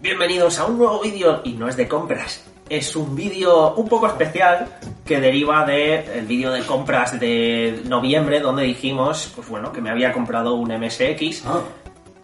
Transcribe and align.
Bienvenidos 0.00 0.58
a 0.58 0.66
un 0.66 0.78
nuevo 0.78 1.00
vídeo 1.00 1.40
y 1.44 1.52
no 1.52 1.68
es 1.68 1.76
de 1.76 1.86
compras. 1.86 2.44
Es 2.68 2.94
un 2.96 3.14
vídeo 3.14 3.74
un 3.74 3.88
poco 3.88 4.06
especial 4.06 4.66
que 5.04 5.20
deriva 5.20 5.64
del 5.66 6.24
vídeo 6.26 6.52
de 6.52 6.62
compras 6.62 7.18
de 7.18 7.82
noviembre 7.86 8.40
donde 8.40 8.62
dijimos, 8.62 9.32
pues 9.34 9.48
bueno, 9.48 9.72
que 9.72 9.80
me 9.80 9.90
había 9.90 10.12
comprado 10.12 10.54
un 10.54 10.70
MSX 10.72 11.44
Ah. 11.46 11.60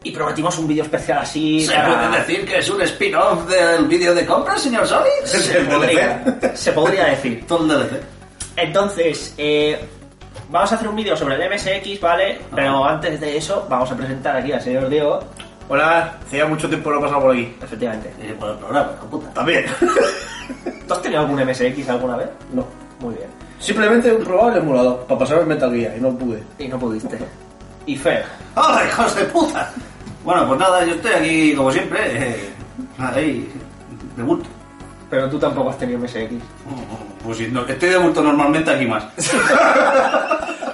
y 0.05 0.13
prometimos 0.13 0.57
un 0.59 0.69
vídeo 0.69 0.85
especial 0.85 1.19
así. 1.19 1.67
¿Se 1.67 1.75
para- 1.75 2.09
puede 2.09 2.19
decir 2.21 2.47
que 2.47 2.59
es 2.59 2.71
un 2.71 2.81
spin-off 2.83 3.47
del 3.49 3.85
vídeo 3.87 4.15
de 4.15 4.25
compra, 4.25 4.57
señor 4.57 4.87
Solid? 4.87 5.11
Se 5.25 5.61
podría, 5.63 6.39
se 6.55 6.73
podría 6.73 7.05
decir. 7.07 7.45
Todo 7.49 7.63
el 7.65 7.69
DLC. 7.69 8.03
Entonces, 8.57 9.35
eh, 9.37 9.79
vamos 10.49 10.71
a 10.73 10.77
hacer 10.77 10.89
un 10.89 10.97
vídeo 10.97 11.17
sobre 11.17 11.35
el 11.35 11.51
MSX, 11.53 12.01
¿vale? 12.01 12.39
Pero 12.55 12.85
antes 12.87 13.21
de 13.21 13.37
eso, 13.37 13.67
vamos 13.69 13.91
a 13.91 13.97
presentar 13.97 14.37
aquí 14.37 14.53
al 14.53 14.63
señor 14.63 14.89
Diego. 14.89 15.19
Hola, 15.69 16.15
hacía 16.25 16.47
mucho 16.47 16.69
tiempo 16.69 16.91
no 16.91 17.01
pasaba 17.01 17.23
por 17.23 17.33
aquí. 17.33 17.55
Efectivamente. 17.61 18.13
Eh, 18.21 18.37
por 18.39 18.51
el 18.51 18.57
programa, 18.57 18.93
hijo 18.97 19.07
puta. 19.07 19.35
También. 19.35 19.65
¿Tú 20.87 20.95
has 20.95 21.03
tenido 21.03 21.23
algún 21.23 21.45
MSX 21.45 21.89
alguna 21.89 22.17
vez? 22.17 22.29
No. 22.53 22.65
Muy 23.01 23.15
bien. 23.15 23.29
Simplemente 23.59 24.13
un 24.13 24.23
probable 24.23 24.59
emulador 24.61 25.05
para 25.07 25.19
pasar 25.19 25.41
el 25.41 25.47
Metal 25.47 25.75
Gear 25.75 25.97
y 25.97 26.01
no 26.01 26.17
pude. 26.17 26.43
Y 26.59 26.69
no 26.69 26.79
pudiste. 26.79 27.19
Y 27.87 27.97
Fer. 27.97 28.25
¡Hola, 28.55 28.85
hijos 28.87 29.15
de 29.17 29.25
puta! 29.25 29.73
Bueno, 30.25 30.47
pues 30.47 30.61
nada, 30.61 30.85
yo 30.85 30.95
estoy 30.95 31.13
aquí 31.13 31.55
como 31.55 31.73
siempre. 31.73 31.99
Eh, 32.05 32.51
ahí, 32.99 33.49
de 34.17 34.23
bulto. 34.23 34.49
Pero 35.11 35.29
tú 35.31 35.39
tampoco 35.39 35.71
has 35.71 35.79
tenido 35.79 35.99
MSX. 35.99 36.33
Pues 37.25 37.39
sí, 37.39 37.49
no, 37.51 37.65
estoy 37.65 37.89
de 37.89 37.99
bulto 37.99 38.23
normalmente 38.23 38.71
aquí 38.71 38.87
más. 38.87 39.05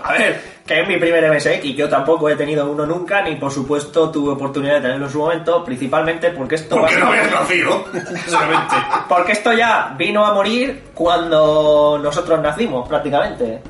A 0.05 0.13
ver, 0.13 0.52
que 0.67 0.81
es 0.81 0.89
mi 0.89 0.97
primer 0.97 1.31
MSX 1.33 1.65
y 1.65 1.75
yo 1.75 1.89
tampoco 1.89 2.29
he 2.29 2.37
tenido 2.37 2.71
uno 2.71 2.87
nunca, 2.87 3.23
ni 3.23 3.37
por 3.37 3.51
supuesto 3.51 4.11
tuve 4.11 4.33
oportunidad 4.33 4.77
de 4.77 4.81
tenerlo 4.83 5.07
en 5.07 5.13
su 5.13 5.19
momento, 5.19 5.65
principalmente 5.65 6.31
porque 6.31 6.55
esto... 6.55 6.77
Porque 6.77 6.97
no 6.97 7.09
habías 7.09 7.31
nacido, 7.31 7.85
solamente. 8.29 8.77
Porque 9.09 9.33
esto 9.33 9.53
ya 9.53 9.95
vino 9.99 10.25
a 10.25 10.35
morir 10.35 10.85
cuando 10.95 11.99
nosotros 12.03 12.41
nacimos, 12.41 12.89
prácticamente. 12.89 13.61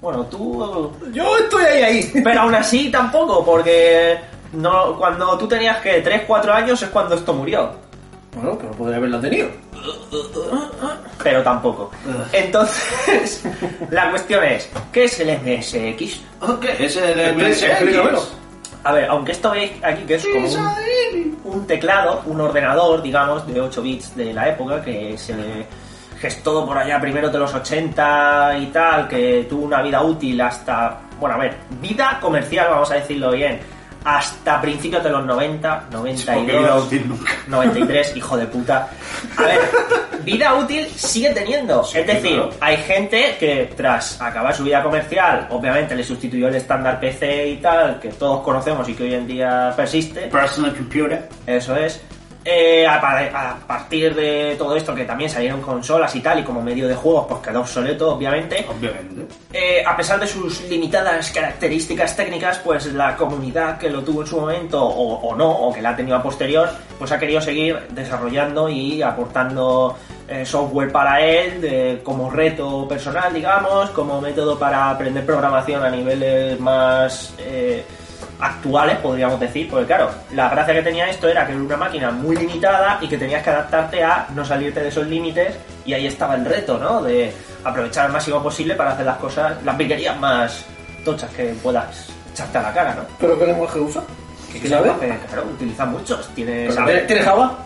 Bueno, 0.00 0.24
tú... 0.24 0.92
Yo 1.12 1.36
estoy 1.38 1.64
ahí, 1.64 1.82
ahí. 1.82 2.12
Pero 2.24 2.40
aún 2.40 2.54
así 2.54 2.90
tampoco, 2.90 3.44
porque 3.44 4.18
no, 4.52 4.96
cuando 4.96 5.38
tú 5.38 5.46
tenías 5.46 5.78
que 5.80 6.00
3, 6.00 6.22
4 6.26 6.52
años 6.52 6.82
es 6.82 6.88
cuando 6.88 7.14
esto 7.14 7.32
murió. 7.32 7.70
Bueno, 8.34 8.56
pero 8.58 8.72
podría 8.72 8.96
haberla 8.96 9.20
tenido. 9.20 9.48
Pero 11.22 11.42
tampoco. 11.42 11.90
Entonces, 12.32 13.44
la 13.90 14.10
cuestión 14.10 14.44
es, 14.44 14.70
¿qué 14.92 15.04
es 15.04 15.20
el 15.20 15.38
MSX? 15.38 16.20
Ok, 16.40 16.64
es 16.78 16.96
el. 16.96 17.36
MSX. 17.36 18.40
A 18.82 18.92
ver, 18.92 19.10
aunque 19.10 19.32
esto 19.32 19.50
veis 19.50 19.72
aquí 19.82 20.04
que 20.04 20.14
es 20.14 20.24
como 20.24 20.48
un, 20.48 21.38
un 21.44 21.66
teclado, 21.66 22.22
un 22.26 22.40
ordenador, 22.40 23.02
digamos, 23.02 23.46
de 23.46 23.60
8 23.60 23.82
bits 23.82 24.16
de 24.16 24.32
la 24.32 24.48
época, 24.48 24.82
que 24.82 25.18
se 25.18 25.34
gestó 26.20 26.66
por 26.66 26.76
allá 26.76 27.00
primero 27.00 27.30
de 27.30 27.38
los 27.38 27.52
80 27.52 28.58
y 28.58 28.66
tal, 28.66 29.08
que 29.08 29.46
tuvo 29.48 29.64
una 29.64 29.82
vida 29.82 30.02
útil 30.02 30.40
hasta, 30.40 31.00
bueno, 31.18 31.36
a 31.36 31.38
ver, 31.38 31.56
vida 31.80 32.18
comercial, 32.20 32.68
vamos 32.70 32.90
a 32.90 32.94
decirlo 32.94 33.32
bien, 33.32 33.60
hasta 34.04 34.60
principios 34.60 35.02
de 35.04 35.10
los 35.10 35.24
90, 35.24 35.88
Porque 35.90 36.10
vida 36.12 36.70
92, 36.70 36.86
útil 36.86 37.08
nunca. 37.08 37.32
93, 37.48 38.16
hijo 38.16 38.36
de 38.36 38.46
puta. 38.46 38.88
A 39.36 39.42
ver, 39.42 39.60
vida 40.24 40.54
útil 40.54 40.86
sigue 40.86 41.30
teniendo. 41.30 41.82
es 41.82 42.06
decir, 42.06 42.36
claro. 42.36 42.50
hay 42.60 42.76
gente 42.78 43.36
que 43.38 43.72
tras 43.76 44.20
acabar 44.20 44.54
su 44.54 44.64
vida 44.64 44.82
comercial, 44.82 45.46
obviamente 45.50 45.94
le 45.94 46.04
sustituyó 46.04 46.48
el 46.48 46.54
estándar 46.54 46.98
PC 47.00 47.48
y 47.48 47.56
tal, 47.58 48.00
que 48.00 48.08
todos 48.08 48.40
conocemos 48.42 48.88
y 48.88 48.94
que 48.94 49.04
hoy 49.04 49.14
en 49.14 49.26
día 49.26 49.72
persiste. 49.76 50.22
Personal 50.28 50.74
computer. 50.74 51.28
Eso 51.46 51.76
es. 51.76 52.00
Eh, 52.42 52.86
a, 52.86 52.98
pa- 53.00 53.20
a 53.50 53.54
partir 53.66 54.14
de 54.14 54.54
todo 54.56 54.74
esto, 54.74 54.94
que 54.94 55.04
también 55.04 55.28
salieron 55.28 55.60
consolas 55.60 56.14
y 56.16 56.20
tal, 56.20 56.38
y 56.40 56.42
como 56.42 56.62
medio 56.62 56.88
de 56.88 56.94
juegos, 56.94 57.26
pues 57.28 57.40
quedó 57.42 57.60
obsoleto, 57.60 58.14
obviamente. 58.14 58.64
Obviamente. 58.66 59.26
Eh, 59.52 59.84
a 59.86 59.94
pesar 59.94 60.18
de 60.18 60.26
sus 60.26 60.62
limitadas 60.62 61.30
características 61.32 62.16
técnicas, 62.16 62.58
pues 62.64 62.86
la 62.94 63.14
comunidad 63.14 63.76
que 63.76 63.90
lo 63.90 64.02
tuvo 64.02 64.22
en 64.22 64.26
su 64.26 64.40
momento, 64.40 64.82
o, 64.82 65.16
o 65.28 65.36
no, 65.36 65.50
o 65.50 65.72
que 65.72 65.82
la 65.82 65.90
ha 65.90 65.96
tenido 65.96 66.16
a 66.16 66.22
posterior, 66.22 66.70
pues 66.98 67.12
ha 67.12 67.18
querido 67.18 67.42
seguir 67.42 67.78
desarrollando 67.90 68.70
y 68.70 69.02
aportando 69.02 69.98
eh, 70.26 70.46
software 70.46 70.90
para 70.90 71.20
él 71.20 71.60
de- 71.60 72.00
como 72.02 72.30
reto 72.30 72.88
personal, 72.88 73.34
digamos, 73.34 73.90
como 73.90 74.18
método 74.20 74.58
para 74.58 74.88
aprender 74.88 75.26
programación 75.26 75.84
a 75.84 75.90
niveles 75.90 76.58
más 76.58 77.34
eh, 77.38 77.84
actuales, 78.40 78.98
podríamos 78.98 79.38
decir, 79.40 79.68
porque 79.68 79.86
claro, 79.86 80.10
la 80.32 80.48
gracia 80.48 80.74
que 80.74 80.82
tenía 80.82 81.08
esto 81.08 81.28
era 81.28 81.46
que 81.46 81.52
era 81.52 81.60
una 81.60 81.76
máquina 81.76 82.10
muy 82.10 82.36
limitada 82.36 82.98
y 83.00 83.08
que 83.08 83.18
tenías 83.18 83.42
que 83.42 83.50
adaptarte 83.50 84.02
a 84.02 84.26
no 84.34 84.44
salirte 84.44 84.80
de 84.80 84.88
esos 84.88 85.06
límites 85.06 85.54
y 85.84 85.92
ahí 85.92 86.06
estaba 86.06 86.34
el 86.34 86.44
reto, 86.44 86.78
¿no? 86.78 87.02
De 87.02 87.32
aprovechar 87.64 88.06
al 88.06 88.12
máximo 88.12 88.42
posible 88.42 88.74
para 88.74 88.92
hacer 88.92 89.04
las 89.06 89.18
cosas, 89.18 89.62
las 89.64 89.76
virguerías 89.76 90.18
más 90.18 90.64
tochas 91.04 91.30
que 91.30 91.44
puedas 91.62 92.08
echarte 92.32 92.58
a 92.58 92.62
la 92.62 92.72
cara, 92.72 92.94
¿no? 92.94 93.02
¿Pero 93.18 93.38
qué 93.38 93.46
lenguaje 93.46 93.78
usa? 93.80 94.02
¿Qué 94.52 94.68
lenguaje, 94.68 95.18
claro, 95.28 95.44
utiliza 95.52 95.84
muchos. 95.86 96.28
Tiene, 96.34 96.62
¿Pero 96.62 96.72
sabe- 96.74 96.92
tiene- 96.92 97.06
¿Tiene 97.06 97.22
Java? 97.22 97.58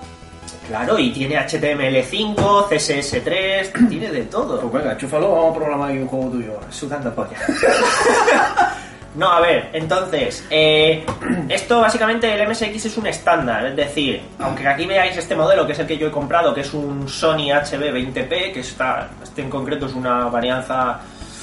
Claro, 0.69 0.99
y 0.99 1.13
tiene 1.13 1.37
HTML5, 1.37 2.69
CSS3, 2.69 3.89
tiene 3.89 4.11
de 4.11 4.23
todo. 4.23 4.61
Pues 4.61 4.83
venga, 4.83 4.97
chúfalo, 4.97 5.31
vamos 5.31 5.51
a 5.53 5.59
programar 5.59 5.91
ahí 5.91 5.99
un 5.99 6.09
juego 6.09 6.31
tuyo. 6.31 6.59
Sudando 6.71 7.15
polla. 7.15 7.37
No, 9.15 9.31
a 9.31 9.41
ver, 9.41 9.71
entonces, 9.73 10.45
eh, 10.51 11.05
esto 11.49 11.81
básicamente 11.81 12.33
el 12.35 12.49
MSX 12.49 12.87
es 12.87 12.97
un 12.97 13.07
estándar, 13.07 13.65
es 13.67 13.77
decir, 13.77 14.21
aunque 14.41 14.67
aquí 14.67 14.87
veáis 14.87 15.17
este 15.17 15.37
modelo, 15.37 15.65
que 15.67 15.73
es 15.73 15.79
el 15.79 15.87
que 15.87 15.97
yo 15.97 16.09
he 16.09 16.11
comprado, 16.11 16.53
que 16.53 16.63
es 16.63 16.75
un 16.75 17.09
Sony 17.09 17.51
HB20P, 17.53 18.53
que 18.53 18.61
está, 18.61 19.09
este 19.23 19.43
en 19.43 19.51
concreto 19.51 19.87
es 19.87 19.95
una 19.95 20.25
varianza, 20.27 21.01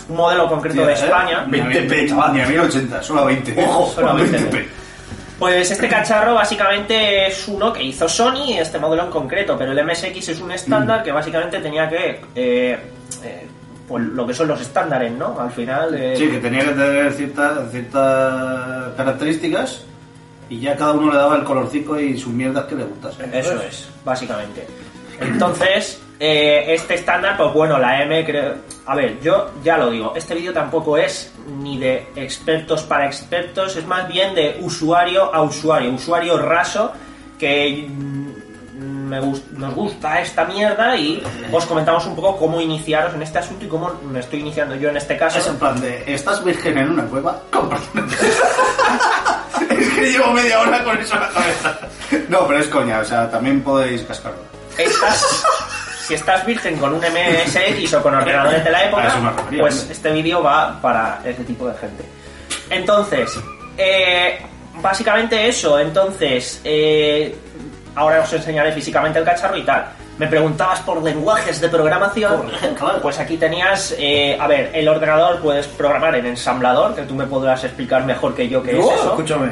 un 0.10 0.18
modelo 0.18 0.50
concreto 0.50 0.86
de 0.86 0.94
España. 0.94 1.46
20p, 1.48 2.10
chaval, 2.10 2.34
ni 2.34 2.42
a 2.42 2.48
1080, 2.48 3.04
solo 3.04 3.22
a 3.22 3.26
20. 3.26 3.64
Ojo, 3.66 3.94
solo 3.96 4.10
a 4.10 4.16
20p. 4.16 4.52
20p. 4.52 4.66
Pues 5.40 5.72
este 5.72 5.88
cacharro 5.88 6.36
básicamente 6.36 7.26
es 7.26 7.48
uno 7.48 7.74
que 7.74 7.82
hizo 7.82 8.08
Sony, 8.08 8.58
este 8.60 8.78
modelo 8.78 9.06
en 9.06 9.10
concreto, 9.10 9.58
pero 9.58 9.72
el 9.72 9.84
MSX 9.84 10.30
es 10.30 10.40
un 10.40 10.52
estándar 10.52 11.02
que 11.04 11.12
básicamente 11.12 11.58
tenía 11.60 11.90
que... 11.90 12.22
eh, 12.36 12.78
eh, 13.24 13.48
pues 13.92 14.06
lo 14.06 14.26
que 14.26 14.34
son 14.34 14.48
los 14.48 14.62
estándares, 14.62 15.12
¿no? 15.12 15.38
Al 15.38 15.52
final... 15.52 15.94
eh, 15.96 16.16
Sí, 16.16 16.30
que 16.30 16.38
tenía 16.38 16.64
que 16.64 16.72
tener 16.72 17.12
ciertas 17.12 17.70
ciertas 17.72 18.94
características 18.96 19.84
y 20.50 20.62
ya 20.62 20.78
cada 20.78 20.94
uno 20.94 21.12
le 21.12 21.18
daba 21.18 21.36
el 21.36 21.44
colorcico 21.44 22.00
y 22.00 22.18
sus 22.18 22.32
mierdas 22.32 22.66
que 22.66 22.76
le 22.76 22.86
gustasen. 22.86 23.34
Eso 23.34 23.62
es, 23.62 23.90
básicamente. 24.06 24.66
Entonces, 25.20 26.02
eh, 26.20 26.74
este 26.74 26.94
estándar, 26.94 27.36
pues 27.36 27.54
bueno, 27.54 27.78
la 27.78 28.02
M 28.02 28.24
creo... 28.26 28.56
A 28.86 28.96
ver, 28.96 29.20
yo 29.22 29.52
ya 29.62 29.78
lo 29.78 29.92
digo, 29.92 30.14
este 30.16 30.36
vídeo 30.36 30.54
tampoco 30.54 30.98
es 30.98 31.34
ni 31.62 31.78
de 31.78 32.08
expertos 32.16 32.84
para 32.84 33.06
expertos, 33.08 33.76
es 33.76 33.86
más 33.86 34.08
bien 34.08 34.34
de 34.34 34.58
usuario 34.62 35.34
a 35.36 35.42
usuario, 35.42 35.92
usuario 35.92 36.38
raso, 36.38 36.94
que 37.38 37.88
mm, 37.90 38.31
me 39.12 39.20
gus- 39.20 39.44
nos 39.52 39.74
gusta 39.76 40.22
esta 40.22 40.46
mierda 40.46 40.96
y 40.96 41.22
os 41.52 41.66
comentamos 41.66 42.06
un 42.06 42.16
poco 42.16 42.38
cómo 42.38 42.62
iniciaros 42.62 43.14
en 43.14 43.22
este 43.22 43.40
asunto 43.40 43.66
y 43.66 43.68
cómo 43.68 43.92
me 44.10 44.22
estoy 44.22 44.40
iniciando 44.40 44.74
yo 44.76 44.88
en 44.90 44.96
este 44.98 45.18
caso. 45.18 45.38
Es 45.40 45.48
en 45.48 45.58
plan 45.58 45.80
de, 45.82 46.04
¿estás 46.08 46.42
virgen 46.44 46.78
en 46.78 46.90
una 46.92 47.04
cueva? 47.04 47.42
Es 49.70 49.90
que 49.94 50.12
llevo 50.12 50.32
media 50.34 50.60
hora 50.62 50.84
con 50.84 50.98
eso 50.98 51.16
en 51.16 51.22
la 51.22 51.30
cabeza. 51.30 51.80
No, 52.30 52.48
pero 52.48 52.60
es 52.60 52.68
coña, 52.68 53.00
o 53.00 53.06
sea, 53.06 53.30
también 53.30 53.62
podéis 53.62 54.02
cascarlo. 54.04 54.40
estás, 54.78 55.44
si 56.08 56.14
estás 56.14 56.46
virgen 56.46 56.78
con 56.78 56.94
un 56.94 57.00
MSX 57.02 57.94
o 57.96 58.02
con 58.04 58.16
ordenadores 58.16 58.64
de 58.64 58.70
la 58.72 58.84
época, 58.86 59.16
pues 59.60 59.88
este 59.90 60.12
vídeo 60.12 60.42
va 60.44 60.80
para 60.82 61.22
ese 61.26 61.44
tipo 61.44 61.68
de 61.68 61.78
gente. 61.78 62.04
Entonces, 62.70 63.40
eh, 63.78 64.40
básicamente 64.82 65.48
eso. 65.48 65.80
Entonces, 65.80 66.62
eh, 66.64 67.36
ahora 67.96 68.22
os 68.22 68.32
enseñaré 68.34 68.72
físicamente 68.72 69.20
el 69.20 69.26
cacharro 69.26 69.58
y 69.58 69.64
tal. 69.64 69.86
Me 70.18 70.28
preguntabas 70.28 70.80
por 70.82 71.02
lenguajes 71.02 71.60
de 71.62 71.70
programación. 71.70 72.44
Pues 73.02 73.20
aquí 73.20 73.38
tenías, 73.38 73.96
eh, 73.98 74.38
a 74.40 74.48
ver, 74.48 74.70
el 74.74 74.88
ordenador 74.88 75.40
puedes 75.42 75.68
programar 75.68 76.16
en 76.16 76.26
ensamblador, 76.28 76.94
que 76.96 77.02
tú 77.04 77.16
me 77.16 77.26
podrás 77.26 77.64
explicar 77.64 78.06
mejor 78.06 78.36
que 78.36 78.48
yo 78.48 78.62
qué 78.62 78.72
es 78.72 78.78
No, 78.86 78.92
eso. 78.92 79.10
escúchame. 79.10 79.52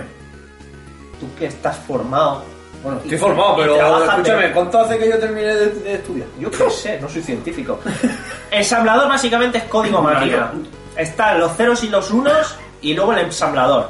Tú 1.19 1.27
que 1.38 1.47
estás 1.47 1.75
formado. 1.77 2.44
Bueno, 2.83 3.00
estoy 3.03 3.18
formado, 3.18 3.57
pero 3.57 3.75
escúchame, 3.75 4.24
pero- 4.44 4.53
¿cuánto 4.53 4.80
hace 4.80 4.97
que 4.97 5.09
yo 5.09 5.19
terminé 5.19 5.47
de, 5.53 5.65
de 5.71 5.94
estudiar? 5.95 6.27
Yo 6.39 6.50
qué 6.50 6.69
sé, 6.69 7.00
no 7.01 7.09
soy 7.09 7.21
científico. 7.24 7.77
Ensamblador 8.51 9.09
básicamente 9.09 9.57
es 9.57 9.63
código 9.65 10.01
máquina. 10.01 10.51
Están 10.95 11.39
los 11.39 11.56
ceros 11.57 11.83
y 11.83 11.89
los 11.89 12.09
unos 12.12 12.56
y 12.81 12.94
luego 12.94 13.12
el 13.13 13.19
ensamblador. 13.19 13.89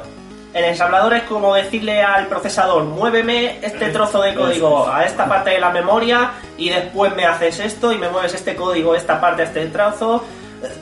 El 0.52 0.64
ensamblador 0.64 1.14
es 1.14 1.22
como 1.24 1.54
decirle 1.54 2.02
al 2.02 2.26
procesador, 2.26 2.82
muéveme 2.82 3.58
este 3.62 3.90
trozo 3.90 4.20
de 4.20 4.34
código 4.34 4.88
a 4.88 5.04
esta 5.04 5.28
parte 5.28 5.50
de 5.50 5.60
la 5.60 5.70
memoria 5.70 6.32
y 6.58 6.70
después 6.70 7.14
me 7.14 7.24
haces 7.24 7.60
esto 7.60 7.92
y 7.92 7.98
me 7.98 8.08
mueves 8.08 8.34
este 8.34 8.56
código, 8.56 8.96
esta 8.96 9.20
parte, 9.20 9.44
este 9.44 9.66
trozo. 9.66 10.24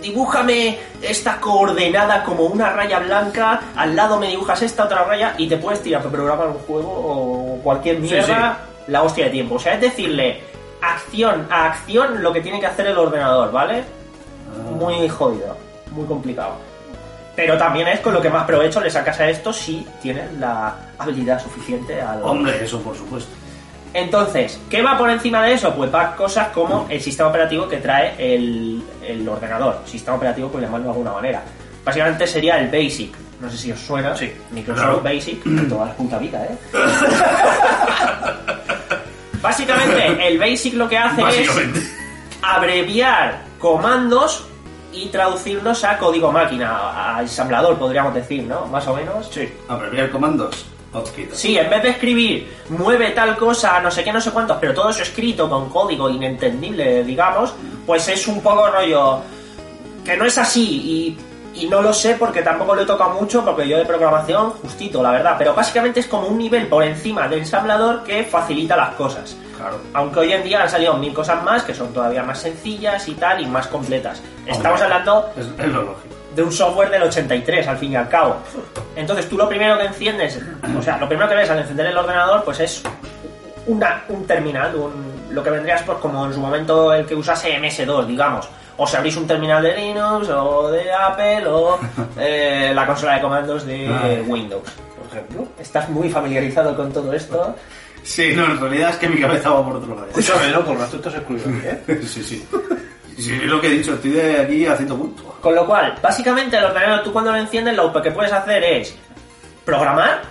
Dibújame 0.01 0.79
esta 1.03 1.39
coordenada 1.39 2.25
como 2.25 2.45
una 2.45 2.71
raya 2.71 2.99
blanca, 2.99 3.61
al 3.77 3.95
lado 3.95 4.19
me 4.19 4.29
dibujas 4.29 4.63
esta 4.63 4.85
otra 4.85 5.05
raya 5.05 5.35
y 5.37 5.47
te 5.49 5.59
puedes 5.59 5.83
tirar 5.83 6.01
para 6.03 6.13
programar 6.13 6.49
un 6.49 6.59
juego 6.61 6.89
o 6.89 7.61
cualquier 7.63 7.97
Sí, 7.97 8.03
mierda 8.03 8.59
la 8.87 9.03
hostia 9.03 9.27
de 9.27 9.31
tiempo. 9.31 9.57
O 9.57 9.59
sea, 9.59 9.75
es 9.75 9.83
decirle 9.83 10.41
acción 10.81 11.47
a 11.51 11.67
acción 11.67 12.23
lo 12.23 12.33
que 12.33 12.41
tiene 12.41 12.59
que 12.59 12.67
hacer 12.67 12.87
el 12.87 12.97
ordenador, 12.97 13.53
¿vale? 13.53 13.85
Muy 14.73 15.07
jodido, 15.09 15.57
muy 15.91 16.07
complicado. 16.07 16.55
Pero 17.39 17.57
también 17.57 17.87
es 17.87 18.01
con 18.01 18.13
lo 18.13 18.21
que 18.21 18.29
más 18.29 18.45
provecho 18.47 18.81
le 18.81 18.91
sacas 18.91 19.21
a 19.21 19.31
esto 19.31 19.53
si 19.53 19.87
tienes 20.03 20.33
la 20.41 20.75
habilidad 20.99 21.41
suficiente 21.41 22.03
al... 22.03 22.21
Hombre, 22.25 22.65
eso 22.65 22.83
por 22.83 22.97
supuesto. 22.97 23.31
Entonces, 23.95 24.61
¿qué 24.69 24.83
va 24.83 24.99
por 24.99 25.09
encima 25.09 25.45
de 25.45 25.53
eso? 25.53 25.73
Pues 25.73 25.95
va 25.95 26.17
cosas 26.17 26.49
como 26.49 26.89
el 26.91 27.01
sistema 27.01 27.29
operativo 27.29 27.69
que 27.69 27.77
trae 27.77 28.17
el, 28.19 28.83
el 29.07 29.29
ordenador. 29.29 29.83
Sistema 29.87 30.17
operativo, 30.17 30.49
por 30.49 30.61
llamarlo 30.61 30.87
de 30.87 30.91
alguna 30.91 31.13
manera. 31.13 31.45
Básicamente 31.85 32.27
sería 32.27 32.59
el 32.59 32.73
BASIC. 32.73 33.15
No 33.41 33.49
sé 33.49 33.57
si 33.57 33.71
os 33.71 33.79
suena. 33.79 34.17
Sí, 34.17 34.33
Microsoft 34.51 34.83
claro. 34.83 35.01
Basic. 35.01 35.41
toda 35.69 35.87
la 35.87 35.95
puta 35.95 36.19
vida, 36.19 36.45
¿eh? 36.45 36.59
Básicamente, 39.41 40.27
el 40.27 40.41
BASIC 40.41 40.75
lo 40.75 40.89
que 40.89 40.99
hace 40.99 41.23
es 41.41 41.49
abreviar 42.43 43.43
comandos 43.61 44.49
y 44.93 45.07
traducirlos 45.07 45.85
a 45.85 45.99
código 45.99 46.33
máquina, 46.33 47.17
a 47.17 47.23
ensamblador, 47.23 47.79
podríamos 47.79 48.15
decir, 48.15 48.45
¿no? 48.45 48.67
Más 48.67 48.87
o 48.87 48.95
menos. 48.95 49.29
Sí. 49.31 49.49
Abreviar 49.69 50.11
comandos. 50.11 50.67
Sí, 51.33 51.57
en 51.59 51.69
vez 51.69 51.83
de 51.83 51.91
escribir 51.91 52.57
mueve 52.71 53.11
tal 53.11 53.37
cosa, 53.37 53.81
no 53.81 53.91
sé 53.91 54.03
qué, 54.03 54.13
no 54.13 54.21
sé 54.21 54.31
cuántos, 54.31 54.57
pero 54.59 54.73
todo 54.73 54.89
eso 54.89 55.03
escrito 55.03 55.49
con 55.49 55.69
código 55.69 56.09
inentendible, 56.09 57.05
digamos, 57.05 57.55
pues 57.87 58.09
es 58.09 58.27
un 58.27 58.41
poco 58.41 58.69
rollo 58.69 59.21
que 60.05 60.17
no 60.17 60.25
es 60.25 60.39
así 60.39 61.17
y, 61.55 61.63
y 61.63 61.69
no 61.69 61.83
lo 61.83 61.93
sé 61.93 62.15
porque 62.15 62.41
tampoco 62.41 62.75
lo 62.75 62.83
he 62.83 62.87
tocado 62.87 63.11
mucho 63.11 63.45
porque 63.45 63.69
yo 63.69 63.77
de 63.77 63.85
programación 63.85 64.51
justito, 64.53 65.03
la 65.03 65.11
verdad, 65.11 65.35
pero 65.37 65.55
básicamente 65.55 66.01
es 66.01 66.07
como 66.07 66.29
un 66.29 66.39
nivel 66.39 66.67
por 66.69 66.83
encima 66.83 67.29
del 67.29 67.41
ensamblador 67.41 68.03
que 68.03 68.25
facilita 68.25 68.75
las 68.75 68.95
cosas. 68.95 69.37
Claro. 69.59 69.79
Aunque 69.95 70.21
hoy 70.21 70.33
en 70.33 70.43
día 70.45 70.63
han 70.63 70.71
salido 70.71 70.95
mil 70.95 71.13
cosas 71.13 71.43
más 71.43 71.63
que 71.65 71.75
son 71.75 71.93
todavía 71.93 72.23
más 72.23 72.39
sencillas 72.39 73.07
y 73.09 73.15
tal 73.15 73.41
y 73.41 73.47
más 73.47 73.67
completas. 73.67 74.23
Estamos 74.47 74.81
Hombre, 74.81 74.95
hablando 74.97 75.31
Es, 75.37 75.47
es 75.47 75.67
lo 75.73 75.83
lógico. 75.83 76.15
de 76.35 76.43
un 76.43 76.53
software 76.53 76.91
del 76.91 77.03
83 77.03 77.67
al 77.69 77.77
fin 77.77 77.93
y 77.93 77.97
al 77.97 78.09
cabo. 78.09 78.37
Entonces 78.97 79.29
tú 79.29 79.37
lo 79.37 79.49
primero 79.49 79.77
que 79.77 79.85
enciendes, 79.87 80.41
o 80.79 80.83
sea, 80.83 80.97
lo 80.99 81.09
primero 81.09 81.29
que 81.29 81.35
ves 81.35 81.51
al 81.51 81.59
encender 81.59 81.87
el 81.87 81.99
ordenador, 81.99 82.45
pues 82.45 82.61
es 82.61 82.83
una, 83.67 84.05
un 84.09 84.27
terminal, 84.27 84.75
un- 84.77 85.19
lo 85.31 85.43
que 85.43 85.51
vendrías 85.51 85.83
pues 85.83 85.99
como 85.99 86.25
en 86.27 86.33
su 86.33 86.41
momento 86.41 86.93
el 86.95 87.05
que 87.05 87.15
usase 87.15 87.53
MS2, 87.61 88.07
digamos. 88.07 88.49
O 88.81 88.87
si 88.87 88.97
abrís 88.97 89.17
un 89.17 89.27
terminal 89.27 89.61
de 89.63 89.75
Linux 89.77 90.29
o 90.31 90.71
de 90.71 90.93
Apple 90.93 91.47
o 91.49 91.79
eh, 92.19 92.71
la 92.75 92.87
consola 92.87 93.15
de 93.17 93.21
comandos 93.21 93.67
de 93.67 93.89
Ay. 93.89 94.25
Windows, 94.27 94.63
por 94.97 95.07
ejemplo. 95.09 95.49
Estás 95.59 95.89
muy 95.89 96.09
familiarizado 96.09 96.77
con 96.77 96.93
todo 96.93 97.13
esto. 97.13 97.57
Sí, 98.09 98.33
no, 98.35 98.47
en 98.47 98.59
realidad 98.59 98.91
es 98.91 98.97
que 98.97 99.09
mi 99.09 99.21
cabeza 99.21 99.51
va 99.51 99.63
por 99.65 99.77
otro 99.77 99.95
lado. 99.95 100.07
Escúchame, 100.09 100.49
no, 100.51 100.65
por 100.65 100.79
lo 100.79 100.85
estás 100.85 101.15
excluido 101.15 101.47
aquí, 101.51 101.67
¿eh? 101.93 102.01
Sí, 102.07 102.23
sí. 102.23 102.49
Sí, 103.19 103.35
es 103.35 103.43
lo 103.45 103.61
que 103.61 103.67
he 103.67 103.71
dicho, 103.71 103.95
estoy 103.95 104.13
de 104.13 104.41
aquí 104.41 104.65
haciendo 104.65 104.97
punto. 104.97 105.37
Con 105.43 105.55
lo 105.55 105.67
cual, 105.67 105.95
básicamente 106.01 106.57
el 106.57 106.65
ordenador 106.65 107.03
tú 107.05 107.13
cuando 107.13 107.33
lo 107.33 107.39
enciendes 107.39 107.77
lo 107.77 107.93
que 108.01 108.11
puedes 108.13 108.33
hacer 108.33 108.63
es 108.65 108.95
programar 109.65 110.23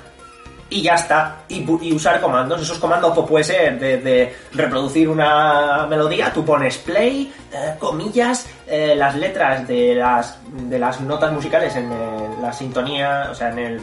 y 0.69 0.81
ya 0.81 0.95
está. 0.95 1.43
Y, 1.49 1.63
usar 1.93 2.19
comandos. 2.19 2.61
Esos 2.61 2.79
comandos 2.79 3.13
pues, 3.13 3.27
puede 3.27 3.43
ser 3.43 3.79
de, 3.79 3.97
de 3.97 4.35
reproducir 4.53 5.07
una 5.07 5.85
melodía, 5.87 6.31
tú 6.33 6.43
pones 6.43 6.77
play, 6.79 7.31
eh, 7.53 7.75
comillas, 7.77 8.47
eh, 8.67 8.95
las 8.95 9.15
letras 9.15 9.67
de 9.67 9.93
las, 9.95 10.39
de 10.51 10.79
las 10.79 10.99
notas 11.01 11.31
musicales 11.31 11.75
en 11.75 11.91
el- 11.91 12.41
la 12.41 12.51
sintonía, 12.51 13.27
o 13.31 13.35
sea, 13.35 13.49
en 13.49 13.59
el... 13.59 13.81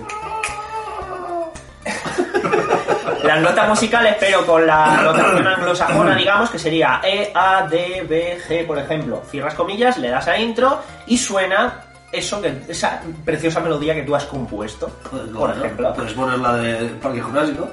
las 3.24 3.40
notas 3.40 3.68
musicales, 3.68 4.16
pero 4.18 4.46
con 4.46 4.66
la 4.66 5.02
notación 5.02 5.46
anglosajona, 5.46 6.16
digamos, 6.16 6.50
que 6.50 6.58
sería 6.58 7.00
E, 7.02 7.30
A, 7.34 7.66
D, 7.66 8.04
B, 8.08 8.38
G, 8.46 8.66
por 8.66 8.78
ejemplo. 8.78 9.22
Cierras 9.30 9.54
comillas, 9.54 9.98
le 9.98 10.10
das 10.10 10.28
a 10.28 10.38
intro 10.38 10.80
y 11.06 11.18
suena 11.18 11.82
eso, 12.12 12.40
que, 12.40 12.62
esa 12.68 13.00
preciosa 13.24 13.60
melodía 13.60 13.94
que 13.94 14.02
tú 14.02 14.14
has 14.14 14.24
compuesto, 14.24 14.88
por 15.34 15.50
ejemplo. 15.50 15.92
Puedes 15.94 16.12
poner 16.12 16.38
la 16.38 16.54
de 16.54 16.86
Parque 17.02 17.20
Jurásico. 17.20 17.68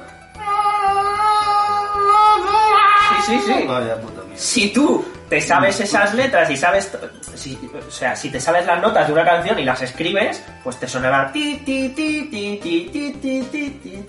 Sí, 3.09 3.15
sí, 3.25 3.39
sí. 3.45 3.65
Vaya 3.67 3.95
puta. 4.01 4.21
Si 4.35 4.73
tú 4.73 5.05
te 5.31 5.39
sabes 5.39 5.79
esas 5.79 6.13
letras 6.13 6.49
y 6.49 6.57
sabes, 6.57 6.91
si, 7.35 7.57
o 7.87 7.89
sea, 7.89 8.17
si 8.17 8.29
te 8.29 8.37
sabes 8.37 8.65
las 8.65 8.81
notas 8.81 9.07
de 9.07 9.13
una 9.13 9.23
canción 9.23 9.57
y 9.59 9.63
las 9.63 9.81
escribes, 9.81 10.43
pues 10.61 10.75
te 10.75 10.89
sonará 10.89 11.31
ti 11.31 11.61
ti 11.65 11.87
ti 11.95 12.27
ti 12.29 12.59
ti 12.61 12.89
ti 12.91 13.11
ti 13.13 13.41
ti 13.49 13.69
ti. 13.71 14.05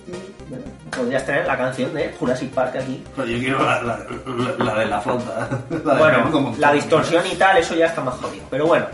Bueno, 0.49 0.65
Podrías 0.93 1.25
tener 1.25 1.47
la 1.47 1.57
canción 1.57 1.93
de 1.93 2.13
Jurassic 2.19 2.49
Park 2.51 2.75
aquí. 2.75 3.01
Pero 3.15 3.25
yo 3.29 3.39
quiero 3.39 3.63
la, 3.63 3.81
la, 3.81 3.99
la- 4.27 4.63
la 4.65 4.75
de 4.79 4.85
la 4.85 4.99
flauta. 4.99 5.47
Bueno, 5.97 6.29
como- 6.29 6.53
la 6.57 6.73
distorsión 6.73 7.25
y 7.25 7.35
tal, 7.35 7.55
eso 7.57 7.73
ya 7.73 7.85
está 7.85 8.01
más 8.01 8.15
jodido. 8.15 8.43
Pero 8.49 8.67
bueno, 8.67 8.85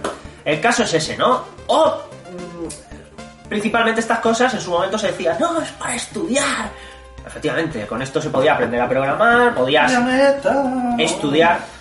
el 0.45 0.61
caso 0.61 0.83
es 0.83 0.93
ese, 0.93 1.17
¿no? 1.17 1.43
O 1.65 1.87
mm, 2.31 3.47
principalmente 3.49 4.01
estas 4.01 4.19
cosas 4.19 4.53
en 4.53 4.61
su 4.61 4.69
momento 4.69 4.99
se 4.99 5.07
decía, 5.07 5.35
no, 5.39 5.59
es 5.61 5.71
para 5.71 5.95
estudiar. 5.95 6.69
Efectivamente, 7.25 7.87
con 7.87 8.03
esto 8.03 8.21
se 8.21 8.29
podía 8.29 8.53
aprender 8.53 8.79
a 8.81 8.87
programar, 8.87 9.55
podías 9.55 9.91
estudiar. 10.99 11.78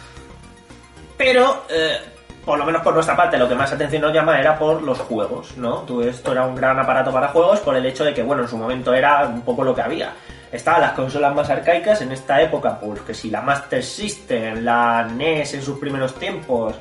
Pero, 1.19 1.65
eh, 1.69 1.99
por 2.45 2.59
lo 2.59 2.65
menos 2.65 2.81
por 2.81 2.95
nuestra 2.95 3.17
parte, 3.17 3.37
lo 3.37 3.49
que 3.49 3.57
más 3.57 3.73
atención 3.73 4.03
nos 4.03 4.15
llama 4.15 4.39
era 4.39 4.59
por 4.59 4.81
los 4.83 4.99
juegos, 5.01 5.57
¿no? 5.57 5.81
Tú, 5.81 6.01
esto 6.01 6.33
era 6.33 6.47
un 6.47 6.55
gran 6.55 6.79
aparato 6.79 7.13
para 7.13 7.29
juegos 7.29 7.61
por 7.61 7.77
el 7.77 7.85
hecho 7.85 8.05
de 8.05 8.15
que, 8.15 8.23
bueno, 8.23 8.43
en 8.43 8.49
su 8.49 8.57
momento 8.57 8.95
era 8.95 9.27
un 9.27 9.43
poco 9.43 9.65
lo 9.65 9.75
que 9.75 9.83
había. 9.83 10.13
Estaban 10.51 10.81
las 10.81 10.93
consolas 10.93 11.35
más 11.35 11.51
arcaicas 11.51 12.01
en 12.01 12.13
esta 12.13 12.41
época, 12.41 12.79
pues 12.81 13.03
que 13.03 13.13
si 13.13 13.29
la 13.31 13.43
Master 13.43 13.83
System, 13.83 14.65
la 14.65 15.05
NES 15.05 15.55
en 15.55 15.63
sus 15.63 15.79
primeros 15.79 16.15
tiempos 16.15 16.75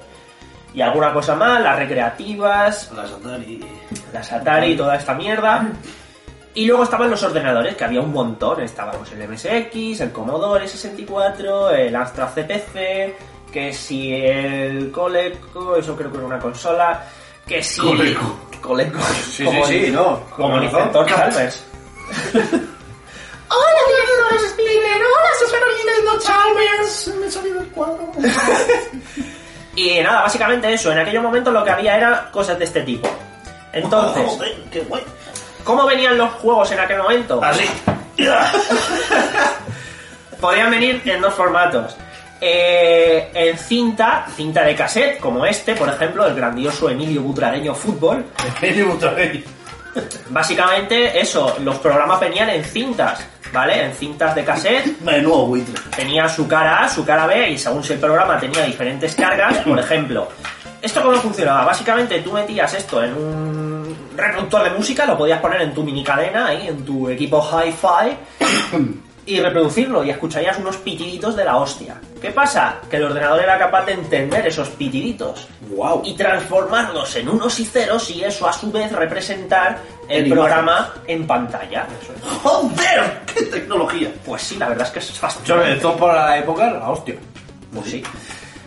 y 0.74 0.82
alguna 0.82 1.12
cosa 1.12 1.36
más, 1.36 1.62
las 1.62 1.78
recreativas, 1.78 2.92
Las 2.96 3.12
Atari. 3.12 3.66
las 4.14 4.32
Atari 4.32 4.72
y 4.74 4.78
toda 4.78 4.96
esta 4.96 5.16
mierda. 5.16 5.68
Y 6.54 6.66
luego 6.66 6.84
estaban 6.84 7.10
los 7.10 7.22
ordenadores, 7.24 7.76
que 7.76 7.84
había 7.84 8.00
un 8.00 8.14
montón. 8.14 8.62
Estábamos 8.62 9.12
el 9.12 9.28
MSX, 9.28 10.02
el 10.02 10.12
Commodore 10.12 10.68
64, 10.68 11.72
el 11.72 11.96
Amstrad 11.96 12.30
CPC, 12.30 13.16
que 13.58 13.74
si 13.74 14.14
el 14.14 14.92
Coleco, 14.92 15.78
eso 15.78 15.96
creo 15.96 16.12
que 16.12 16.18
era 16.18 16.28
una 16.28 16.38
consola, 16.38 17.04
que 17.44 17.64
si... 17.64 17.82
Coleco. 17.82 18.40
Coleco. 18.62 19.00
Sí, 19.32 19.44
como 19.44 19.66
sí, 19.66 19.86
sí, 19.86 19.92
no. 19.92 20.22
Como 20.36 20.58
el 20.58 20.66
inventor 20.66 21.08
Chalmers. 21.08 21.64
Hola, 23.50 23.82
Nintendo 23.88 24.48
Splinter. 24.48 25.02
Hola, 25.02 25.32
Super 25.40 25.60
Nintendo 25.76 26.20
Chalmers. 26.20 27.08
Me 27.20 27.26
he 27.26 27.32
salido 27.32 27.62
el 27.62 27.68
cuadro. 27.70 28.12
Y 29.76 30.00
nada, 30.02 30.24
básicamente 30.24 30.74
eso. 30.74 30.92
En 30.92 30.98
aquellos 30.98 31.22
momentos 31.22 31.54
lo 31.54 31.64
que 31.64 31.70
había 31.70 31.98
era 31.98 32.32
cosas 32.32 32.58
de 32.58 32.66
este 32.66 32.82
tipo. 32.82 33.08
Entonces, 33.74 34.26
Joder, 34.26 34.56
qué 34.72 34.82
guay. 34.82 35.04
¿cómo 35.64 35.86
venían 35.86 36.18
los 36.18 36.32
juegos 36.34 36.72
en 36.72 36.80
aquel 36.80 36.98
momento? 36.98 37.40
Así. 37.44 37.70
Podían 40.42 40.72
venir 40.72 41.00
en 41.06 41.22
dos 41.22 41.34
formatos. 41.36 41.96
Eh, 42.40 43.32
en 43.34 43.58
cinta, 43.58 44.28
cinta 44.36 44.64
de 44.64 44.76
cassette, 44.76 45.20
como 45.20 45.46
este, 45.46 45.76
por 45.76 45.90
ejemplo, 45.90 46.26
el 46.26 46.36
grandioso 46.36 46.90
Emilio 46.90 47.22
Butragueño 47.22 47.74
Fútbol. 47.74 48.26
Básicamente, 50.30 51.20
eso, 51.20 51.58
los 51.64 51.78
programas 51.78 52.20
venían 52.20 52.50
en 52.50 52.64
cintas, 52.64 53.26
¿vale? 53.52 53.86
En 53.86 53.94
cintas 53.94 54.36
de 54.36 54.44
cassette. 54.44 55.00
Menudo 55.02 55.48
buitre. 55.48 55.74
Tenía 55.96 56.28
su 56.30 56.48
cara 56.48 56.84
A, 56.84 56.90
su 56.90 57.06
cara 57.06 57.28
B, 57.28 57.52
y 57.52 57.58
según 57.58 57.84
si 57.84 57.94
el 57.94 58.00
programa 58.00 58.40
tenía 58.40 58.64
diferentes 58.64 59.16
cargas, 59.16 59.58
por 59.60 59.80
ejemplo. 59.80 60.28
¿Esto 60.82 61.02
cómo 61.02 61.16
funcionaba? 61.18 61.66
Básicamente 61.66 62.20
tú 62.20 62.32
metías 62.32 62.72
esto 62.74 63.04
en 63.04 63.14
un 63.14 63.98
reproductor 64.16 64.64
de 64.64 64.70
música, 64.72 65.06
lo 65.06 65.18
podías 65.18 65.40
poner 65.42 65.62
en 65.62 65.74
tu 65.74 65.84
mini 65.84 66.04
cadena, 66.04 66.48
ahí, 66.48 66.68
en 66.68 66.86
tu 66.86 67.10
equipo 67.10 67.42
hi-fi, 67.42 68.16
y 69.28 69.40
reproducirlo, 69.40 70.04
y 70.04 70.10
escucharías 70.10 70.58
unos 70.58 70.78
pitiditos 70.78 71.36
de 71.36 71.44
la 71.46 71.58
hostia. 71.58 71.96
¿Qué 72.22 72.32
pasa? 72.32 72.78
Que 72.90 72.98
el 72.98 73.04
ordenador 73.04 73.42
era 73.42 73.60
capaz 73.60 73.86
de 73.86 73.92
entender 73.94 74.48
esos 74.48 74.70
pitiditos 74.70 75.48
Wow. 75.70 76.02
y 76.06 76.16
transformarlos 76.16 77.16
en 77.18 77.30
unos 77.30 77.60
y 77.60 77.66
ceros, 77.66 78.10
y 78.10 78.24
eso 78.24 78.48
a 78.48 78.54
su 78.54 78.72
vez 78.72 78.92
representar 78.92 79.80
el 80.08 80.30
programa 80.30 80.94
en 81.06 81.28
pantalla. 81.28 81.86
¡Joder! 82.42 83.20
¡Qué 83.34 83.44
tecnología! 83.44 84.10
Pues 84.26 84.42
sí, 84.42 84.56
la 84.58 84.70
verdad 84.70 84.88
es 84.88 84.94
que 84.94 85.00
es 85.00 85.12
fascinante. 85.12 85.74
esto 85.74 85.96
para 85.98 86.26
la 86.26 86.38
época, 86.40 86.72
la 86.72 86.90
hostia. 86.90 87.16
Pues 87.74 87.90
sí. 87.92 88.04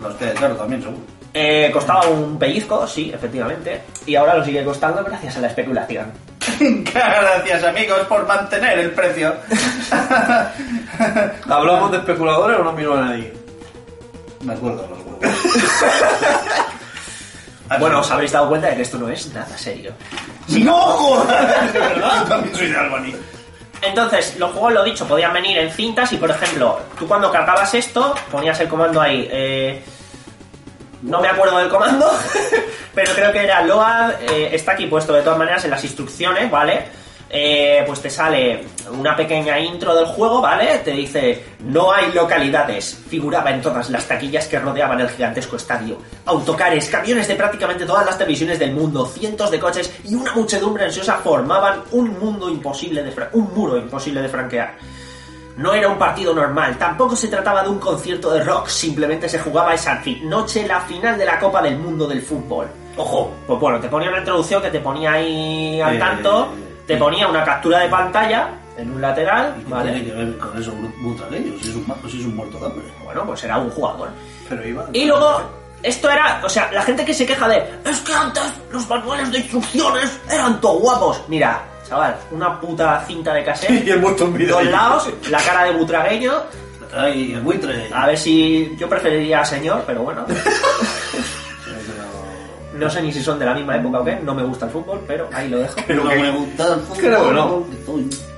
Los 0.02 0.14
que, 0.17 0.31
claro, 0.33 0.55
también 0.57 0.83
seguro. 0.83 1.00
Eh, 1.33 1.71
costaba 1.73 2.07
un 2.09 2.38
pellizco, 2.38 2.87
sí, 2.87 3.11
efectivamente. 3.14 3.81
Y 4.05 4.14
ahora 4.17 4.35
lo 4.37 4.45
sigue 4.45 4.64
costando 4.64 5.02
gracias 5.05 5.37
a 5.37 5.40
la 5.40 5.47
especulación. 5.47 6.12
Gracias, 6.92 7.64
amigos, 7.64 8.00
por 8.09 8.26
mantener 8.26 8.78
el 8.78 8.90
precio. 8.92 9.35
¿Hablamos 11.49 11.90
de 11.92 11.99
especuladores 11.99 12.59
o 12.59 12.64
no 12.64 12.73
miro 12.73 12.95
a 12.97 13.00
nadie? 13.02 13.33
Me 14.42 14.54
acuerdo 14.54 14.83
de 14.83 14.88
los 14.88 14.99
huevos. 14.99 15.37
Bueno, 17.78 18.00
os 18.00 18.11
habréis 18.11 18.33
dado 18.33 18.49
cuenta 18.49 18.69
de 18.69 18.76
que 18.76 18.83
esto 18.83 18.99
no 18.99 19.09
es 19.09 19.33
nada 19.33 19.57
serio. 19.57 19.92
¡No! 20.49 20.75
jodas! 20.76 21.73
¿De 21.73 21.78
verdad? 21.78 22.23
Yo 22.23 22.25
también 22.28 22.57
soy 22.57 22.66
de 22.69 22.76
Albany. 22.76 23.14
Entonces, 23.83 24.37
los 24.38 24.50
juegos, 24.50 24.73
lo 24.75 24.85
dicho, 24.85 25.07
podían 25.07 25.33
venir 25.33 25.57
en 25.59 25.71
cintas 25.71 26.12
y, 26.12 26.16
por 26.16 26.30
ejemplo, 26.30 26.80
tú 26.99 27.07
cuando 27.09 27.30
cargabas 27.30 27.73
esto, 27.75 28.14
ponías 28.30 28.59
el 28.61 28.69
comando 28.69 29.00
ahí. 29.00 29.26
eh, 29.30 29.83
no 31.02 31.21
me 31.21 31.28
acuerdo 31.28 31.59
del 31.59 31.69
comando, 31.69 32.11
pero 32.95 33.12
creo 33.14 33.33
que 33.33 33.45
era 33.45 33.62
load. 33.62 34.14
eh, 34.23 34.50
está 34.52 34.73
aquí 34.73 34.87
puesto 34.87 35.12
de 35.12 35.23
todas 35.23 35.38
maneras 35.38 35.64
en 35.64 35.71
las 35.71 35.85
instrucciones, 35.85 36.50
¿vale? 36.50 37.00
Eh, 37.33 37.85
pues 37.87 38.02
te 38.02 38.11
sale 38.11 38.64
una 38.90 39.14
pequeña 39.14 39.57
intro 39.61 39.95
del 39.95 40.07
juego, 40.07 40.40
¿vale? 40.40 40.78
Te 40.78 40.90
dice, 40.90 41.45
no 41.61 41.92
hay 41.92 42.11
localidades. 42.12 42.99
Figuraba 43.09 43.52
en 43.52 43.62
todas 43.62 43.88
las 43.88 44.09
taquillas 44.09 44.49
que 44.49 44.59
rodeaban 44.59 45.00
el 45.00 45.09
gigantesco 45.09 45.54
estadio. 45.54 45.99
Autocares, 46.26 46.88
camiones 46.88 47.28
de 47.28 47.37
prácticamente 47.37 47.87
todas 47.87 48.04
las 48.04 48.19
televisiones 48.19 48.59
del 48.59 48.73
mundo, 48.73 49.07
cientos 49.07 49.49
de 49.52 49.61
coches 49.61 49.92
y 50.04 50.16
una 50.16 50.35
muchedumbre 50.35 50.87
ansiosa 50.87 51.19
formaban 51.19 51.85
un 51.92 52.19
mundo 52.19 52.50
imposible 52.50 53.04
de 53.04 53.14
un 53.35 53.54
muro 53.54 53.76
imposible 53.76 54.23
de 54.23 54.28
franquear. 54.28 54.75
No 55.57 55.75
era 55.75 55.88
un 55.88 55.99
partido 55.99 56.33
normal, 56.35 56.76
tampoco 56.78 57.14
se 57.14 57.28
trataba 57.28 57.62
de 57.62 57.69
un 57.69 57.78
concierto 57.78 58.33
de 58.33 58.42
rock, 58.42 58.69
simplemente 58.69 59.28
se 59.28 59.38
jugaba 59.38 59.75
esa 59.75 60.00
noche 60.23 60.66
la 60.66 60.80
final 60.80 61.19
de 61.19 61.26
la 61.26 61.38
Copa 61.38 61.61
del 61.61 61.76
Mundo 61.78 62.07
del 62.07 62.23
Fútbol. 62.23 62.66
Ojo, 62.97 63.33
pues 63.47 63.61
bueno, 63.61 63.78
te 63.80 63.88
ponía 63.88 64.09
una 64.09 64.19
introducción 64.19 64.62
que 64.62 64.71
te 64.71 64.80
ponía 64.80 65.12
ahí 65.12 65.80
al 65.80 65.97
Eh, 65.97 65.99
tanto, 65.99 66.49
te 66.87 66.97
ponía 66.97 67.28
una 67.28 67.45
captura 67.45 67.80
de 67.80 67.88
pantalla 67.88 68.50
en 68.76 68.90
un 68.92 69.00
lateral, 69.00 69.54
¿Y 69.61 69.64
qué 69.64 69.71
¿vale? 69.71 69.92
tiene 69.92 70.07
que 70.07 70.12
ver 70.16 70.38
con 70.38 70.59
eso 70.61 70.73
butragueños? 71.02 71.62
Es 71.62 71.75
un, 71.75 71.87
ma- 71.87 71.97
si 72.09 72.21
es 72.21 72.26
un 72.26 72.37
muerto 72.37 72.59
de 72.59 72.66
hambre. 72.66 72.85
Bueno, 73.04 73.25
pues 73.26 73.45
era 73.45 73.59
un 73.59 73.71
jugador. 73.71 74.09
Pero 74.49 74.66
iba. 74.66 74.87
Y 74.92 75.04
luego, 75.04 75.42
esto 75.83 76.11
era, 76.11 76.40
o 76.42 76.49
sea, 76.49 76.71
la 76.73 76.83
gente 76.83 77.04
que 77.04 77.12
se 77.12 77.26
queja 77.26 77.47
de, 77.49 77.62
es 77.85 78.00
que 78.00 78.14
antes 78.14 78.42
los 78.73 78.88
manuales 78.88 79.30
de 79.30 79.38
instrucciones 79.38 80.19
eran 80.30 80.61
todo 80.61 80.78
guapos. 80.78 81.23
Mira, 81.28 81.62
chaval, 81.90 82.16
una 82.30 82.59
puta 82.61 83.04
cinta 83.06 83.35
de 83.35 83.44
cassette, 83.44 83.85
Y 83.87 83.90
el 83.90 84.00
dos 84.00 84.64
lados, 84.64 85.11
la 85.28 85.38
cara 85.38 85.64
de 85.64 85.73
butragueño, 85.73 86.32
Ay, 86.92 87.35
el 87.35 87.40
buitre. 87.40 87.88
A 87.94 88.06
ver 88.06 88.18
si 88.18 88.75
yo 88.76 88.88
preferiría 88.88 89.40
a 89.40 89.44
señor, 89.44 89.85
pero 89.87 90.02
bueno. 90.02 90.25
No 92.73 92.88
sé 92.88 93.02
ni 93.02 93.12
si 93.12 93.23
son 93.23 93.38
de 93.38 93.44
la 93.44 93.52
misma 93.52 93.76
época 93.76 94.00
o 94.00 94.04
qué, 94.04 94.18
no 94.23 94.35
me 94.35 94.42
gusta 94.42 94.64
el 94.64 94.70
fútbol, 94.70 95.02
pero 95.06 95.28
ahí 95.35 95.50
lo 95.50 95.59
dejo. 95.59 95.75
Pero 95.87 96.04
no 96.04 96.11
me 96.11 96.30
gusta 96.30 96.75
el 96.75 96.80
fútbol. 96.80 96.99
Creo 96.99 97.28
que 97.28 97.35
no. 97.35 97.64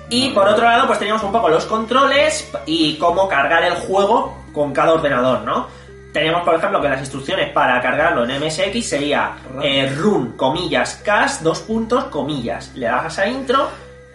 Y 0.09 0.31
por 0.31 0.49
otro 0.49 0.65
lado, 0.65 0.87
pues 0.89 0.99
teníamos 0.99 1.23
un 1.23 1.31
poco 1.31 1.49
los 1.49 1.65
controles 1.67 2.51
y 2.67 2.97
cómo 2.97 3.29
cargar 3.29 3.63
el 3.63 3.75
juego 3.75 4.37
con 4.53 4.73
cada 4.73 4.95
ordenador, 4.95 5.43
¿no? 5.43 5.69
Teníamos, 6.13 6.43
por 6.43 6.55
ejemplo, 6.57 6.81
que 6.81 6.89
las 6.91 7.01
instrucciones 7.01 7.51
para 7.53 7.81
cargarlo 7.81 8.25
en 8.29 8.39
MSX 8.45 8.87
sería 8.87 9.33
eh, 9.63 9.91
run, 9.97 10.33
comillas, 10.37 11.01
cash, 11.05 11.39
dos 11.41 11.61
puntos, 11.61 12.05
comillas. 12.05 12.73
Le 12.75 12.87
dabas 12.87 13.19
a 13.19 13.27
intro 13.27 13.69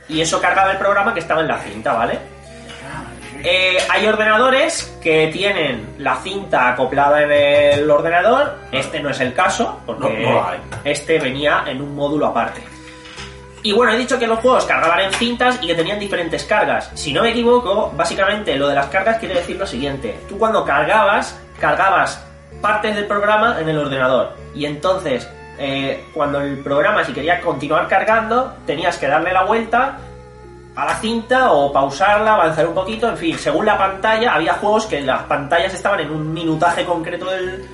y 0.08 0.22
eso 0.22 0.40
cargaba 0.40 0.72
el 0.72 0.78
programa 0.78 1.14
que 1.14 1.22
estaba 1.22 1.42
en 1.42 1.48
la 1.48 1.58
cinta, 1.60 1.94
¿vale? 1.94 2.20
Eh, 3.44 3.78
hay 3.90 4.06
ordenadores 4.08 4.98
que 5.02 5.28
tienen 5.32 5.96
la 6.00 6.16
cinta 6.18 6.70
acoplada 6.70 7.22
en 7.24 7.32
el 7.32 7.90
ordenador. 7.90 8.58
Este 8.72 9.00
no 9.00 9.10
es 9.10 9.20
el 9.20 9.34
caso, 9.34 9.80
porque 9.86 10.24
No, 10.24 10.32
no 10.32 10.48
hay. 10.48 10.60
este 10.84 11.20
venía 11.20 11.64
en 11.68 11.82
un 11.82 11.96
módulo 11.96 12.28
aparte. 12.28 12.62
Y 13.64 13.74
bueno, 13.74 13.94
he 13.94 13.98
dicho 13.98 14.18
que 14.18 14.28
los 14.28 14.40
juegos 14.40 14.66
cargaban 14.66 15.00
en 15.02 15.14
cintas 15.14 15.60
y 15.62 15.68
que 15.68 15.76
tenían 15.76 16.00
diferentes 16.00 16.44
cargas. 16.46 16.92
Si 16.94 17.12
no 17.12 17.22
me 17.24 17.30
equivoco, 17.32 17.92
básicamente 17.96 18.56
lo 18.56 18.68
de 18.70 18.76
las 18.76 18.86
cargas 18.88 19.18
quiere 19.18 19.36
decir 19.36 19.58
lo 19.58 19.66
siguiente. 19.68 20.20
Tú 20.30 20.38
cuando 20.38 20.64
cargabas, 20.64 21.40
cargabas 21.60 22.24
partes 22.62 22.96
del 22.96 23.06
programa 23.06 23.60
en 23.60 23.70
el 23.70 23.78
ordenador. 23.78 24.34
Y 24.54 24.66
entonces, 24.66 25.30
eh, 25.58 26.06
cuando 26.14 26.42
el 26.42 26.60
programa, 26.60 27.04
si 27.04 27.14
quería 27.14 27.42
continuar 27.42 27.88
cargando, 27.88 28.56
tenías 28.66 28.98
que 28.98 29.08
darle 29.08 29.34
la 29.34 29.44
vuelta 29.44 29.98
a 30.76 30.86
la 30.86 30.96
cinta 30.96 31.52
o 31.52 31.72
pausarla, 31.72 32.36
avanzar 32.36 32.68
un 32.68 32.76
poquito, 32.76 33.10
en 33.10 33.18
fin, 33.18 33.38
según 33.38 33.66
la 33.66 33.78
pantalla, 33.78 34.36
había 34.36 34.54
juegos 34.54 34.86
que 34.86 35.02
las 35.02 35.24
pantallas 35.24 35.74
estaban 35.74 36.00
en 36.02 36.12
un 36.12 36.32
minutaje 36.32 36.86
concreto 36.86 37.26
del... 37.26 37.66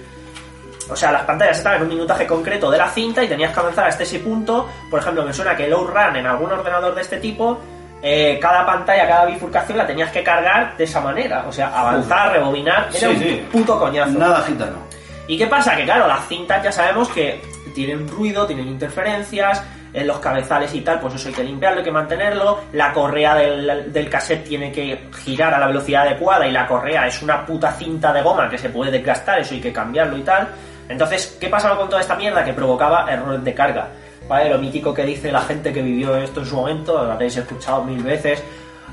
O 0.89 0.95
sea, 0.95 1.11
las 1.11 1.23
pantallas 1.23 1.57
estaban 1.57 1.79
en 1.79 1.83
un 1.83 1.89
minutaje 1.89 2.25
concreto 2.25 2.69
de 2.71 2.77
la 2.77 2.89
cinta 2.89 3.23
y 3.23 3.27
tenías 3.27 3.53
que 3.53 3.59
avanzar 3.59 3.87
hasta 3.87 4.03
ese 4.03 4.19
punto. 4.19 4.69
Por 4.89 4.99
ejemplo, 4.99 5.25
me 5.25 5.33
suena 5.33 5.55
que 5.55 5.65
el 5.65 5.73
OutRun 5.73 6.15
en 6.15 6.25
algún 6.25 6.51
ordenador 6.51 6.93
de 6.95 7.01
este 7.01 7.17
tipo, 7.17 7.59
eh, 8.03 8.37
cada 8.41 8.65
pantalla, 8.65 9.07
cada 9.07 9.25
bifurcación 9.25 9.77
la 9.77 9.87
tenías 9.87 10.11
que 10.11 10.21
cargar 10.21 10.75
de 10.77 10.83
esa 10.83 10.99
manera. 10.99 11.45
O 11.47 11.51
sea, 11.51 11.67
avanzar, 11.69 12.33
rebobinar, 12.33 12.89
era 12.89 12.99
Sí, 12.99 13.05
un 13.05 13.17
sí. 13.19 13.45
puto 13.51 13.79
coñazo. 13.79 14.11
Nada 14.19 14.41
gitano. 14.43 14.77
¿Y 15.25 15.37
qué 15.37 15.47
pasa? 15.47 15.75
Que 15.75 15.85
claro, 15.85 16.05
las 16.07 16.27
cintas 16.27 16.61
ya 16.61 16.71
sabemos 16.71 17.07
que 17.09 17.41
tienen 17.73 18.07
ruido, 18.09 18.45
tienen 18.45 18.67
interferencias, 18.67 19.63
en 19.93 20.07
los 20.07 20.17
cabezales 20.17 20.73
y 20.73 20.81
tal, 20.81 20.99
pues 20.99 21.13
eso 21.13 21.27
hay 21.29 21.35
que 21.35 21.43
limpiarlo, 21.43 21.77
hay 21.79 21.83
que 21.85 21.91
mantenerlo, 21.91 22.61
la 22.73 22.91
correa 22.91 23.35
del, 23.35 23.93
del 23.93 24.09
cassette 24.09 24.43
tiene 24.43 24.71
que 24.71 25.07
girar 25.23 25.53
a 25.53 25.59
la 25.59 25.67
velocidad 25.67 26.01
adecuada 26.07 26.47
y 26.47 26.51
la 26.51 26.65
correa 26.65 27.05
es 27.05 27.21
una 27.21 27.45
puta 27.45 27.71
cinta 27.73 28.11
de 28.11 28.23
goma 28.23 28.49
que 28.49 28.57
se 28.57 28.69
puede 28.69 28.89
desgastar, 28.89 29.39
eso 29.39 29.53
hay 29.53 29.61
que 29.61 29.71
cambiarlo 29.71 30.17
y 30.17 30.23
tal. 30.23 30.47
Entonces, 30.89 31.37
¿qué 31.39 31.47
pasaba 31.47 31.77
con 31.77 31.89
toda 31.89 32.01
esta 32.01 32.15
mierda? 32.15 32.43
Que 32.43 32.53
provocaba 32.53 33.05
errores 33.09 33.43
de 33.43 33.53
carga. 33.53 33.87
¿Vale? 34.27 34.49
Lo 34.49 34.57
mítico 34.57 34.93
que 34.93 35.03
dice 35.03 35.31
la 35.31 35.41
gente 35.41 35.73
que 35.73 35.81
vivió 35.81 36.15
esto 36.15 36.39
en 36.39 36.45
su 36.45 36.55
momento, 36.55 37.03
lo 37.03 37.11
habréis 37.11 37.35
escuchado 37.35 37.83
mil 37.83 38.01
veces. 38.01 38.43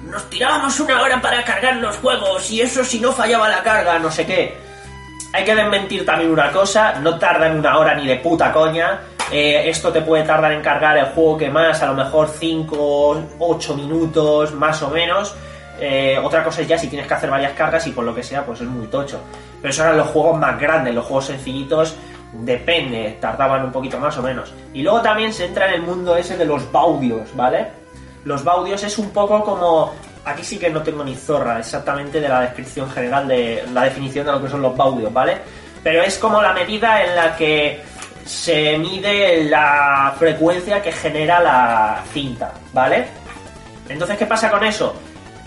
Nos 0.04 0.28
tirábamos 0.30 0.80
una 0.80 1.00
hora 1.02 1.20
para 1.20 1.44
cargar 1.44 1.76
los 1.76 1.96
juegos 1.98 2.50
y 2.50 2.60
eso 2.60 2.82
si 2.84 2.98
no 3.00 3.12
fallaba 3.12 3.48
la 3.48 3.62
carga, 3.62 3.98
no 3.98 4.10
sé 4.10 4.26
qué. 4.26 4.56
Hay 5.32 5.44
que 5.44 5.54
desmentir 5.54 6.04
también 6.04 6.30
una 6.30 6.50
cosa, 6.50 6.94
no 7.00 7.18
tarda 7.18 7.46
en 7.46 7.58
una 7.58 7.78
hora 7.78 7.94
ni 7.94 8.06
de 8.06 8.16
puta 8.16 8.52
coña. 8.52 9.00
Eh, 9.30 9.68
esto 9.68 9.92
te 9.92 10.00
puede 10.00 10.24
tardar 10.24 10.52
en 10.52 10.60
cargar 10.60 10.98
el 10.98 11.06
juego 11.06 11.38
que 11.38 11.50
más, 11.50 11.80
a 11.82 11.86
lo 11.86 11.94
mejor 11.94 12.28
5, 12.28 13.24
8 13.38 13.76
minutos, 13.76 14.52
más 14.54 14.82
o 14.82 14.90
menos. 14.90 15.36
Eh, 15.78 16.18
otra 16.22 16.42
cosa 16.42 16.62
es 16.62 16.68
ya 16.68 16.76
si 16.76 16.88
tienes 16.88 17.06
que 17.06 17.14
hacer 17.14 17.30
varias 17.30 17.52
cargas 17.52 17.86
y 17.86 17.92
por 17.92 18.04
lo 18.04 18.14
que 18.14 18.22
sea, 18.22 18.44
pues 18.44 18.60
es 18.60 18.66
muy 18.66 18.88
tocho. 18.88 19.20
Pero 19.62 19.70
eso 19.70 19.82
eran 19.82 19.96
los 19.96 20.08
juegos 20.08 20.38
más 20.38 20.58
grandes, 20.60 20.94
los 20.94 21.04
juegos 21.04 21.26
sencillitos, 21.26 21.94
depende, 22.32 23.18
tardaban 23.20 23.64
un 23.64 23.72
poquito 23.72 23.98
más 23.98 24.16
o 24.18 24.22
menos. 24.22 24.52
Y 24.72 24.82
luego 24.82 25.00
también 25.00 25.32
se 25.32 25.46
entra 25.46 25.68
en 25.68 25.74
el 25.74 25.82
mundo 25.82 26.16
ese 26.16 26.36
de 26.36 26.44
los 26.44 26.70
baudios, 26.70 27.34
¿vale? 27.34 27.68
Los 28.24 28.44
baudios 28.44 28.82
es 28.82 28.98
un 28.98 29.10
poco 29.10 29.42
como. 29.44 29.92
Aquí 30.24 30.44
sí 30.44 30.58
que 30.58 30.68
no 30.68 30.82
tengo 30.82 31.02
ni 31.02 31.14
zorra 31.14 31.58
exactamente 31.58 32.20
de 32.20 32.28
la 32.28 32.42
descripción 32.42 32.90
general 32.90 33.26
de 33.26 33.64
la 33.72 33.84
definición 33.84 34.26
de 34.26 34.32
lo 34.32 34.42
que 34.42 34.50
son 34.50 34.60
los 34.60 34.76
baudios, 34.76 35.12
¿vale? 35.12 35.38
Pero 35.82 36.02
es 36.02 36.18
como 36.18 36.42
la 36.42 36.52
medida 36.52 37.02
en 37.02 37.16
la 37.16 37.34
que 37.36 37.82
se 38.24 38.76
mide 38.78 39.44
la 39.44 40.14
frecuencia 40.18 40.82
que 40.82 40.92
genera 40.92 41.40
la 41.40 42.02
cinta, 42.12 42.52
¿vale? 42.72 43.08
Entonces, 43.88 44.18
¿qué 44.18 44.26
pasa 44.26 44.50
con 44.50 44.62
eso? 44.62 44.94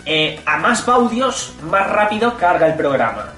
Eh, 0.06 0.40
a 0.46 0.58
más 0.58 0.86
baudios, 0.86 1.54
más 1.62 1.88
rápido 1.90 2.36
carga 2.36 2.66
el 2.66 2.74
programa. 2.74 3.32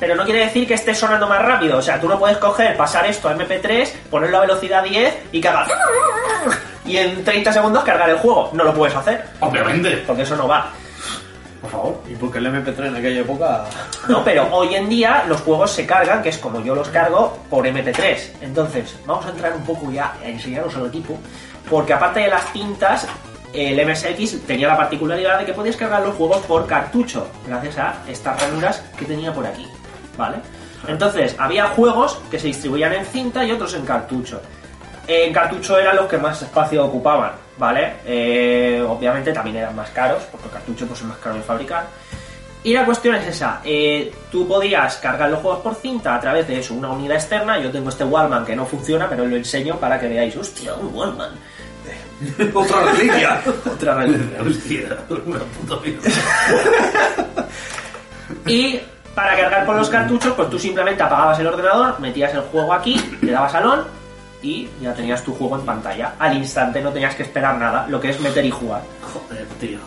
Pero 0.00 0.16
no 0.16 0.24
quiere 0.24 0.40
decir 0.40 0.66
que 0.66 0.74
esté 0.74 0.94
sonando 0.94 1.28
más 1.28 1.42
rápido. 1.42 1.78
O 1.78 1.82
sea, 1.82 2.00
tú 2.00 2.08
no 2.08 2.18
puedes 2.18 2.38
coger, 2.38 2.76
pasar 2.76 3.06
esto 3.06 3.28
a 3.28 3.36
MP3, 3.36 3.92
ponerlo 4.10 4.38
a 4.38 4.40
velocidad 4.40 4.82
10 4.82 5.14
y 5.30 5.46
haga... 5.46 5.66
Y 6.86 6.96
en 6.96 7.22
30 7.22 7.52
segundos 7.52 7.84
cargar 7.84 8.08
el 8.08 8.16
juego. 8.16 8.50
No 8.54 8.64
lo 8.64 8.74
puedes 8.74 8.96
hacer, 8.96 9.24
Obviamente. 9.40 10.02
porque 10.06 10.22
eso 10.22 10.34
no 10.36 10.48
va. 10.48 10.70
Por 11.60 11.70
favor. 11.70 12.02
Y 12.08 12.14
porque 12.14 12.38
el 12.38 12.46
MP3 12.46 12.86
en 12.86 12.96
aquella 12.96 13.20
época. 13.20 13.64
No, 14.08 14.24
pero 14.24 14.48
hoy 14.50 14.74
en 14.74 14.88
día 14.88 15.24
los 15.28 15.42
juegos 15.42 15.70
se 15.70 15.86
cargan, 15.86 16.22
que 16.22 16.30
es 16.30 16.38
como 16.38 16.64
yo 16.64 16.74
los 16.74 16.88
cargo, 16.88 17.38
por 17.50 17.66
MP3. 17.66 18.30
Entonces, 18.40 18.96
vamos 19.06 19.26
a 19.26 19.28
entrar 19.28 19.52
un 19.52 19.64
poco 19.64 19.92
ya 19.92 20.14
a 20.22 20.26
enseñaros 20.26 20.74
al 20.76 20.86
equipo, 20.86 21.18
porque 21.68 21.92
aparte 21.92 22.20
de 22.20 22.28
las 22.28 22.50
cintas, 22.50 23.06
el 23.52 23.86
MSX 23.86 24.46
tenía 24.46 24.68
la 24.68 24.76
particularidad 24.76 25.38
de 25.40 25.44
que 25.44 25.52
podías 25.52 25.76
cargar 25.76 26.02
los 26.02 26.14
juegos 26.14 26.38
por 26.46 26.66
cartucho, 26.66 27.28
gracias 27.46 27.78
a 27.78 27.94
estas 28.08 28.40
ranuras 28.40 28.82
que 28.98 29.04
tenía 29.04 29.32
por 29.34 29.46
aquí, 29.46 29.66
¿vale? 30.20 30.36
Entonces, 30.86 31.34
había 31.38 31.68
juegos 31.68 32.20
que 32.30 32.38
se 32.38 32.48
distribuían 32.48 32.92
en 32.92 33.04
cinta 33.04 33.44
y 33.44 33.50
otros 33.50 33.74
en 33.74 33.84
cartucho. 33.84 34.40
En 35.06 35.32
cartucho 35.32 35.78
eran 35.78 35.96
los 35.96 36.06
que 36.06 36.18
más 36.18 36.40
espacio 36.40 36.84
ocupaban, 36.84 37.32
¿vale? 37.58 37.94
Eh, 38.06 38.84
obviamente 38.86 39.32
también 39.32 39.56
eran 39.56 39.74
más 39.74 39.90
caros, 39.90 40.22
porque 40.30 40.46
el 40.46 40.52
cartucho 40.52 40.86
pues, 40.86 41.00
es 41.00 41.06
más 41.06 41.18
caro 41.18 41.36
de 41.36 41.42
fabricar. 41.42 41.86
Y 42.62 42.74
la 42.74 42.84
cuestión 42.84 43.14
es 43.14 43.26
esa, 43.26 43.62
eh, 43.64 44.12
tú 44.30 44.46
podías 44.46 44.96
cargar 44.96 45.30
los 45.30 45.40
juegos 45.40 45.60
por 45.60 45.74
cinta 45.74 46.14
a 46.14 46.20
través 46.20 46.46
de 46.46 46.58
eso, 46.58 46.74
una 46.74 46.90
unidad 46.90 47.16
externa, 47.16 47.58
yo 47.58 47.70
tengo 47.70 47.88
este 47.88 48.04
Wallman 48.04 48.44
que 48.44 48.54
no 48.54 48.66
funciona, 48.66 49.08
pero 49.08 49.24
lo 49.24 49.34
enseño 49.34 49.76
para 49.76 49.98
que 49.98 50.08
veáis, 50.08 50.36
hostia, 50.36 50.74
un 50.74 50.94
Wallman. 50.94 51.30
Otra 52.54 52.92
reliquia. 52.92 53.42
Otra 53.72 53.94
vez. 53.94 54.10
Hostia, 54.46 54.98
una 55.08 55.38
puta 55.38 55.76
mierda. 55.82 56.10
Y 58.46 58.80
para 59.14 59.36
cargar 59.36 59.66
por 59.66 59.76
los 59.76 59.88
cartuchos, 59.88 60.32
pues 60.34 60.48
tú 60.50 60.58
simplemente 60.58 61.02
apagabas 61.02 61.38
el 61.38 61.46
ordenador, 61.48 61.98
metías 62.00 62.32
el 62.34 62.40
juego 62.42 62.72
aquí, 62.72 63.00
le 63.22 63.32
dabas 63.32 63.54
al 63.54 63.66
on 63.66 63.84
y 64.42 64.68
ya 64.80 64.94
tenías 64.94 65.22
tu 65.22 65.34
juego 65.34 65.56
en 65.56 65.62
pantalla. 65.66 66.14
Al 66.18 66.36
instante 66.36 66.80
no 66.80 66.90
tenías 66.90 67.14
que 67.14 67.24
esperar 67.24 67.56
nada, 67.56 67.86
lo 67.88 68.00
que 68.00 68.10
es 68.10 68.20
meter 68.20 68.44
y 68.44 68.50
jugar. 68.50 68.82
Joder, 69.12 69.46
tío. 69.60 69.78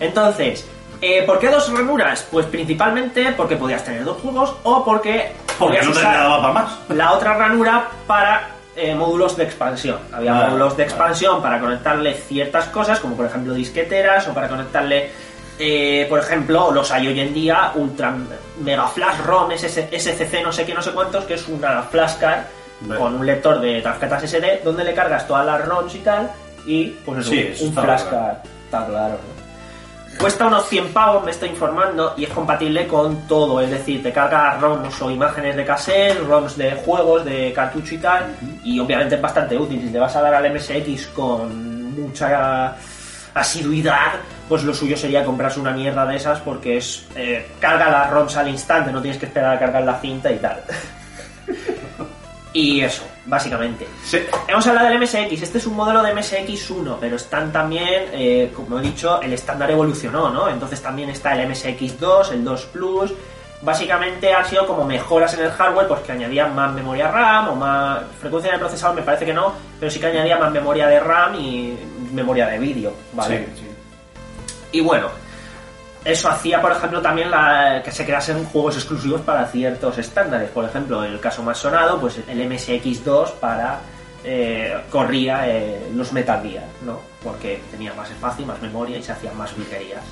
Entonces, 0.00 0.66
eh, 1.00 1.22
¿por 1.24 1.38
qué 1.38 1.48
dos 1.48 1.70
ranuras? 1.72 2.26
Pues 2.30 2.46
principalmente 2.46 3.32
porque 3.36 3.56
podías 3.56 3.84
tener 3.84 4.04
dos 4.04 4.18
juegos 4.20 4.54
o 4.62 4.84
porque 4.84 5.32
Porque 5.58 5.78
podías 5.78 5.86
no 5.86 5.92
te 5.92 5.98
usar 5.98 6.40
para 6.40 6.52
más. 6.52 6.78
la 6.88 7.12
otra 7.12 7.34
ranura 7.34 7.88
para 8.06 8.48
eh, 8.76 8.94
módulos 8.94 9.36
de 9.36 9.44
expansión. 9.44 9.98
Había 10.12 10.38
Ah, 10.38 10.46
módulos 10.46 10.76
de 10.76 10.84
expansión 10.84 11.42
para 11.42 11.58
conectarle 11.58 12.14
ciertas 12.14 12.66
cosas, 12.66 13.00
como 13.00 13.16
por 13.16 13.26
ejemplo 13.26 13.52
disqueteras, 13.54 14.28
o 14.28 14.34
para 14.34 14.48
conectarle, 14.48 15.10
eh, 15.58 16.06
por 16.08 16.20
ejemplo, 16.20 16.70
los 16.70 16.90
hay 16.90 17.08
hoy 17.08 17.20
en 17.20 17.34
día, 17.34 17.72
Ultra 17.74 18.14
Mega 18.62 18.88
Flash 18.88 19.20
ROM, 19.24 19.50
SCC, 19.50 20.42
no 20.42 20.52
sé 20.52 20.64
qué, 20.64 20.74
no 20.74 20.82
sé 20.82 20.92
cuántos, 20.92 21.24
que 21.24 21.34
es 21.34 21.48
una 21.48 21.82
flashcard 21.82 22.44
con 22.96 23.16
un 23.16 23.26
lector 23.26 23.60
de 23.60 23.80
tarjetas 23.82 24.22
SD, 24.22 24.60
donde 24.62 24.84
le 24.84 24.94
cargas 24.94 25.26
todas 25.26 25.44
las 25.44 25.66
ROMs 25.66 25.94
y 25.94 25.98
tal, 25.98 26.30
y 26.64 26.86
pues 27.04 27.20
eso, 27.20 27.30
Sí, 27.30 27.62
un 27.62 27.68
está 27.70 27.82
flashcard. 27.82 28.36
Está 28.66 28.86
claro, 28.86 29.14
¿no? 29.14 29.38
Cuesta 30.18 30.48
unos 30.48 30.68
100 30.68 30.92
pavos, 30.92 31.24
me 31.24 31.30
estoy 31.30 31.50
informando, 31.50 32.14
y 32.16 32.24
es 32.24 32.30
compatible 32.30 32.88
con 32.88 33.28
todo. 33.28 33.60
Es 33.60 33.70
decir, 33.70 34.02
te 34.02 34.12
carga 34.12 34.58
ROMs 34.58 35.00
o 35.00 35.10
imágenes 35.12 35.54
de 35.54 35.64
cassette, 35.64 36.18
ROMs 36.26 36.56
de 36.56 36.72
juegos, 36.72 37.24
de 37.24 37.52
cartucho 37.52 37.94
y 37.94 37.98
tal. 37.98 38.36
Y 38.64 38.80
obviamente 38.80 39.14
es 39.14 39.20
bastante 39.20 39.56
útil. 39.56 39.80
Si 39.80 39.92
te 39.92 39.98
vas 39.98 40.16
a 40.16 40.22
dar 40.22 40.34
al 40.34 40.52
MSX 40.52 41.06
con 41.14 41.94
mucha 41.94 42.74
asiduidad, 43.40 44.14
pues 44.48 44.64
lo 44.64 44.74
suyo 44.74 44.96
sería 44.96 45.24
comprarse 45.24 45.60
una 45.60 45.72
mierda 45.72 46.06
de 46.06 46.16
esas 46.16 46.40
porque 46.40 46.78
es 46.78 47.06
eh, 47.14 47.46
carga 47.60 47.90
las 47.90 48.10
ROMs 48.10 48.36
al 48.36 48.48
instante, 48.48 48.90
no 48.90 49.02
tienes 49.02 49.18
que 49.18 49.26
esperar 49.26 49.56
a 49.56 49.58
cargar 49.58 49.82
la 49.82 50.00
cinta 50.00 50.30
y 50.30 50.38
tal. 50.38 50.62
y 52.52 52.80
eso, 52.80 53.04
básicamente. 53.26 53.86
Sí. 54.04 54.18
Hemos 54.46 54.66
hablado 54.66 54.88
del 54.88 55.00
MSX, 55.00 55.42
este 55.42 55.58
es 55.58 55.66
un 55.66 55.76
modelo 55.76 56.02
de 56.02 56.14
MSX1, 56.14 56.96
pero 57.00 57.16
están 57.16 57.52
también, 57.52 58.06
eh, 58.12 58.52
como 58.54 58.78
he 58.78 58.82
dicho, 58.82 59.20
el 59.20 59.32
estándar 59.32 59.70
evolucionó, 59.70 60.30
¿no? 60.30 60.48
Entonces 60.48 60.82
también 60.82 61.10
está 61.10 61.34
el 61.34 61.48
MSX2, 61.48 62.32
el 62.32 62.44
2 62.44 62.64
Plus. 62.66 63.12
Básicamente 63.60 64.32
han 64.32 64.44
sido 64.46 64.66
como 64.66 64.84
mejoras 64.84 65.34
en 65.34 65.44
el 65.44 65.50
hardware, 65.50 65.88
pues 65.88 66.00
que 66.02 66.12
añadían 66.12 66.54
más 66.54 66.72
memoria 66.72 67.10
RAM 67.10 67.48
o 67.48 67.54
más 67.56 68.02
frecuencia 68.20 68.52
de 68.52 68.58
procesador, 68.58 68.94
me 68.94 69.02
parece 69.02 69.26
que 69.26 69.34
no, 69.34 69.52
pero 69.80 69.90
sí 69.90 69.98
que 69.98 70.06
añadía 70.06 70.38
más 70.38 70.52
memoria 70.52 70.86
de 70.86 71.00
RAM 71.00 71.34
y 71.34 71.76
memoria 72.12 72.46
de 72.46 72.58
vídeo, 72.58 72.92
¿vale? 73.12 73.46
Sí, 73.54 73.60
sí. 73.60 73.66
Y 74.72 74.80
bueno, 74.80 75.08
eso 76.04 76.28
hacía, 76.28 76.60
por 76.60 76.72
ejemplo, 76.72 77.00
también 77.02 77.30
la- 77.30 77.82
que 77.84 77.90
se 77.92 78.04
creasen 78.04 78.44
juegos 78.44 78.76
exclusivos 78.76 79.20
para 79.22 79.46
ciertos 79.46 79.98
estándares. 79.98 80.50
Por 80.50 80.64
ejemplo, 80.64 81.04
el 81.04 81.18
caso 81.20 81.42
más 81.42 81.58
sonado, 81.58 82.00
pues 82.00 82.18
el 82.28 82.40
MSX2 82.50 83.32
para 83.40 83.80
eh, 84.24 84.76
corría 84.90 85.48
eh, 85.48 85.88
los 85.94 86.12
Metal 86.12 86.42
Gear, 86.42 86.64
¿no? 86.84 87.00
Porque 87.22 87.60
tenía 87.70 87.94
más 87.94 88.10
espacio, 88.10 88.44
más 88.44 88.60
memoria 88.60 88.98
y 88.98 89.02
se 89.02 89.12
hacían 89.12 89.36
más 89.36 89.56
virguerías. 89.56 90.02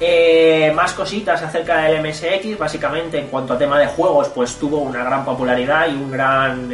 Eh, 0.00 0.72
más 0.74 0.92
cositas 0.94 1.40
acerca 1.42 1.82
del 1.82 2.00
MSX, 2.02 2.58
básicamente 2.58 3.18
en 3.18 3.28
cuanto 3.28 3.52
a 3.54 3.58
tema 3.58 3.78
de 3.78 3.86
juegos, 3.86 4.28
pues 4.30 4.56
tuvo 4.56 4.78
una 4.78 5.04
gran 5.04 5.24
popularidad 5.24 5.86
y 5.88 5.94
un 5.94 6.10
gran... 6.10 6.68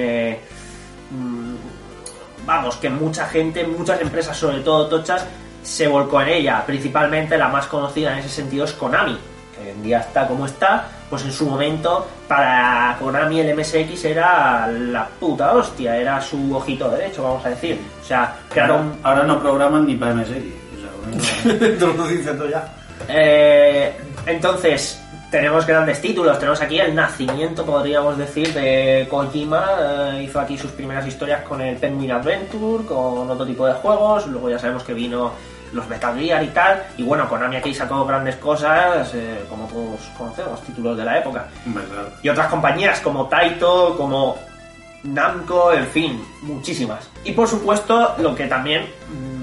vamos, 2.48 2.76
que 2.76 2.88
mucha 2.88 3.26
gente, 3.26 3.62
muchas 3.62 4.00
empresas, 4.00 4.34
sobre 4.34 4.60
todo 4.60 4.88
tochas, 4.88 5.26
se 5.62 5.86
volcó 5.86 6.22
en 6.22 6.28
ella. 6.28 6.64
Principalmente 6.64 7.36
la 7.36 7.48
más 7.48 7.66
conocida 7.66 8.14
en 8.14 8.20
ese 8.20 8.30
sentido 8.30 8.64
es 8.64 8.72
Konami, 8.72 9.18
que 9.54 9.62
hoy 9.62 9.68
en 9.68 9.82
día 9.82 10.00
está 10.00 10.26
como 10.26 10.46
está, 10.46 10.88
pues 11.10 11.24
en 11.24 11.32
su 11.32 11.44
momento 11.44 12.08
para 12.26 12.96
Konami 12.98 13.40
el 13.40 13.54
MSX 13.54 14.02
era 14.06 14.66
la 14.66 15.06
puta 15.06 15.52
hostia, 15.52 15.94
era 15.98 16.22
su 16.22 16.56
ojito 16.56 16.90
derecho, 16.90 17.22
vamos 17.22 17.44
a 17.44 17.50
decir. 17.50 17.78
O 18.00 18.04
sea, 18.04 18.34
crearon 18.48 18.94
Ahora 19.02 19.24
no 19.24 19.38
programan 19.38 19.86
ni 19.86 19.94
para 19.94 20.14
MSX. 20.14 20.32
O 20.74 21.20
sea, 21.20 22.32
lo 22.32 22.48
ya. 22.48 22.74
Eh, 23.08 23.94
entonces, 24.24 24.98
tenemos 25.30 25.66
grandes 25.66 26.00
títulos. 26.00 26.38
Tenemos 26.38 26.60
aquí 26.60 26.78
el 26.78 26.94
nacimiento, 26.94 27.64
podríamos 27.64 28.16
decir, 28.16 28.52
de 28.54 29.06
Kojima. 29.10 29.66
Eh, 29.80 30.24
hizo 30.24 30.40
aquí 30.40 30.56
sus 30.56 30.70
primeras 30.70 31.06
historias 31.06 31.42
con 31.42 31.60
el 31.60 31.76
Penguin 31.76 32.12
Adventure, 32.12 32.84
con 32.84 33.30
otro 33.30 33.46
tipo 33.46 33.66
de 33.66 33.74
juegos. 33.74 34.26
Luego 34.26 34.48
ya 34.50 34.58
sabemos 34.58 34.84
que 34.84 34.94
vino 34.94 35.32
los 35.72 35.86
Metal 35.88 36.18
Gear 36.18 36.42
y 36.42 36.48
tal. 36.48 36.82
Y 36.96 37.02
bueno, 37.02 37.28
Konami 37.28 37.56
aquí 37.56 37.74
sacó 37.74 38.04
grandes 38.06 38.36
cosas, 38.36 39.12
eh, 39.14 39.44
como 39.48 39.66
todos 39.66 40.00
conocemos, 40.16 40.62
títulos 40.62 40.96
de 40.96 41.04
la 41.04 41.18
época. 41.18 41.46
¿Verdad? 41.66 42.08
Y 42.22 42.28
otras 42.28 42.48
compañías 42.48 43.00
como 43.00 43.26
Taito, 43.26 43.96
como 43.96 44.38
Namco, 45.04 45.72
en 45.72 45.86
fin, 45.86 46.24
muchísimas. 46.42 47.08
Y 47.24 47.32
por 47.32 47.46
supuesto, 47.46 48.14
lo 48.18 48.34
que 48.34 48.46
también 48.46 48.86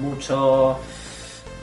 mucho 0.00 0.78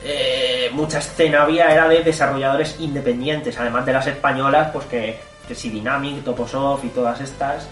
eh, 0.04 0.70
mucha 0.72 0.98
escena 0.98 1.42
había 1.42 1.68
era 1.72 1.88
de 1.88 2.02
desarrolladores 2.04 2.76
independientes, 2.78 3.58
además 3.58 3.86
de 3.86 3.92
las 3.94 4.06
españolas, 4.06 4.70
pues 4.72 4.84
que, 4.86 5.18
que 5.48 5.54
si 5.54 5.70
Dynamic, 5.70 6.22
Toposoft 6.22 6.84
y 6.84 6.88
todas 6.88 7.20
estas, 7.20 7.66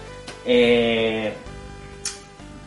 eh, 0.45 1.33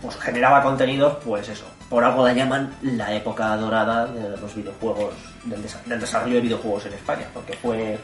pues 0.02 0.16
generaba 0.16 0.62
contenidos, 0.62 1.16
pues 1.24 1.48
eso, 1.48 1.64
por 1.88 2.04
algo 2.04 2.24
la 2.24 2.32
llaman 2.32 2.74
la 2.82 3.14
época 3.14 3.56
dorada 3.56 4.06
de 4.06 4.36
los 4.36 4.54
videojuegos, 4.54 5.14
del, 5.44 5.62
desa- 5.64 5.82
del 5.84 6.00
desarrollo 6.00 6.34
de 6.36 6.40
videojuegos 6.42 6.86
en 6.86 6.92
España, 6.94 7.26
porque 7.34 7.54
fue 7.54 7.98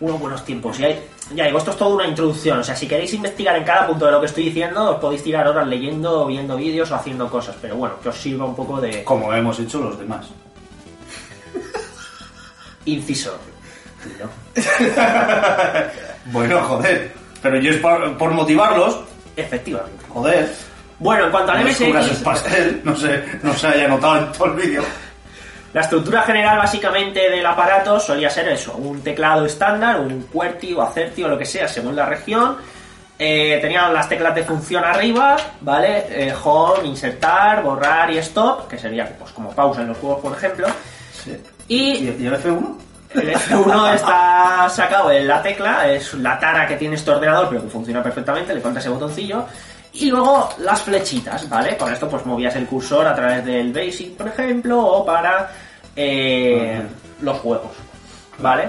unos 0.00 0.18
buenos 0.18 0.44
tiempos. 0.44 0.80
Y 0.80 0.84
hay, 0.84 1.02
ya 1.34 1.44
digo, 1.44 1.58
esto 1.58 1.70
es 1.70 1.76
toda 1.76 1.94
una 1.94 2.06
introducción. 2.08 2.58
O 2.58 2.64
sea, 2.64 2.74
si 2.74 2.88
queréis 2.88 3.14
investigar 3.14 3.54
en 3.56 3.62
cada 3.64 3.86
punto 3.86 4.06
de 4.06 4.10
lo 4.12 4.18
que 4.20 4.26
estoy 4.26 4.44
diciendo, 4.44 4.90
os 4.90 4.96
podéis 4.98 5.22
tirar 5.22 5.46
horas 5.46 5.66
leyendo, 5.68 6.26
viendo 6.26 6.56
vídeos 6.56 6.90
o 6.90 6.96
haciendo 6.96 7.30
cosas. 7.30 7.54
Pero 7.62 7.76
bueno, 7.76 7.94
que 8.02 8.08
os 8.08 8.16
sirva 8.16 8.44
un 8.44 8.56
poco 8.56 8.80
de 8.80 9.04
Como 9.04 9.32
hemos 9.32 9.60
hecho 9.60 9.78
los 9.80 9.96
demás. 9.98 10.26
Inciso. 12.84 13.36
¿no? 14.20 14.30
Bueno, 16.26 16.60
joder. 16.62 17.12
Pero 17.42 17.58
yo 17.58 17.72
es 17.72 17.78
por, 17.78 18.16
por 18.16 18.30
motivarlos. 18.30 19.00
Efectivamente. 19.36 20.04
Joder. 20.08 20.48
Bueno, 20.98 21.24
en 21.24 21.30
cuanto 21.32 21.52
al 21.52 21.64
No 21.64 21.70
MSX, 21.70 22.18
pastel. 22.22 22.80
No 22.84 22.94
se, 22.94 23.24
no 23.42 23.52
se 23.54 23.66
haya 23.66 23.88
notado 23.88 24.18
en 24.18 24.32
todo 24.32 24.46
el 24.46 24.52
vídeo. 24.54 24.84
la 25.72 25.80
estructura 25.80 26.22
general 26.22 26.58
básicamente 26.58 27.28
del 27.28 27.44
aparato 27.44 27.98
solía 27.98 28.30
ser 28.30 28.48
eso: 28.50 28.74
un 28.76 29.02
teclado 29.02 29.44
estándar, 29.46 29.98
un 30.00 30.22
QWERTY 30.32 30.74
o 30.74 30.82
ACERTY 30.82 31.24
o 31.24 31.28
lo 31.28 31.38
que 31.38 31.44
sea, 31.44 31.66
según 31.66 31.96
la 31.96 32.06
región. 32.06 32.56
Eh, 33.18 33.58
tenían 33.60 33.92
las 33.92 34.08
teclas 34.08 34.34
de 34.34 34.42
función 34.44 34.84
arriba, 34.84 35.36
¿vale? 35.60 36.06
Eh, 36.08 36.34
home, 36.42 36.86
insertar, 36.86 37.62
borrar 37.62 38.10
y 38.10 38.18
stop, 38.18 38.68
que 38.68 38.78
sería 38.78 39.08
pues 39.18 39.30
como 39.32 39.50
pausa 39.50 39.82
en 39.82 39.88
los 39.88 39.98
juegos, 39.98 40.20
por 40.20 40.36
ejemplo. 40.36 40.66
Sí. 41.12 41.36
Y 41.72 42.04
¿Y, 42.04 42.26
el 42.26 42.34
F1? 42.34 42.76
El 43.14 43.34
F1 43.34 43.94
está 43.94 44.68
sacado 44.68 45.10
en 45.10 45.26
la 45.26 45.42
tecla, 45.42 45.90
es 45.90 46.12
la 46.14 46.38
tara 46.38 46.66
que 46.66 46.76
tiene 46.76 46.96
este 46.96 47.10
ordenador, 47.10 47.48
pero 47.48 47.62
que 47.62 47.68
funciona 47.68 48.02
perfectamente, 48.02 48.54
le 48.54 48.60
falta 48.60 48.78
ese 48.78 48.90
botoncillo. 48.90 49.46
Y 49.94 50.10
luego 50.10 50.50
las 50.58 50.82
flechitas, 50.82 51.48
¿vale? 51.48 51.78
Con 51.78 51.90
esto 51.90 52.10
pues 52.10 52.26
movías 52.26 52.56
el 52.56 52.66
cursor 52.66 53.06
a 53.06 53.14
través 53.14 53.44
del 53.46 53.72
Basic, 53.72 54.16
por 54.18 54.28
ejemplo, 54.28 54.80
o 54.80 55.04
para 55.06 55.50
eh, 55.96 56.82
los 57.22 57.38
juegos, 57.38 57.72
¿vale? 58.38 58.68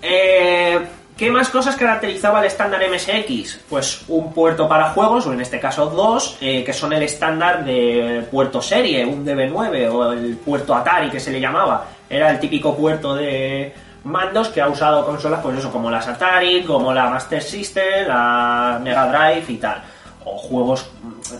Eh, 0.00 0.80
¿Qué 1.14 1.30
más 1.30 1.50
cosas 1.50 1.76
caracterizaba 1.76 2.40
el 2.40 2.46
estándar 2.46 2.80
MSX? 2.90 3.60
Pues 3.68 4.02
un 4.08 4.32
puerto 4.32 4.66
para 4.66 4.92
juegos, 4.92 5.26
o 5.26 5.34
en 5.34 5.42
este 5.42 5.60
caso 5.60 5.90
dos, 5.90 6.38
eh, 6.40 6.64
que 6.64 6.72
son 6.72 6.94
el 6.94 7.02
estándar 7.02 7.66
de 7.66 8.26
puerto 8.30 8.62
serie, 8.62 9.04
un 9.04 9.26
DB9 9.26 9.90
o 9.92 10.12
el 10.12 10.36
puerto 10.38 10.74
Atari 10.74 11.10
que 11.10 11.20
se 11.20 11.30
le 11.30 11.38
llamaba. 11.38 11.99
Era 12.10 12.30
el 12.30 12.40
típico 12.40 12.76
puerto 12.76 13.14
de 13.14 13.72
mandos 14.04 14.48
que 14.48 14.60
ha 14.60 14.68
usado 14.68 15.06
consolas, 15.06 15.40
pues 15.40 15.58
eso, 15.58 15.70
como 15.70 15.90
las 15.90 16.08
Atari, 16.08 16.64
como 16.64 16.92
la 16.92 17.08
Master 17.08 17.40
System, 17.40 18.08
la 18.08 18.80
Mega 18.82 19.06
Drive 19.06 19.44
y 19.48 19.56
tal. 19.56 19.80
O 20.24 20.36
juegos, 20.36 20.90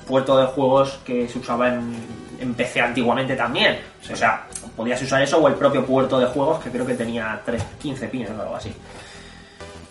puerto 0.07 0.39
de 0.39 0.47
juegos 0.47 1.01
que 1.05 1.29
se 1.29 1.39
usaba 1.39 1.69
en, 1.69 1.93
en 2.41 2.55
PC 2.55 2.81
antiguamente 2.81 3.35
también. 3.35 3.81
O 4.11 4.17
sea, 4.17 4.47
podías 4.77 5.03
usar 5.03 5.21
eso 5.23 5.39
o 5.39 5.49
el 5.49 5.55
propio 5.55 5.85
puerto 5.85 6.19
de 6.19 6.27
juegos 6.27 6.63
que 6.63 6.71
creo 6.71 6.87
que 6.87 6.95
tenía 6.95 7.41
3, 7.45 7.63
15 7.83 8.09
pines 8.09 8.31
o 8.31 8.41
algo 8.41 8.57
así. 8.57 8.73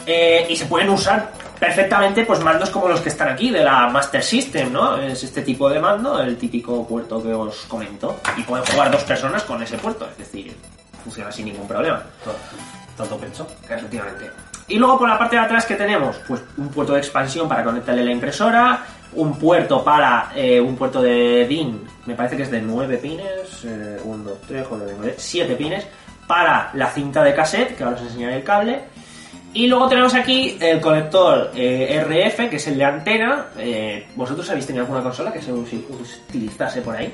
Eh, 0.06 0.48
y 0.50 0.56
se 0.56 0.66
pueden 0.66 0.90
usar 0.90 1.32
perfectamente 1.60 2.26
pues 2.26 2.40
mandos 2.40 2.70
como 2.70 2.88
los 2.88 3.02
que 3.02 3.10
están 3.10 3.30
aquí 3.30 3.52
de 3.52 3.64
la 3.64 3.88
Master 3.90 4.24
System, 4.24 4.72
¿no? 4.72 4.98
Es 4.98 5.24
este 5.24 5.42
tipo 5.42 5.70
de 5.70 5.80
mando, 5.80 6.22
el 6.22 6.38
típico 6.38 6.88
puerto 6.88 7.22
que 7.22 7.34
os 7.34 7.66
comento. 7.68 8.20
Y 8.38 8.42
pueden 8.44 8.66
jugar 8.66 8.92
dos 8.92 9.04
personas 9.04 9.44
con 9.44 9.62
ese 9.62 9.78
puerto, 9.78 10.08
es 10.12 10.18
decir, 10.18 10.56
funciona 11.04 11.32
sin 11.32 11.46
ningún 11.46 11.68
problema. 11.68 12.02
Tanto 12.96 13.18
pecho. 13.18 13.48
Efectivamente. 13.70 14.30
Y 14.68 14.78
luego 14.78 15.00
por 15.00 15.10
la 15.10 15.18
parte 15.18 15.36
de 15.36 15.42
atrás 15.42 15.66
que 15.66 15.76
tenemos, 15.76 16.18
pues 16.28 16.42
un 16.58 16.70
puerto 16.70 16.94
de 16.94 17.00
expansión 17.00 17.50
para 17.50 17.64
conectarle 17.64 18.04
la 18.04 18.12
impresora, 18.12 18.86
un 19.14 19.38
puerto 19.38 19.84
para 19.84 20.32
eh, 20.36 20.62
un 20.62 20.76
puerto 20.76 21.02
de 21.02 21.48
DIN, 21.48 21.88
me 22.06 22.14
parece 22.14 22.38
que 22.38 22.44
es 22.44 22.52
de 22.52 22.62
9 22.62 22.98
pines, 22.98 23.64
1, 24.04 24.24
2, 24.24 24.38
3, 24.48 24.68
4, 24.68 24.88
9, 24.98 25.16
7 25.18 25.56
pines, 25.56 25.88
para 26.28 26.70
la 26.76 26.92
cinta 26.92 27.24
de 27.24 27.34
cassette, 27.34 27.76
que 27.76 27.84
ahora 27.84 27.96
os 27.96 28.04
enseñaré 28.04 28.36
el 28.36 28.44
cable. 28.44 28.84
Y 29.54 29.68
luego 29.68 29.88
tenemos 29.90 30.14
aquí 30.14 30.58
el 30.60 30.80
conector 30.80 31.52
eh, 31.56 32.04
RF, 32.06 32.50
que 32.50 32.58
es 32.58 32.68
el 32.68 32.78
de 32.78 32.86
antena. 32.86 33.48
Eh, 33.58 34.08
¿Vosotros 34.16 34.48
habéis 34.50 34.68
tenido 34.68 34.84
alguna 34.84 35.02
consola 35.02 35.34
que 35.34 35.42
se 35.42 35.52
utilizase 35.52 36.82
por 36.82 36.96
ahí? 36.96 37.12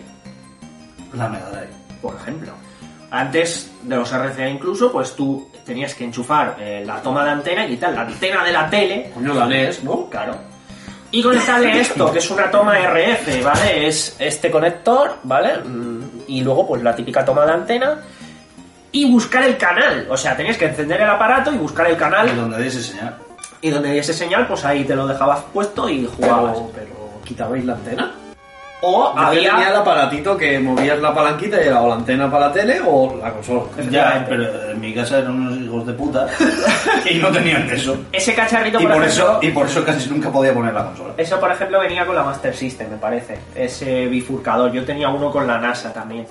La 1.14 1.30
Mega 1.30 1.50
Drive. 1.50 1.70
por 2.02 2.16
ejemplo. 2.16 2.52
Antes 3.12 3.72
de 3.84 3.96
los 3.96 4.12
RCA 4.12 4.50
incluso, 4.50 4.92
pues 4.92 5.16
tú 5.16 5.50
tenías 5.66 5.96
que 5.96 6.04
enchufar 6.04 6.58
eh, 6.60 6.84
la 6.86 7.02
toma 7.02 7.24
de 7.24 7.32
antena 7.32 7.66
y 7.66 7.70
quitar 7.70 7.94
la 7.94 8.02
antena 8.02 8.44
de 8.44 8.52
la 8.52 8.70
tele, 8.70 9.12
Coño, 9.14 9.34
la 9.34 9.46
NES, 9.46 9.84
¿no? 9.86 10.10
claro. 10.10 10.36
y 11.12 11.24
conectarle 11.24 11.80
esto, 11.80 12.12
que 12.12 12.18
es 12.20 12.30
una 12.30 12.52
toma 12.52 12.78
RF, 12.78 13.42
¿vale? 13.44 13.88
Es 13.88 14.16
este 14.20 14.52
conector, 14.52 15.20
¿vale? 15.24 15.60
Mm, 15.64 16.02
Y 16.28 16.42
luego, 16.42 16.68
pues 16.68 16.82
la 16.84 16.94
típica 16.94 17.24
toma 17.24 17.46
de 17.46 17.54
antena. 17.54 18.00
Y 18.96 19.12
buscar 19.12 19.44
el 19.44 19.58
canal. 19.58 20.08
O 20.10 20.16
sea, 20.16 20.38
tenías 20.38 20.58
que 20.58 20.66
encender 20.68 21.02
el 21.02 21.10
aparato 21.10 21.54
y 21.54 21.58
buscar 21.58 21.86
el 21.88 21.94
Y 21.94 21.98
canal. 21.98 22.34
donde 22.34 22.64
diese 22.64 22.82
señal. 22.82 23.18
Y 23.60 23.70
donde 23.70 23.92
diese 23.92 24.14
señal, 24.14 24.48
pues 24.48 24.64
ahí 24.64 24.86
te 24.86 24.96
lo 24.96 25.06
dejabas 25.06 25.42
puesto 25.54 25.90
y 25.90 26.06
jugabas. 26.06 26.58
Pero, 26.58 26.72
pero 26.74 27.22
quitabais 27.26 27.66
la 27.66 27.74
antena. 27.74 28.12
O 28.88 29.16
Yo 29.16 29.30
que 29.32 29.36
tenía 29.38 29.50
el 29.50 29.56
había. 29.68 29.80
aparatito 29.80 30.38
que 30.38 30.60
movías 30.60 31.00
la 31.00 31.14
palanquita 31.14 31.58
y 31.64 31.68
era 31.68 31.82
o 31.82 31.88
la 31.90 31.96
antena 31.96 32.30
para 32.30 32.48
la 32.48 32.54
tele 32.54 32.80
o 32.86 33.16
la 33.22 33.32
consola. 33.34 33.62
Ya, 33.90 34.24
pero 34.30 34.72
en 34.72 34.80
mi 34.80 34.94
casa 34.94 35.20
eran 35.20 35.32
unos 35.34 35.58
hijos 35.60 35.88
de 35.88 35.94
puta 35.94 36.28
y 37.10 37.16
no 37.16 37.30
tenían 37.30 37.68
eso. 37.70 37.98
Ese 38.12 38.36
cacharrito, 38.36 38.80
Y 38.80 38.84
por, 38.84 38.94
por, 38.96 39.04
ejemplo. 39.06 39.24
eso, 39.32 39.40
y 39.42 39.50
por 39.50 39.66
eso 39.66 39.84
casi 39.84 40.10
nunca 40.10 40.30
podía 40.32 40.54
poner 40.54 40.74
la 40.74 40.86
consola. 40.86 41.14
Eso, 41.18 41.40
por 41.40 41.52
ejemplo, 41.52 41.80
venía 41.80 42.06
con 42.06 42.16
la 42.16 42.24
Master 42.24 42.56
System, 42.56 42.92
me 42.92 42.98
parece. 42.98 43.40
Ese 43.56 44.06
bifurcador. 44.06 44.72
Yo 44.72 44.86
tenía 44.86 45.10
uno 45.10 45.32
con 45.32 45.48
la 45.48 45.58
NASA 45.58 45.92
también. 45.92 46.28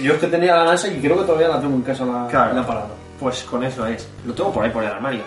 Yo 0.00 0.12
es 0.14 0.18
que 0.20 0.26
tenía 0.28 0.54
la 0.54 0.64
NASA 0.66 0.86
y 0.88 1.00
creo 1.00 1.18
que 1.18 1.24
todavía 1.24 1.48
la 1.48 1.60
tengo 1.60 1.74
en 1.74 1.82
casa 1.82 2.04
la, 2.04 2.26
Claro. 2.28 2.52
el 2.52 2.58
aparato. 2.58 2.94
Pues 3.18 3.42
con 3.42 3.64
eso 3.64 3.84
es. 3.86 4.08
Lo 4.24 4.32
tengo 4.34 4.52
por 4.52 4.64
ahí 4.64 4.70
por 4.70 4.84
el 4.84 4.90
armario. 4.90 5.22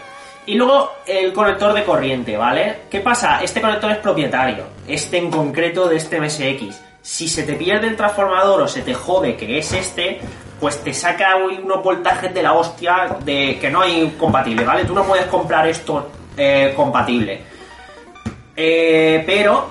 Y 0.46 0.56
luego 0.56 0.92
el 1.06 1.32
conector 1.34 1.72
de 1.74 1.84
corriente, 1.84 2.36
¿vale? 2.36 2.84
¿Qué 2.90 3.00
pasa? 3.02 3.40
Este 3.44 3.62
conector 3.62 3.92
es 3.92 3.98
propietario. 4.00 4.64
Este 4.91 5.17
en 5.17 5.32
concreto 5.32 5.88
de 5.88 5.95
este 5.95 6.19
MSX. 6.19 6.82
Si 7.01 7.30
se 7.30 7.43
te 7.43 7.54
pierde 7.54 7.88
el 7.88 7.95
transformador 7.95 8.63
o 8.63 8.67
se 8.67 8.82
te 8.82 8.93
jode 8.93 9.38
que 9.38 9.58
es 9.58 9.71
este, 9.71 10.19
pues 10.60 10.84
te 10.84 10.93
saca 10.93 11.38
unos 11.38 11.82
voltajes 11.82 12.34
de 12.34 12.43
la 12.43 12.51
hostia 12.51 13.17
de 13.23 13.58
que 13.58 13.69
no 13.69 13.80
hay 13.80 14.13
compatible, 14.19 14.65
¿vale? 14.65 14.84
Tú 14.84 14.93
no 14.93 15.06
puedes 15.06 15.27
comprar 15.27 15.65
esto 15.65 16.10
eh, 16.36 16.73
compatible. 16.75 17.41
Eh, 18.54 19.23
pero 19.25 19.65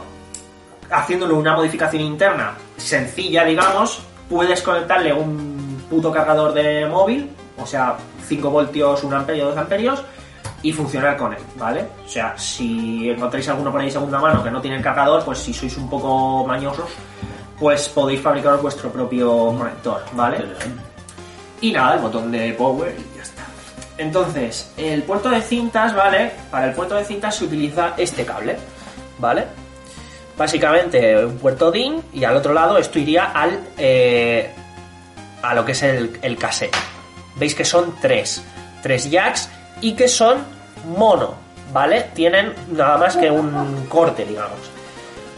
haciéndole 0.91 1.35
una 1.35 1.55
modificación 1.55 2.03
interna 2.03 2.55
sencilla, 2.79 3.45
digamos, 3.45 4.03
puedes 4.27 4.63
conectarle 4.63 5.13
un 5.13 5.85
puto 5.91 6.11
cargador 6.11 6.55
de 6.55 6.87
móvil, 6.87 7.29
o 7.59 7.67
sea, 7.67 7.99
5 8.27 8.49
voltios, 8.49 9.05
1 9.05 9.15
amperio, 9.15 9.49
2 9.51 9.59
amperios, 9.59 10.03
y 10.63 10.73
funcionar 10.73 11.17
con 11.17 11.33
él, 11.33 11.43
¿vale? 11.57 11.87
O 12.05 12.09
sea, 12.09 12.37
si 12.37 13.09
encontráis 13.09 13.49
alguno 13.49 13.73
por 13.73 13.81
ahí 13.81 13.91
segunda 13.91 14.19
mano 14.19 14.43
que 14.43 14.51
no 14.51 14.61
tiene 14.61 14.77
el 14.77 14.83
cargador, 14.83 15.25
pues 15.25 15.39
si 15.39 15.55
sois 15.55 15.77
un 15.77 15.89
poco 15.89 16.47
mañosos, 16.47 16.91
pues 17.59 17.89
podéis 17.89 18.21
fabricar 18.21 18.59
vuestro 18.59 18.91
propio 18.91 19.55
conector, 19.57 20.03
¿vale? 20.13 20.45
Y 21.61 21.73
nada, 21.73 21.95
el 21.95 22.01
botón 22.01 22.31
de 22.31 22.53
power 22.55 22.95
y 22.99 23.17
ya 23.17 23.23
está. 23.23 23.43
Entonces, 23.99 24.73
el 24.77 25.03
puerto 25.03 25.29
de 25.29 25.43
cintas, 25.43 25.95
¿vale? 25.95 26.33
Para 26.51 26.67
el 26.67 26.73
puerto 26.73 26.95
de 26.95 27.05
cintas 27.05 27.37
se 27.37 27.45
utiliza 27.45 27.95
este 27.97 28.25
cable, 28.25 28.57
¿vale? 29.19 29.47
Básicamente 30.37 31.25
un 31.25 31.37
puerto 31.37 31.71
DIN 31.71 32.03
y 32.15 32.25
al 32.25 32.37
otro 32.37 32.55
lado 32.55 32.79
esto 32.79 32.99
iría 32.99 33.25
al 33.25 33.61
eh, 33.77 34.51
a 35.43 35.55
lo 35.55 35.65
que 35.65 35.73
es 35.73 35.83
el, 35.83 36.19
el 36.23 36.39
cassette. 36.39 36.75
Veis 37.37 37.55
que 37.55 37.65
son 37.65 37.95
tres, 38.01 38.43
tres 38.83 39.11
jacks 39.11 39.51
y 39.81 39.93
que 39.95 40.09
son 40.09 40.39
mono, 40.97 41.35
¿vale? 41.73 42.11
Tienen 42.15 42.53
nada 42.73 42.99
más 42.99 43.17
que 43.17 43.31
un 43.31 43.87
corte, 43.87 44.25
digamos. 44.25 44.59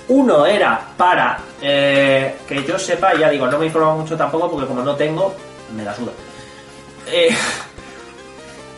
Uno 0.08 0.44
era 0.46 0.80
para 0.96 1.38
eh, 1.60 2.36
que 2.46 2.64
yo 2.64 2.78
sepa, 2.78 3.14
ya 3.14 3.30
digo, 3.30 3.46
no 3.46 3.58
me 3.58 3.64
he 3.64 3.66
informado 3.68 3.96
mucho 3.98 4.16
tampoco 4.16 4.50
porque 4.50 4.66
como 4.66 4.82
no 4.82 4.94
tengo, 4.96 5.34
me 5.74 5.84
la 5.84 5.94
suda. 5.94 6.12
Eh, 7.06 7.34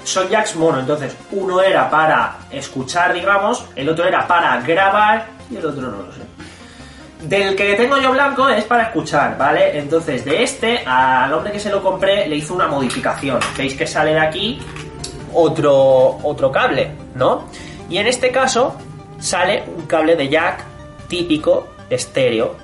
son 0.05 0.29
jacks 0.29 0.55
mono, 0.57 0.81
entonces 0.81 1.17
uno 1.33 1.61
era 1.63 1.89
para 1.89 2.37
escuchar, 2.51 3.13
digamos, 3.15 3.65
el 3.75 3.89
otro 3.89 4.07
era 4.07 4.27
para 4.27 4.61
grabar 4.61 5.27
y 5.51 5.57
el 5.57 5.67
otro 5.67 5.83
no 5.83 6.03
lo 6.03 6.13
sé. 6.13 6.21
Del 7.23 7.57
que 7.57 7.75
tengo 7.75 7.97
yo 7.97 8.13
blanco 8.13 8.49
es 8.51 8.65
para 8.65 8.85
escuchar, 8.85 9.39
¿vale? 9.39 9.79
Entonces 9.79 10.27
de 10.27 10.43
este, 10.43 10.85
al 10.85 11.33
hombre 11.33 11.53
que 11.53 11.59
se 11.59 11.71
lo 11.71 11.83
compré 11.83 12.29
le 12.29 12.37
hizo 12.37 12.53
una 12.53 12.69
modificación. 12.69 13.41
Veis 13.57 13.75
que 13.75 13.87
sale 13.87 14.13
de 14.13 14.21
aquí 14.21 14.61
otro, 15.35 16.19
otro 16.23 16.51
cable, 16.51 16.91
¿no? 17.15 17.45
Y 17.89 17.99
en 17.99 18.07
este 18.07 18.31
caso 18.31 18.75
sale 19.19 19.65
un 19.77 19.87
cable 19.87 20.17
de 20.17 20.29
jack 20.29 20.65
típico 21.09 21.69
estéreo, 21.91 22.55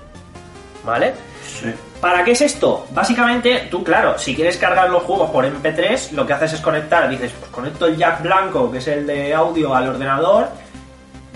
¿vale? 0.84 1.14
Sí. 1.44 1.72
¿Para 2.00 2.24
qué 2.24 2.30
es 2.30 2.40
esto? 2.40 2.86
Básicamente, 2.92 3.68
tú, 3.70 3.84
claro, 3.84 4.18
si 4.18 4.34
quieres 4.34 4.56
cargar 4.56 4.88
los 4.88 5.02
juegos 5.02 5.30
por 5.30 5.44
MP3, 5.44 6.12
lo 6.12 6.26
que 6.26 6.32
haces 6.32 6.54
es 6.54 6.60
conectar, 6.60 7.08
dices, 7.10 7.30
pues 7.38 7.50
conecto 7.50 7.86
el 7.86 7.96
jack 7.96 8.22
blanco, 8.22 8.70
que 8.70 8.78
es 8.78 8.88
el 8.88 9.06
de 9.06 9.34
audio, 9.34 9.74
al 9.74 9.88
ordenador, 9.88 10.48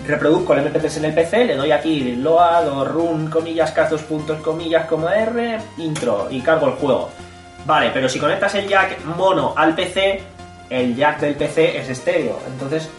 reproduzco 0.07 0.53
el 0.53 0.65
MP3 0.65 0.97
en 0.97 1.05
el 1.05 1.13
PC, 1.13 1.45
le 1.45 1.55
doy 1.55 1.71
aquí 1.71 2.15
load 2.15 2.67
o 2.67 2.83
run, 2.83 3.29
comillas, 3.29 3.71
cas 3.71 3.91
dos 3.91 4.01
puntos, 4.01 4.39
comillas, 4.41 4.87
como 4.87 5.07
R, 5.07 5.59
intro, 5.77 6.27
y 6.31 6.41
cargo 6.41 6.67
el 6.67 6.73
juego. 6.73 7.09
Vale, 7.65 7.91
pero 7.93 8.09
si 8.09 8.19
conectas 8.19 8.55
el 8.55 8.67
jack 8.67 9.03
mono 9.05 9.53
al 9.55 9.75
PC, 9.75 10.23
el 10.69 10.95
jack 10.95 11.19
del 11.19 11.35
PC 11.35 11.77
es 11.79 11.89
estéreo, 11.89 12.39
entonces 12.47 12.89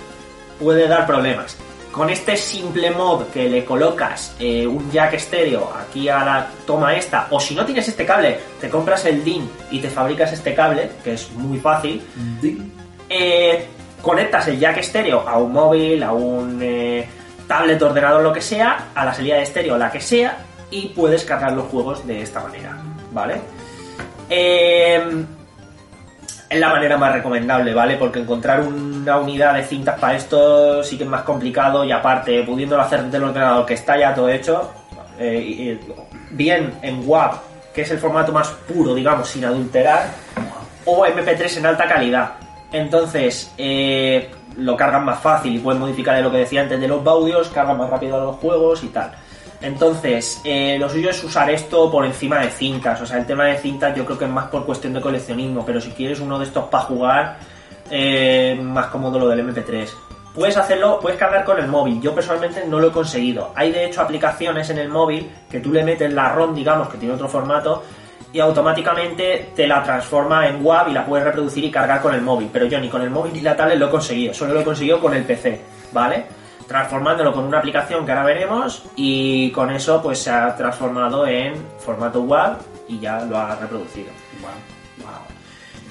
puede 0.58 0.88
dar 0.88 1.06
problemas. 1.06 1.56
Con 1.90 2.10
este 2.10 2.36
simple 2.36 2.90
mod 2.90 3.28
que 3.28 3.48
le 3.48 3.64
colocas 3.64 4.36
eh, 4.38 4.66
un 4.66 4.90
jack 4.90 5.14
estéreo 5.14 5.72
aquí 5.80 6.08
a 6.08 6.24
la 6.24 6.46
toma 6.66 6.94
esta, 6.94 7.26
o 7.30 7.40
si 7.40 7.54
no 7.54 7.64
tienes 7.64 7.88
este 7.88 8.04
cable, 8.04 8.38
te 8.60 8.68
compras 8.68 9.06
el 9.06 9.24
DIN 9.24 9.48
y 9.70 9.80
te 9.80 9.88
fabricas 9.88 10.32
este 10.32 10.54
cable, 10.54 10.90
que 11.02 11.14
es 11.14 11.30
muy 11.32 11.58
fácil, 11.58 12.02
eh, 13.08 13.66
conectas 14.02 14.48
el 14.48 14.58
jack 14.58 14.78
estéreo 14.78 15.26
a 15.26 15.38
un 15.38 15.52
móvil, 15.52 16.02
a 16.02 16.12
un 16.12 16.58
eh, 16.62 17.06
tablet, 17.48 17.80
ordenador, 17.80 18.22
lo 18.22 18.32
que 18.32 18.42
sea, 18.42 18.88
a 18.94 19.04
la 19.04 19.14
salida 19.14 19.36
de 19.36 19.42
estéreo, 19.44 19.78
la 19.78 19.90
que 19.90 20.00
sea, 20.00 20.36
y 20.70 20.88
puedes 20.88 21.24
cargar 21.24 21.52
los 21.52 21.66
juegos 21.66 22.06
de 22.06 22.20
esta 22.20 22.40
manera, 22.40 22.76
¿vale? 23.12 23.40
Eh, 24.28 25.24
es 26.48 26.60
la 26.60 26.68
manera 26.68 26.96
más 26.96 27.12
recomendable, 27.12 27.74
¿vale? 27.74 27.96
Porque 27.96 28.20
encontrar 28.20 28.60
una 28.60 29.18
unidad 29.18 29.54
de 29.54 29.64
cintas 29.64 29.98
para 29.98 30.16
esto 30.16 30.82
sí 30.82 30.96
que 30.96 31.04
es 31.04 31.10
más 31.10 31.22
complicado 31.22 31.84
y 31.84 31.92
aparte, 31.92 32.42
pudiéndolo 32.42 32.82
hacer 32.82 33.04
del 33.04 33.24
ordenador 33.24 33.66
que 33.66 33.74
está 33.74 33.98
ya 33.98 34.14
todo 34.14 34.28
hecho, 34.28 34.70
eh, 35.18 35.78
bien 36.30 36.74
en 36.82 37.08
WAV, 37.08 37.40
que 37.74 37.82
es 37.82 37.90
el 37.90 37.98
formato 37.98 38.32
más 38.32 38.48
puro, 38.48 38.94
digamos, 38.94 39.28
sin 39.28 39.44
adulterar, 39.44 40.06
o 40.84 41.04
MP3 41.04 41.58
en 41.58 41.66
alta 41.66 41.86
calidad. 41.88 42.32
Entonces, 42.72 43.52
eh, 43.58 44.30
lo 44.56 44.76
cargan 44.76 45.04
más 45.04 45.20
fácil 45.20 45.54
y 45.54 45.58
pueden 45.58 45.80
modificar 45.80 46.20
lo 46.22 46.30
que 46.30 46.38
decía 46.38 46.62
antes 46.62 46.80
de 46.80 46.88
los 46.88 47.04
audios, 47.06 47.48
cargan 47.48 47.76
más 47.76 47.90
rápido 47.90 48.24
los 48.24 48.36
juegos 48.36 48.84
y 48.84 48.88
tal. 48.88 49.12
Entonces, 49.66 50.40
eh, 50.44 50.76
lo 50.78 50.88
suyo 50.88 51.10
es 51.10 51.24
usar 51.24 51.50
esto 51.50 51.90
por 51.90 52.06
encima 52.06 52.38
de 52.38 52.50
cintas. 52.50 53.00
O 53.02 53.06
sea, 53.06 53.18
el 53.18 53.26
tema 53.26 53.46
de 53.46 53.58
cintas 53.58 53.96
yo 53.96 54.04
creo 54.04 54.16
que 54.16 54.24
es 54.24 54.30
más 54.30 54.46
por 54.46 54.64
cuestión 54.64 54.92
de 54.94 55.00
coleccionismo, 55.00 55.66
pero 55.66 55.80
si 55.80 55.90
quieres 55.90 56.20
uno 56.20 56.38
de 56.38 56.44
estos 56.44 56.66
para 56.66 56.84
jugar, 56.84 57.38
eh, 57.90 58.56
más 58.62 58.86
cómodo 58.86 59.18
lo 59.18 59.26
del 59.26 59.40
MP3. 59.40 59.88
Puedes 60.32 60.56
hacerlo, 60.56 61.00
puedes 61.02 61.18
cargar 61.18 61.44
con 61.44 61.58
el 61.58 61.66
móvil. 61.66 62.00
Yo 62.00 62.14
personalmente 62.14 62.64
no 62.64 62.78
lo 62.78 62.88
he 62.88 62.92
conseguido. 62.92 63.50
Hay 63.56 63.72
de 63.72 63.86
hecho 63.86 64.02
aplicaciones 64.02 64.70
en 64.70 64.78
el 64.78 64.88
móvil 64.88 65.28
que 65.50 65.58
tú 65.58 65.72
le 65.72 65.82
metes 65.82 66.12
la 66.12 66.28
ROM, 66.28 66.54
digamos, 66.54 66.88
que 66.88 66.98
tiene 66.98 67.14
otro 67.14 67.26
formato, 67.26 67.82
y 68.32 68.38
automáticamente 68.38 69.50
te 69.56 69.66
la 69.66 69.82
transforma 69.82 70.46
en 70.46 70.64
WAV 70.64 70.90
y 70.90 70.92
la 70.92 71.04
puedes 71.04 71.24
reproducir 71.24 71.64
y 71.64 71.72
cargar 71.72 72.00
con 72.00 72.14
el 72.14 72.20
móvil. 72.20 72.50
Pero 72.52 72.66
yo 72.66 72.78
ni 72.78 72.88
con 72.88 73.02
el 73.02 73.10
móvil 73.10 73.32
ni 73.32 73.40
la 73.40 73.56
tablet 73.56 73.78
lo 73.78 73.86
he 73.86 73.90
conseguido, 73.90 74.32
solo 74.32 74.54
lo 74.54 74.60
he 74.60 74.64
conseguido 74.64 75.00
con 75.00 75.12
el 75.12 75.24
PC, 75.24 75.60
¿vale? 75.92 76.45
Transformándolo 76.66 77.32
con 77.32 77.44
una 77.44 77.58
aplicación 77.58 78.04
que 78.04 78.12
ahora 78.12 78.24
veremos 78.24 78.82
y 78.96 79.50
con 79.52 79.70
eso 79.70 80.02
pues 80.02 80.18
se 80.20 80.30
ha 80.30 80.54
transformado 80.56 81.26
en 81.26 81.54
formato 81.78 82.22
WAV 82.22 82.56
y 82.88 82.98
ya 82.98 83.20
lo 83.20 83.38
ha 83.38 83.54
reproducido. 83.56 84.08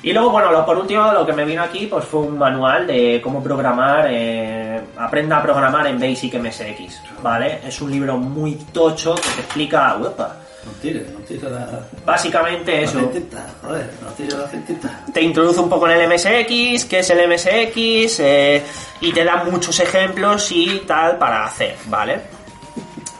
Y 0.04 0.14
luego, 0.14 0.30
bueno, 0.30 0.52
lo- 0.52 0.66
por 0.66 0.78
último, 0.78 1.12
lo 1.12 1.26
que 1.26 1.34
me 1.34 1.46
vino 1.46 1.64
aquí 1.64 1.88
pues 1.88 2.06
fue 2.06 2.20
un 2.22 2.38
manual 2.38 2.86
de 2.86 3.20
cómo 3.24 3.42
programar, 3.42 4.06
eh, 4.10 4.80
aprenda 4.98 5.38
a 5.38 5.42
programar 5.42 5.88
en 5.88 6.00
Basic 6.00 6.36
MSX, 6.36 7.02
¿vale? 7.24 7.62
Es 7.66 7.82
un 7.82 7.90
libro 7.90 8.18
muy 8.18 8.54
tocho 8.72 9.16
que 9.16 9.22
te 9.22 9.42
explica, 9.42 9.98
uepa, 9.98 10.36
No 10.65 10.71
tires, 10.82 11.10
no 11.12 11.19
tires 11.19 11.43
la, 11.43 11.80
básicamente 12.06 12.71
la 12.78 12.82
eso. 12.82 12.99
cintita, 12.99 13.45
joder, 13.62 13.89
no 14.01 14.08
tires 14.13 14.34
la 14.34 14.47
cintita. 14.47 15.01
te 15.13 15.21
introduce 15.21 15.60
un 15.60 15.69
poco 15.69 15.88
en 15.89 15.99
el 16.01 16.10
MSX, 16.10 16.86
qué 16.86 16.99
es 16.99 17.10
el 17.12 17.28
MSX, 17.30 18.19
eh, 18.19 18.63
y 19.01 19.12
te 19.13 19.23
da 19.23 19.43
muchos 19.43 19.80
ejemplos 19.80 20.51
y 20.51 20.80
tal 20.88 21.17
para 21.17 21.45
hacer, 21.45 21.75
¿vale? 21.88 22.19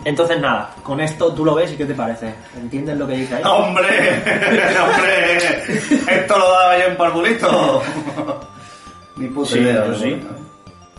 Entonces 0.04 0.40
nada, 0.40 0.72
con 0.84 1.00
esto 1.02 1.34
tú 1.34 1.44
lo 1.44 1.56
ves 1.56 1.72
y 1.72 1.78
¿qué 1.78 1.86
te 1.86 1.94
parece? 1.96 2.34
¿Entiendes 2.56 2.98
lo 2.98 3.08
que 3.08 3.14
dice 3.14 3.36
ahí? 3.36 3.42
¡Hombre! 3.44 3.88
¡Hombre! 4.84 5.38
Esto 6.22 6.38
lo 6.38 6.52
daba 6.52 6.78
yo 6.80 6.86
en 6.86 6.98
parvulito. 6.98 7.82
Ni 9.18 9.28
puta 9.30 9.50
Sí, 9.52 9.60
idea. 9.60 9.86
sí. 10.00 10.22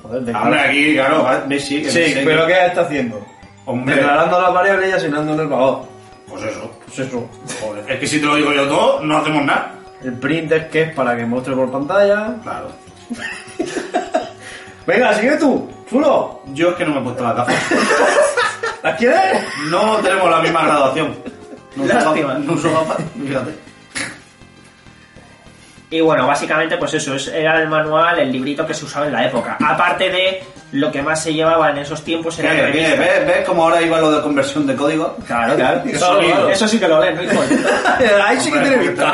Joder, 0.02 0.35
Ahora 0.37 0.62
aquí, 0.64 0.94
claro, 0.94 1.26
ves 1.46 1.64
sí, 1.66 1.82
que 1.82 1.90
Sí, 1.90 2.12
sé 2.14 2.22
pero 2.24 2.46
que- 2.46 2.52
¿qué 2.54 2.66
está 2.66 2.80
haciendo? 2.82 3.24
Hombre, 3.64 3.94
Declarando 3.96 4.40
las 4.40 4.54
variables 4.54 4.90
y 4.90 4.92
asignando 4.92 5.40
el 5.42 5.48
valor. 5.48 5.95
Pues 6.29 6.43
eso. 6.45 6.71
Pues 6.85 6.99
eso. 6.99 7.29
Joder, 7.61 7.91
es 7.91 8.01
que 8.01 8.07
si 8.07 8.21
te 8.21 8.27
lo 8.27 8.37
digo 8.37 8.53
yo 8.53 8.67
todo, 8.69 9.01
no 9.01 9.19
hacemos 9.19 9.45
nada. 9.45 9.75
El 10.03 10.12
printer 10.15 10.69
que 10.69 10.83
es 10.83 10.95
para 10.95 11.17
que 11.17 11.25
muestre 11.25 11.55
por 11.55 11.71
pantalla. 11.71 12.35
Claro. 12.43 12.69
Venga, 14.87 15.15
sigue 15.15 15.37
tú. 15.37 15.69
¡Chulo! 15.91 16.43
Yo 16.53 16.71
es 16.71 16.75
que 16.77 16.85
no 16.85 16.93
me 16.95 17.01
he 17.01 17.03
puesto 17.05 17.23
la 17.25 17.33
gafa. 17.33 17.53
¿La 18.83 18.97
quieres? 18.97 19.43
No 19.71 19.97
tenemos 19.97 20.31
la 20.31 20.41
misma 20.41 20.65
graduación. 20.65 21.17
No 21.77 21.85
uso 21.85 21.95
Lástima. 21.95 22.29
gafas, 22.29 22.45
No 22.45 22.53
uso 22.53 22.71
gafas, 22.73 22.97
fíjate. 23.27 23.55
Y 25.91 26.01
bueno, 26.01 26.27
básicamente 26.27 26.77
pues 26.77 26.95
eso, 26.95 27.15
es- 27.15 27.29
era 27.29 27.61
el 27.62 27.69
manual, 27.69 28.19
el 28.19 28.33
librito 28.33 28.67
que 28.67 28.75
se 28.75 28.85
usaba 28.85 29.07
en 29.07 29.12
la 29.12 29.27
época. 29.27 29.57
Aparte 29.65 30.11
de 30.11 30.45
lo 30.72 30.90
que 30.90 31.00
más 31.02 31.22
se 31.22 31.33
llevaba 31.33 31.70
en 31.70 31.79
esos 31.79 32.02
tiempos 32.02 32.38
era 32.38 32.50
¿Qué? 32.50 32.62
revistas. 32.62 32.98
¿Ves, 32.98 33.26
¿Ves 33.26 33.44
cómo 33.46 33.62
ahora 33.64 33.81
iba 33.83 34.00
lo 34.00 34.11
de 34.11 34.20
conversión 34.20 34.66
de 34.66 34.74
código? 34.74 35.16
Claro, 35.26 35.55
Claro, 35.55 35.83
eso, 36.50 36.66
sí 36.68 36.79
que 36.79 36.88
lo 36.88 37.00
leen, 37.00 37.16
¿no? 37.16 37.22
hijo? 37.22 37.40
Ahí 38.26 38.40
sí 38.40 38.50
que 38.50 38.59
tiene 38.61 38.76
vista. 38.76 39.12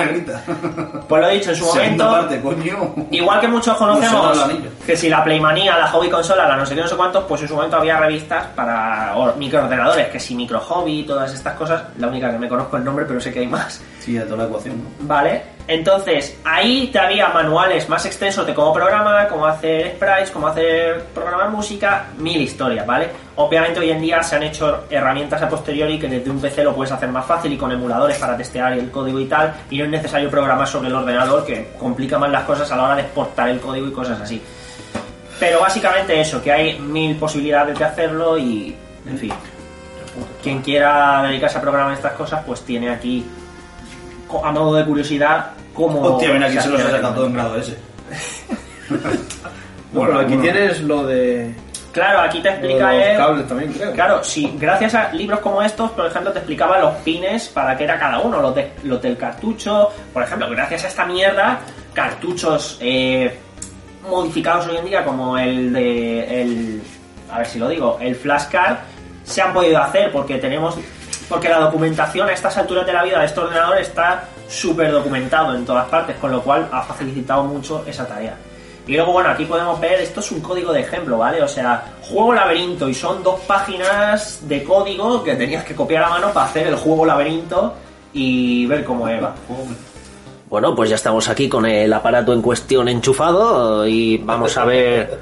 Pues 1.08 1.22
lo 1.22 1.28
he 1.28 1.34
dicho 1.34 1.50
en 1.50 1.56
su 1.56 1.64
Segunda 1.66 2.04
momento. 2.06 2.20
parte, 2.20 2.40
coño. 2.40 2.94
Igual 3.10 3.40
que 3.40 3.48
muchos 3.48 3.76
conocemos 3.76 4.38
que 4.86 4.96
si 4.96 5.08
la 5.08 5.22
Playmanía, 5.22 5.76
la 5.78 5.86
Hobby 5.88 6.08
Consola, 6.08 6.48
la 6.48 6.56
no 6.56 6.66
sé 6.66 6.74
qué, 6.74 6.80
no 6.80 6.88
sé 6.88 6.96
cuántos, 6.96 7.24
pues 7.24 7.42
en 7.42 7.48
su 7.48 7.54
momento 7.54 7.76
había 7.76 7.98
revistas 7.98 8.46
para 8.56 9.14
or- 9.16 9.36
microordenadores, 9.36 10.08
que 10.08 10.18
si 10.18 10.34
Micro 10.34 10.58
Hobby, 10.58 11.04
todas 11.04 11.32
estas 11.32 11.54
cosas, 11.54 11.82
la 11.98 12.08
única 12.08 12.30
que 12.30 12.38
me 12.38 12.48
conozco 12.48 12.76
el 12.78 12.84
nombre, 12.84 13.04
pero 13.06 13.20
sé 13.20 13.32
que 13.32 13.40
hay 13.40 13.46
más. 13.46 13.80
Sí, 14.00 14.14
de 14.14 14.22
toda 14.22 14.38
la 14.38 14.44
ecuación. 14.44 14.76
¿no? 14.78 15.06
¿Vale? 15.06 15.42
Entonces, 15.68 16.37
ahí 16.44 16.88
te 16.92 16.98
había 16.98 17.29
manuales 17.29 17.88
más 17.88 18.05
extensos 18.05 18.46
de 18.46 18.53
cómo 18.53 18.72
programar, 18.72 19.29
cómo 19.29 19.46
hacer 19.46 19.92
sprites, 19.92 20.31
cómo 20.31 20.48
hacer 20.48 21.05
programar 21.14 21.51
música, 21.51 22.07
mil 22.18 22.40
historias, 22.40 22.85
¿vale? 22.85 23.09
Obviamente 23.37 23.79
hoy 23.79 23.90
en 23.90 24.01
día 24.01 24.22
se 24.22 24.37
han 24.37 24.42
hecho 24.42 24.85
herramientas 24.90 25.40
a 25.40 25.48
posteriori 25.48 25.98
que 25.98 26.09
desde 26.09 26.31
un 26.31 26.40
PC 26.40 26.64
lo 26.64 26.75
puedes 26.75 26.92
hacer 26.92 27.09
más 27.11 27.25
fácil 27.25 27.53
y 27.53 27.57
con 27.57 27.70
emuladores 27.70 28.18
para 28.18 28.37
testear 28.37 28.72
el 28.72 28.90
código 28.90 29.20
y 29.20 29.27
tal, 29.27 29.55
y 29.70 29.79
no 29.79 29.85
es 29.85 29.90
necesario 29.90 30.29
programar 30.29 30.66
sobre 30.66 30.88
el 30.88 30.94
ordenador 30.94 31.46
que 31.46 31.70
complica 31.79 32.18
más 32.18 32.31
las 32.31 32.42
cosas 32.42 32.70
a 32.70 32.77
la 32.77 32.83
hora 32.83 32.96
de 32.96 33.03
exportar 33.03 33.48
el 33.48 33.61
código 33.61 33.87
y 33.87 33.92
cosas 33.92 34.20
así. 34.20 34.42
Pero 35.38 35.61
básicamente 35.61 36.20
eso, 36.20 36.42
que 36.42 36.53
hay 36.53 36.79
mil 36.79 37.16
posibilidades 37.16 37.79
de 37.79 37.85
hacerlo 37.85 38.37
y, 38.37 38.77
en 39.07 39.18
fin, 39.18 39.33
quien 40.42 40.61
quiera 40.61 41.22
dedicarse 41.22 41.59
a 41.59 41.61
programar 41.61 41.94
estas 41.94 42.12
cosas, 42.12 42.42
pues 42.44 42.62
tiene 42.62 42.90
aquí, 42.90 43.25
a 44.44 44.52
modo 44.52 44.74
de 44.76 44.84
curiosidad, 44.84 45.50
cómo... 45.74 46.00
Hostia, 46.00 46.32
mira, 46.32 46.46
aquí 46.46 46.58
se 46.58 46.68
los 46.68 46.80
he 46.80 46.90
sacado 46.90 47.14
todo 47.14 47.26
en 47.26 47.32
grado 47.34 47.56
ese. 47.56 47.76
No, 49.92 50.00
pero 50.06 50.20
aquí 50.20 50.36
tienes 50.36 50.80
lo 50.82 51.04
de. 51.06 51.54
Claro, 51.92 52.20
aquí 52.20 52.40
te 52.40 52.48
explica 52.48 52.92
los 52.92 53.04
él... 53.04 53.16
cables 53.18 53.48
también, 53.48 53.72
creo. 53.72 53.92
Claro, 53.92 54.24
si 54.24 54.50
gracias 54.58 54.94
a 54.94 55.12
libros 55.12 55.40
como 55.40 55.60
estos, 55.62 55.90
por 55.90 56.06
ejemplo, 56.06 56.32
te 56.32 56.38
explicaba 56.38 56.78
los 56.78 56.94
pines 56.98 57.48
para 57.48 57.76
qué 57.76 57.84
era 57.84 57.98
cada 57.98 58.18
uno, 58.20 58.40
los, 58.40 58.54
de- 58.54 58.72
los 58.84 59.02
del 59.02 59.18
cartucho, 59.18 59.90
por 60.12 60.22
ejemplo, 60.22 60.48
gracias 60.50 60.84
a 60.84 60.88
esta 60.88 61.04
mierda, 61.04 61.60
cartuchos 61.92 62.78
eh, 62.80 63.38
modificados 64.08 64.66
hoy 64.68 64.78
en 64.78 64.86
día 64.86 65.04
como 65.04 65.36
el 65.36 65.72
de 65.74 66.42
el 66.42 66.82
a 67.30 67.38
ver 67.38 67.46
si 67.46 67.58
lo 67.58 67.68
digo, 67.68 67.98
el 68.00 68.14
flashcard 68.14 68.76
se 69.24 69.42
han 69.42 69.52
podido 69.52 69.78
hacer 69.82 70.10
porque 70.10 70.38
tenemos 70.38 70.76
porque 71.28 71.48
la 71.48 71.61
documentación 71.61 72.28
a 72.28 72.32
estas 72.32 72.56
alturas 72.56 72.87
de 72.87 72.92
la 72.92 73.02
vida 73.02 73.18
de 73.20 73.26
este 73.26 73.40
ordenador 73.40 73.78
está 73.78 74.24
súper 74.48 74.92
documentado 74.92 75.54
en 75.54 75.64
todas 75.64 75.88
partes, 75.88 76.16
con 76.16 76.32
lo 76.32 76.42
cual 76.42 76.68
ha 76.70 76.82
facilitado 76.82 77.44
mucho 77.44 77.85
esa 77.87 78.06
tarea. 78.06 78.37
Y 78.87 78.94
luego, 78.96 79.12
bueno, 79.12 79.30
aquí 79.30 79.44
podemos 79.44 79.80
ver, 79.80 80.00
esto 80.00 80.20
es 80.20 80.32
un 80.32 80.40
código 80.40 80.72
de 80.72 80.80
ejemplo, 80.80 81.18
¿vale? 81.18 81.42
O 81.42 81.48
sea, 81.48 81.85
juego 82.02 82.35
laberinto 82.35 82.88
y 82.88 82.94
son 82.94 83.22
dos 83.22 83.40
páginas 83.40 84.40
de 84.48 84.64
código 84.64 85.22
que 85.22 85.37
tenías 85.37 85.64
que 85.64 85.74
copiar 85.74 86.04
a 86.04 86.08
mano 86.08 86.32
para 86.32 86.46
hacer 86.46 86.66
el 86.66 86.76
juego 86.76 87.06
laberinto 87.06 87.74
y 88.12 88.66
ver 88.66 88.85
cómo 88.85 89.08
iba. 89.08 89.35
Bueno, 90.50 90.74
pues 90.74 90.90
ya 90.90 90.96
estamos 90.96 91.28
aquí 91.28 91.48
con 91.48 91.64
el 91.64 91.92
aparato 91.92 92.32
en 92.32 92.42
cuestión 92.42 92.88
enchufado 92.88 93.87
y 93.87 94.18
vamos 94.18 94.56
a 94.58 94.64
ver 94.64 95.18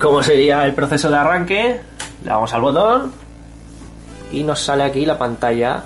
¿Cómo 0.00 0.22
sería 0.22 0.64
el 0.64 0.72
proceso 0.72 1.10
de 1.10 1.16
arranque? 1.16 1.80
Le 2.24 2.30
damos 2.30 2.54
al 2.54 2.62
botón 2.62 3.12
y 4.32 4.42
nos 4.44 4.60
sale 4.60 4.84
aquí 4.84 5.04
la 5.06 5.18
pantalla 5.18 5.82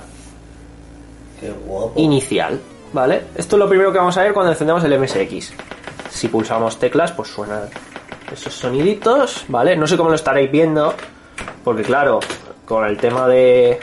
Qué 1.40 1.50
guapo. 1.50 1.92
inicial, 1.96 2.60
¿vale? 2.92 3.24
Esto 3.34 3.56
es 3.56 3.60
lo 3.60 3.68
primero 3.68 3.92
que 3.92 3.98
vamos 3.98 4.16
a 4.16 4.22
ver 4.22 4.32
cuando 4.32 4.52
encendemos 4.52 4.82
el 4.84 4.98
MSX. 4.98 5.52
Si 6.10 6.28
pulsamos 6.28 6.78
teclas, 6.78 7.12
pues 7.12 7.28
suenan 7.28 7.62
esos 8.32 8.54
soniditos, 8.54 9.44
¿vale? 9.48 9.76
No 9.76 9.86
sé 9.86 9.96
cómo 9.96 10.08
lo 10.10 10.14
estaréis 10.14 10.50
viendo, 10.50 10.94
porque 11.64 11.82
claro, 11.82 12.20
con 12.66 12.84
el 12.86 12.96
tema 12.98 13.26
de 13.28 13.80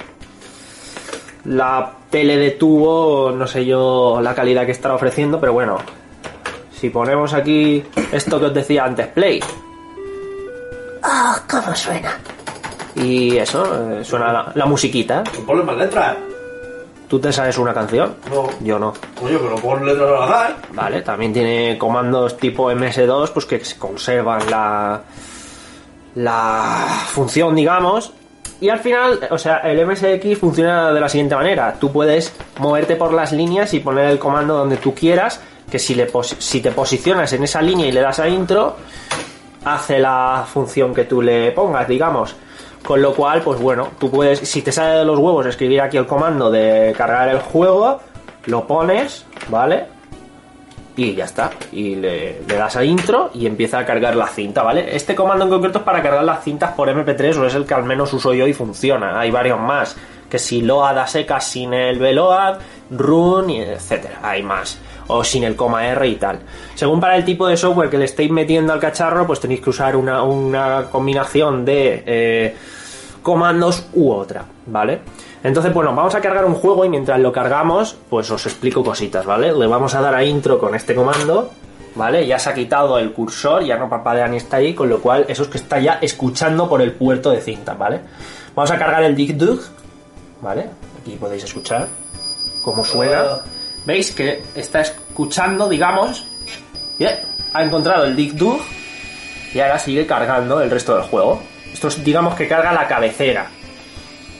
la 1.45 1.93
tele 2.10 2.38
de 2.38 2.52
tubo, 2.52 3.32
no 3.32 3.47
sé 3.47 3.65
yo 3.65 4.19
la 4.21 4.34
calidad 4.36 4.65
que 4.65 4.71
estará 4.71 4.95
ofreciendo, 4.95 5.39
pero 5.39 5.54
bueno, 5.54 5.78
si 6.80 6.89
ponemos 6.89 7.34
aquí 7.34 7.84
esto 8.12 8.39
que 8.39 8.45
os 8.47 8.54
decía 8.54 8.86
antes, 8.86 9.08
play, 9.08 9.41
Oh, 11.04 11.36
cómo 11.50 11.76
suena. 11.76 12.15
Y 12.95 13.38
eso, 13.38 13.91
eh, 13.99 14.04
suena 14.04 14.32
la, 14.34 14.51
la 14.56 14.65
musiquita. 14.65 15.23
Ponle 15.45 15.63
más 15.63 15.77
letras. 15.77 16.17
¿Tú 17.08 17.19
te 17.19 17.32
sabes 17.34 17.58
una 17.58 17.73
canción? 17.73 18.15
No. 18.30 18.47
Yo 18.62 18.80
no. 18.80 18.93
Coño, 19.19 19.38
pero 19.41 19.56
pon 19.58 19.86
letras 19.86 20.10
al 20.10 20.23
azar. 20.23 20.56
Vale, 20.73 21.01
también 21.01 21.34
tiene 21.34 21.77
comandos 21.77 22.38
tipo 22.38 22.71
MS2 22.71 23.32
pues 23.32 23.45
que 23.45 23.60
se 23.65 23.77
conservan 23.77 24.49
la 24.49 25.01
la 26.15 26.86
función, 27.08 27.56
digamos. 27.56 28.12
Y 28.60 28.69
al 28.69 28.80
final, 28.80 29.19
o 29.32 29.38
sea, 29.38 29.58
el 29.58 29.86
MSX 29.86 30.38
funciona 30.39 30.91
de 30.93 30.99
la 30.99 31.10
siguiente 31.10 31.36
manera. 31.36 31.75
Tú 31.80 31.91
puedes 31.91 32.34
moverte 32.60 32.95
por 32.95 33.12
las 33.13 33.32
líneas 33.32 33.73
y 33.73 33.80
poner 33.80 34.06
el 34.06 34.19
comando 34.19 34.56
donde 34.56 34.77
tú 34.77 34.93
quieras, 34.93 35.41
que 35.69 35.80
si, 35.80 35.95
le 35.95 36.06
pos- 36.06 36.36
si 36.38 36.62
te 36.62 36.71
posicionas 36.71 37.34
en 37.34 37.43
esa 37.43 37.62
línea 37.62 37.88
y 37.88 37.91
le 37.91 38.01
das 38.01 38.19
a 38.19 38.27
intro, 38.27 38.75
hace 39.65 39.99
la 39.99 40.45
función 40.51 40.93
que 40.93 41.06
tú 41.06 41.21
le 41.21 41.51
pongas, 41.54 41.88
digamos. 41.88 42.36
Con 42.83 43.01
lo 43.01 43.13
cual, 43.13 43.41
pues 43.41 43.59
bueno, 43.59 43.89
tú 43.99 44.09
puedes, 44.09 44.39
si 44.39 44.61
te 44.61 44.71
sale 44.71 44.99
de 44.99 45.05
los 45.05 45.19
huevos 45.19 45.45
escribir 45.45 45.81
aquí 45.81 45.97
el 45.97 46.07
comando 46.07 46.49
de 46.49 46.93
cargar 46.97 47.29
el 47.29 47.39
juego, 47.39 47.99
lo 48.45 48.65
pones, 48.65 49.25
¿vale? 49.49 49.85
Y 50.95 51.13
ya 51.13 51.25
está. 51.25 51.51
Y 51.71 51.95
le, 51.95 52.41
das 52.41 52.75
a 52.75 52.83
intro 52.83 53.29
y 53.33 53.45
empieza 53.45 53.79
a 53.79 53.85
cargar 53.85 54.15
la 54.15 54.27
cinta, 54.27 54.63
¿vale? 54.63 54.95
Este 54.95 55.15
comando 55.15 55.45
en 55.45 55.51
concreto 55.51 55.79
es 55.79 55.83
para 55.83 56.01
cargar 56.01 56.23
las 56.23 56.43
cintas 56.43 56.73
por 56.73 56.89
MP3 56.89 57.37
o 57.37 57.45
es 57.45 57.55
el 57.55 57.65
que 57.65 57.73
al 57.73 57.83
menos 57.83 58.11
uso 58.13 58.33
yo 58.33 58.47
y 58.47 58.53
funciona. 58.53 59.19
Hay 59.19 59.31
varios 59.31 59.59
más. 59.59 59.95
Que 60.29 60.39
si 60.39 60.61
load 60.61 60.97
a 60.97 61.07
secas 61.07 61.45
sin 61.45 61.73
el 61.73 61.99
veload, 61.99 62.57
run, 62.89 63.49
etcétera. 63.49 64.19
Hay 64.23 64.43
más. 64.43 64.79
O 65.13 65.24
sin 65.26 65.43
el 65.43 65.58
coma 65.58 65.86
R 65.88 66.08
y 66.08 66.15
tal. 66.15 66.39
Según 66.74 67.02
para 67.02 67.17
el 67.17 67.26
tipo 67.26 67.45
de 67.45 67.58
software 67.58 67.89
que 67.89 67.97
le 67.97 68.06
estéis 68.06 68.32
metiendo 68.32 68.71
al 68.71 68.80
cacharro, 68.80 69.28
pues 69.28 69.41
tenéis 69.41 69.60
que 69.60 69.69
usar 69.69 69.95
una, 69.95 70.24
una 70.24 70.86
combinación 70.89 71.65
de 71.65 72.04
eh, 72.06 72.56
comandos 73.21 73.88
u 73.93 74.10
otra, 74.12 74.45
¿vale? 74.67 75.02
Entonces, 75.43 75.74
bueno, 75.74 75.93
vamos 75.93 76.15
a 76.15 76.21
cargar 76.21 76.45
un 76.45 76.54
juego 76.54 76.86
y 76.86 76.89
mientras 76.89 77.19
lo 77.19 77.32
cargamos, 77.32 77.97
pues 78.10 78.30
os 78.32 78.45
explico 78.45 78.84
cositas, 78.84 79.26
¿vale? 79.26 79.52
Le 79.52 79.67
vamos 79.67 79.95
a 79.95 80.02
dar 80.02 80.15
a 80.15 80.24
intro 80.24 80.60
con 80.60 80.76
este 80.76 80.95
comando, 80.95 81.52
¿vale? 81.95 82.26
Ya 82.26 82.39
se 82.39 82.50
ha 82.50 82.54
quitado 82.54 82.97
el 83.00 83.12
cursor, 83.12 83.63
ya 83.63 83.78
no 83.78 83.89
parpadea 83.89 84.28
ni 84.28 84.38
está 84.38 84.58
ahí, 84.58 84.74
con 84.74 84.88
lo 84.88 85.02
cual 85.02 85.26
eso 85.28 85.43
es 85.43 85.50
que 85.50 85.58
está 85.58 85.80
ya 85.80 85.93
escuchando 86.02 86.69
por 86.69 86.82
el 86.82 86.93
puerto 86.93 87.32
de 87.32 87.41
cinta, 87.41 87.74
¿vale? 87.74 88.00
Vamos 88.56 88.71
a 88.71 88.78
cargar 88.78 89.04
el 89.04 89.15
Dig 89.15 89.36
Dug, 89.36 89.60
¿vale? 90.41 90.69
Aquí 91.02 91.17
podéis 91.19 91.43
escuchar 91.43 91.88
cómo 92.63 92.86
suena. 92.86 93.41
¿Veis 93.85 94.11
que 94.11 94.43
está 94.55 94.81
escuchando, 94.81 95.67
digamos? 95.67 96.25
Bien, 96.99 97.19
ha 97.53 97.63
encontrado 97.63 98.05
el 98.05 98.15
Dig 98.15 98.33
Dug 98.35 98.61
y 99.53 99.59
ahora 99.59 99.79
sigue 99.79 100.05
cargando 100.05 100.61
el 100.61 100.69
resto 100.69 100.95
del 100.95 101.03
juego. 101.03 101.41
Esto 101.71 101.87
es, 101.87 102.03
digamos 102.03 102.35
que 102.35 102.47
carga 102.47 102.71
la 102.71 102.87
cabecera. 102.87 103.47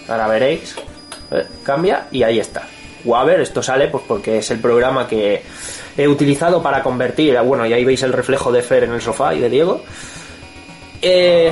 Ahora 0.08 0.27
veréis. 0.27 0.75
Eh, 1.32 1.45
Cambia 1.63 2.08
y 2.12 2.23
ahí 2.23 2.39
está. 2.39 2.63
Waver, 3.04 3.41
esto 3.41 3.63
sale 3.63 3.88
pues 3.88 4.04
porque 4.08 4.38
es 4.38 4.51
el 4.51 4.60
programa 4.60 5.08
que 5.08 5.41
he 5.97 6.08
utilizado 6.08 6.62
para 6.62 6.84
convertir. 6.84 7.38
Bueno, 7.41 7.65
y 7.65 7.73
ahí 7.73 7.84
veis 7.84 8.04
el 8.04 8.13
reflejo 8.13 8.51
de 8.51 8.62
Fer 8.62 8.84
en 8.84 8.91
el 8.93 9.01
sofá 9.01 9.34
y 9.34 9.39
de 9.39 9.49
Diego. 9.49 9.82
Eh, 11.01 11.51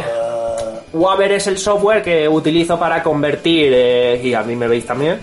Waver 0.94 1.32
es 1.34 1.48
el 1.48 1.58
software 1.58 2.02
que 2.02 2.28
utilizo 2.28 2.78
para 2.80 3.02
convertir, 3.02 3.72
eh, 3.74 4.22
y 4.24 4.34
a 4.34 4.44
mí 4.44 4.56
me 4.56 4.68
veis 4.68 4.86
también, 4.86 5.20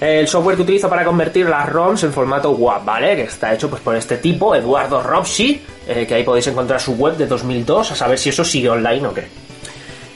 el 0.00 0.26
software 0.26 0.56
que 0.56 0.62
utilizo 0.62 0.88
para 0.88 1.04
convertir 1.04 1.46
las 1.46 1.68
ROMs 1.68 2.04
en 2.04 2.12
formato 2.12 2.52
WAV, 2.52 2.84
¿vale? 2.84 3.16
Que 3.16 3.22
está 3.24 3.52
hecho 3.52 3.68
pues 3.68 3.82
por 3.82 3.94
este 3.94 4.16
tipo, 4.16 4.54
Eduardo 4.54 5.02
Robshi, 5.02 5.62
eh, 5.86 6.06
que 6.06 6.14
ahí 6.14 6.24
podéis 6.24 6.46
encontrar 6.46 6.80
su 6.80 6.94
web 6.94 7.16
de 7.16 7.26
2002, 7.26 7.92
a 7.92 7.94
saber 7.94 8.18
si 8.18 8.30
eso 8.30 8.42
sigue 8.42 8.70
online 8.70 9.06
o 9.06 9.12
qué. 9.12 9.28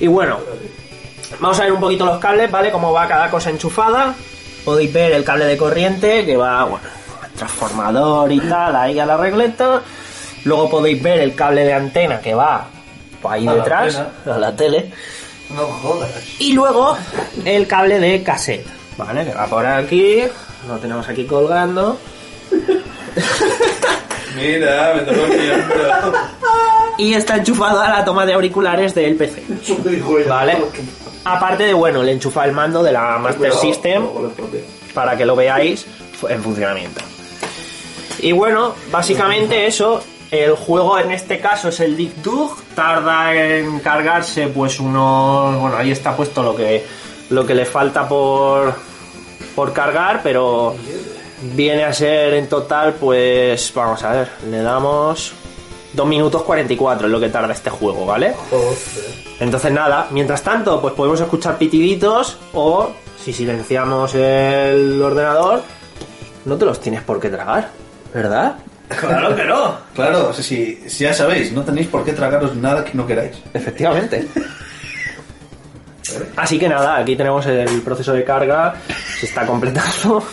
Y 0.00 0.06
bueno, 0.06 0.38
vamos 1.38 1.60
a 1.60 1.64
ver 1.64 1.72
un 1.72 1.80
poquito 1.80 2.06
los 2.06 2.18
cables, 2.18 2.50
¿vale? 2.50 2.70
Cómo 2.70 2.92
va 2.92 3.06
cada 3.06 3.30
cosa 3.30 3.50
enchufada. 3.50 4.14
Podéis 4.64 4.92
ver 4.92 5.12
el 5.12 5.24
cable 5.24 5.44
de 5.44 5.56
corriente 5.58 6.24
que 6.24 6.36
va, 6.36 6.64
bueno, 6.64 6.86
transformador 7.36 8.32
y 8.32 8.40
tal, 8.40 8.74
ahí 8.76 8.98
a 8.98 9.04
la 9.04 9.18
regleta. 9.18 9.82
Luego 10.44 10.70
podéis 10.70 11.02
ver 11.02 11.20
el 11.20 11.34
cable 11.34 11.64
de 11.64 11.74
antena 11.74 12.20
que 12.20 12.34
va 12.34 12.66
pues, 13.20 13.34
ahí 13.34 13.46
A 13.46 13.54
detrás, 13.54 14.02
a 14.26 14.38
la 14.38 14.54
tele. 14.56 14.90
No 15.54 15.66
jodas. 15.66 16.10
Y 16.38 16.52
luego 16.52 16.96
el 17.44 17.66
cable 17.66 17.98
de 17.98 18.22
cassette, 18.22 18.66
¿vale? 18.96 19.24
Que 19.24 19.34
va 19.34 19.46
por 19.46 19.66
aquí, 19.66 20.22
lo 20.68 20.78
tenemos 20.78 21.08
aquí 21.08 21.24
colgando. 21.24 21.98
Mira, 24.36 24.94
me 24.94 25.02
tocó 25.02 25.24
el 25.26 25.38
miembro. 25.40 26.12
y 26.98 27.14
está 27.14 27.36
enchufado 27.36 27.80
a 27.80 27.88
la 27.88 28.04
toma 28.04 28.26
de 28.26 28.34
auriculares 28.34 28.94
del 28.94 29.16
PC. 29.16 29.44
¿Vale? 30.28 30.58
Aparte 31.24 31.64
de, 31.64 31.72
bueno, 31.72 32.02
le 32.02 32.12
enchufa 32.12 32.44
el 32.44 32.52
mando 32.52 32.82
de 32.82 32.92
la 32.92 33.18
Master 33.18 33.52
System 33.52 34.06
para 34.92 35.16
que 35.16 35.24
lo 35.24 35.36
veáis 35.36 35.86
en 36.28 36.42
funcionamiento. 36.42 37.00
Y 38.20 38.32
bueno, 38.32 38.74
básicamente 38.90 39.66
eso. 39.66 40.02
El 40.30 40.54
juego 40.56 40.98
en 40.98 41.12
este 41.12 41.38
caso 41.38 41.68
es 41.68 41.78
el 41.78 41.96
Dig 41.96 42.14
Dug. 42.22 42.56
Tarda 42.74 43.34
en 43.34 43.78
cargarse 43.78 44.48
pues 44.48 44.80
unos... 44.80 45.60
Bueno, 45.60 45.76
ahí 45.76 45.92
está 45.92 46.16
puesto 46.16 46.42
lo 46.42 46.56
que, 46.56 46.84
lo 47.30 47.46
que 47.46 47.54
le 47.54 47.64
falta 47.64 48.08
por, 48.08 48.74
por 49.54 49.72
cargar, 49.72 50.20
pero 50.22 50.74
viene 51.54 51.84
a 51.84 51.92
ser 51.92 52.34
en 52.34 52.48
total 52.48 52.94
pues... 52.94 53.72
Vamos 53.74 54.02
a 54.02 54.12
ver, 54.12 54.28
le 54.50 54.62
damos... 54.62 55.34
2 55.94 56.06
minutos 56.08 56.42
44 56.42 57.06
es 57.06 57.12
lo 57.12 57.20
que 57.20 57.28
tarda 57.28 57.52
este 57.52 57.70
juego, 57.70 58.04
¿vale? 58.04 58.34
Entonces 59.38 59.70
nada, 59.70 60.08
mientras 60.10 60.42
tanto, 60.42 60.80
pues 60.80 60.92
podemos 60.92 61.20
escuchar 61.20 61.56
pitiditos 61.56 62.36
o 62.52 62.90
si 63.22 63.32
silenciamos 63.32 64.12
el 64.16 65.00
ordenador, 65.00 65.62
no 66.44 66.56
te 66.56 66.64
los 66.64 66.80
tienes 66.80 67.02
por 67.02 67.20
qué 67.20 67.30
tragar, 67.30 67.70
¿verdad? 68.12 68.56
Claro 68.88 69.34
que 69.34 69.44
no. 69.44 69.76
Claro, 69.94 70.28
o 70.28 70.32
sea, 70.32 70.44
si, 70.44 70.82
si 70.88 71.04
ya 71.04 71.14
sabéis, 71.14 71.52
no 71.52 71.62
tenéis 71.62 71.88
por 71.88 72.04
qué 72.04 72.12
tragaros 72.12 72.54
nada 72.56 72.84
que 72.84 72.94
no 72.94 73.06
queráis. 73.06 73.36
Efectivamente. 73.52 74.28
Así 76.36 76.58
que 76.58 76.68
nada, 76.68 76.96
aquí 76.96 77.16
tenemos 77.16 77.46
el 77.46 77.82
proceso 77.82 78.12
de 78.12 78.24
carga, 78.24 78.74
se 79.18 79.26
está 79.26 79.46
completando. 79.46 80.24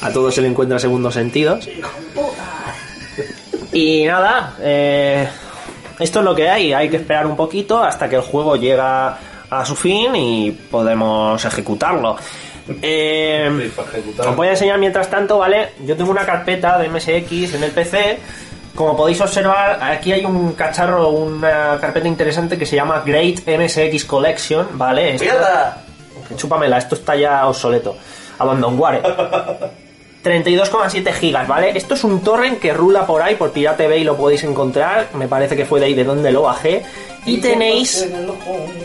A 0.00 0.10
todos 0.10 0.34
se 0.34 0.42
le 0.42 0.48
encuentra 0.48 0.78
segundo 0.78 1.10
sentido. 1.10 1.58
Y 3.72 4.04
nada, 4.04 4.54
eh, 4.60 5.28
esto 5.98 6.18
es 6.20 6.24
lo 6.24 6.34
que 6.34 6.48
hay, 6.48 6.72
hay 6.72 6.88
que 6.88 6.96
esperar 6.96 7.26
un 7.26 7.36
poquito 7.36 7.82
hasta 7.82 8.08
que 8.08 8.16
el 8.16 8.22
juego 8.22 8.56
llega 8.56 9.18
a 9.50 9.64
su 9.64 9.74
fin 9.74 10.14
y 10.14 10.50
podemos 10.52 11.44
ejecutarlo. 11.44 12.16
Eh, 12.80 13.70
os 14.18 14.36
voy 14.36 14.48
a 14.48 14.52
enseñar 14.52 14.78
mientras 14.78 15.10
tanto, 15.10 15.38
¿vale? 15.38 15.72
Yo 15.84 15.96
tengo 15.96 16.10
una 16.10 16.24
carpeta 16.24 16.78
de 16.78 16.88
MSX 16.88 17.54
en 17.54 17.64
el 17.64 17.70
PC. 17.72 18.18
Como 18.74 18.96
podéis 18.96 19.20
observar, 19.20 19.78
aquí 19.82 20.12
hay 20.12 20.24
un 20.24 20.52
cacharro, 20.54 21.08
una 21.10 21.78
carpeta 21.80 22.08
interesante 22.08 22.58
que 22.58 22.66
se 22.66 22.74
llama 22.76 23.02
Great 23.06 23.40
MSX 23.46 24.04
Collection, 24.04 24.66
¿vale? 24.72 25.14
Esto- 25.14 25.26
Chúpamela, 26.36 26.78
esto 26.78 26.96
está 26.96 27.14
ya 27.14 27.46
obsoleto. 27.46 27.96
Abandonware. 28.38 29.00
32,7 30.22 31.12
gigas, 31.12 31.46
¿vale? 31.46 31.76
Esto 31.76 31.94
es 31.94 32.02
un 32.02 32.20
torrent 32.22 32.58
que 32.58 32.72
rula 32.72 33.06
por 33.06 33.20
ahí, 33.22 33.34
por 33.36 33.52
Pirate 33.52 33.86
Bay 33.86 34.04
lo 34.04 34.16
podéis 34.16 34.42
encontrar. 34.44 35.08
Me 35.14 35.28
parece 35.28 35.54
que 35.54 35.66
fue 35.66 35.80
de 35.80 35.86
ahí 35.86 35.94
de 35.94 36.04
donde 36.04 36.32
lo 36.32 36.42
bajé. 36.42 36.82
Y 37.26 37.38
tenéis 37.38 38.06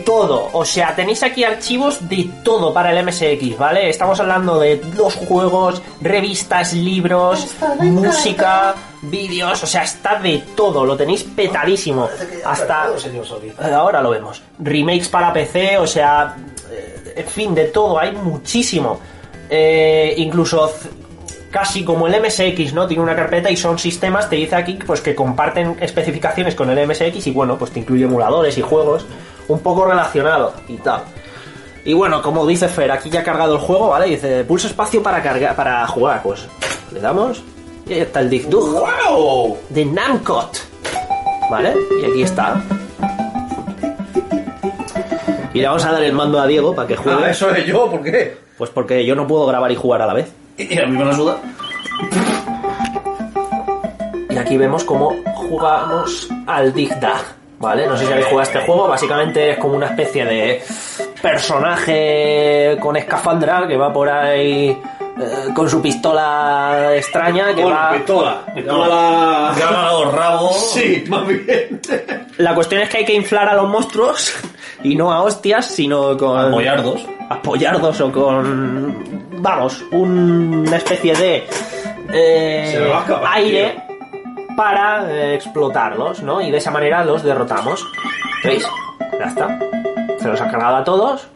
todo, 0.04 0.48
o 0.52 0.64
sea, 0.64 0.94
tenéis 0.94 1.22
aquí 1.22 1.44
archivos 1.44 2.08
de 2.08 2.30
todo 2.42 2.72
para 2.72 2.90
el 2.90 3.04
MSX, 3.04 3.58
¿vale? 3.58 3.90
Estamos 3.90 4.18
hablando 4.20 4.58
de 4.58 4.80
los 4.96 5.14
juegos, 5.14 5.82
revistas, 6.00 6.72
libros, 6.72 7.46
música, 7.80 8.74
vídeos, 9.02 9.62
o 9.62 9.66
sea, 9.66 9.82
está 9.82 10.18
de 10.18 10.42
todo, 10.56 10.84
lo 10.86 10.96
tenéis 10.96 11.24
petadísimo. 11.24 12.08
Hasta... 12.44 12.88
Ahora 13.74 14.00
lo 14.00 14.10
vemos. 14.10 14.42
Remakes 14.58 15.08
para 15.08 15.32
PC, 15.32 15.78
o 15.78 15.86
sea, 15.86 16.34
eh, 16.70 17.14
en 17.16 17.26
fin, 17.26 17.54
de 17.54 17.66
todo, 17.66 17.98
hay 17.98 18.12
muchísimo. 18.12 19.00
Eh, 19.48 20.14
incluso 20.18 20.72
casi 21.50 21.84
como 21.84 22.06
el 22.06 22.20
MSX, 22.20 22.72
¿no? 22.72 22.86
Tiene 22.86 23.02
una 23.02 23.16
carpeta 23.16 23.50
y 23.50 23.56
son 23.56 23.78
sistemas, 23.78 24.30
te 24.30 24.36
dice 24.36 24.56
aquí, 24.56 24.78
pues 24.86 25.00
que 25.00 25.14
comparten 25.14 25.76
especificaciones 25.80 26.54
con 26.54 26.70
el 26.70 26.86
MSX 26.86 27.26
y 27.26 27.30
bueno, 27.32 27.58
pues 27.58 27.70
te 27.72 27.80
incluye 27.80 28.04
emuladores 28.04 28.56
y 28.58 28.62
juegos 28.62 29.04
un 29.48 29.60
poco 29.60 29.84
relacionados 29.84 30.54
y 30.68 30.76
tal. 30.76 31.02
Y 31.84 31.94
bueno, 31.94 32.22
como 32.22 32.46
dice 32.46 32.68
Fer, 32.68 32.90
aquí 32.92 33.10
ya 33.10 33.20
ha 33.20 33.24
cargado 33.24 33.54
el 33.54 33.60
juego, 33.60 33.88
¿vale? 33.88 34.06
Dice, 34.06 34.44
pulso 34.44 34.68
espacio 34.68 35.02
para 35.02 35.22
cargar, 35.22 35.56
para 35.56 35.86
jugar, 35.86 36.22
pues 36.22 36.46
le 36.92 37.00
damos 37.00 37.42
y 37.86 37.94
ahí 37.94 38.00
está 38.00 38.20
el 38.20 38.30
Dig 38.30 38.48
Dug 38.48 38.84
¡Wow! 39.08 39.58
de 39.70 39.84
Namcot. 39.84 40.60
¿Vale? 41.50 41.74
Y 42.00 42.04
aquí 42.04 42.22
está. 42.22 42.62
Y 45.52 45.58
le 45.58 45.66
vamos 45.66 45.84
a 45.84 45.90
dar 45.90 46.02
el 46.04 46.12
mando 46.12 46.38
a 46.38 46.46
Diego 46.46 46.72
para 46.72 46.86
que 46.86 46.94
juegue. 46.94 47.24
Ah, 47.24 47.30
eso 47.30 47.50
es 47.50 47.66
yo, 47.66 47.90
¿por 47.90 48.04
qué? 48.04 48.36
Pues 48.56 48.70
porque 48.70 49.04
yo 49.04 49.16
no 49.16 49.26
puedo 49.26 49.46
grabar 49.46 49.72
y 49.72 49.74
jugar 49.74 50.02
a 50.02 50.06
la 50.06 50.14
vez. 50.14 50.32
Y 50.68 50.78
a 50.78 50.86
mí 50.86 50.98
me 50.98 51.04
la 51.04 51.14
suda. 51.14 51.38
Y 54.28 54.36
aquí 54.36 54.56
vemos 54.56 54.84
cómo 54.84 55.16
jugamos 55.34 56.28
al 56.46 56.72
Dig 56.72 56.98
Dag. 57.00 57.22
¿Vale? 57.58 57.86
No 57.86 57.96
sé 57.96 58.06
si 58.06 58.12
habéis 58.12 58.26
jugado 58.26 58.40
a 58.40 58.44
este 58.44 58.60
juego. 58.60 58.88
Básicamente 58.88 59.50
es 59.50 59.58
como 59.58 59.74
una 59.74 59.86
especie 59.86 60.24
de 60.24 60.62
personaje 61.20 62.78
con 62.80 62.96
escafandra 62.96 63.68
que 63.68 63.76
va 63.76 63.92
por 63.92 64.08
ahí 64.08 64.70
eh, 64.70 65.52
con 65.54 65.68
su 65.68 65.82
pistola 65.82 66.92
extraña 66.96 67.54
que 67.54 67.62
va... 67.62 67.92
pistola. 67.92 68.44
Llama 68.56 68.88
la... 68.88 69.54
Llama 69.58 69.88
a 69.88 69.92
los 69.92 70.14
rabos. 70.14 70.72
Sí, 70.72 71.04
más 71.08 71.26
bien. 71.26 71.80
La 72.38 72.54
cuestión 72.54 72.80
es 72.80 72.88
que 72.88 72.98
hay 72.98 73.04
que 73.04 73.14
inflar 73.14 73.48
a 73.48 73.54
los 73.54 73.68
monstruos 73.68 74.34
y 74.82 74.96
no 74.96 75.12
a 75.12 75.22
hostias, 75.22 75.66
sino 75.66 76.16
con... 76.16 76.38
Apoyardos. 76.38 77.06
apoyardos 77.28 78.00
o 78.00 78.10
con 78.10 79.29
vamos 79.40 79.82
una 79.92 80.76
especie 80.76 81.14
de 81.14 81.48
eh, 82.12 82.92
acabar, 82.94 83.32
aire 83.36 83.82
para 84.56 85.10
eh, 85.10 85.34
explotarlos 85.34 86.22
no 86.22 86.40
y 86.40 86.50
de 86.50 86.58
esa 86.58 86.70
manera 86.70 87.04
los 87.04 87.22
derrotamos. 87.22 87.86
Veis 88.44 88.66
ya 89.18 89.26
está. 89.26 89.58
Se 90.18 90.28
los 90.28 90.40
ha 90.40 90.50
cargado 90.50 90.76
a 90.76 90.84
todos. 90.84 91.28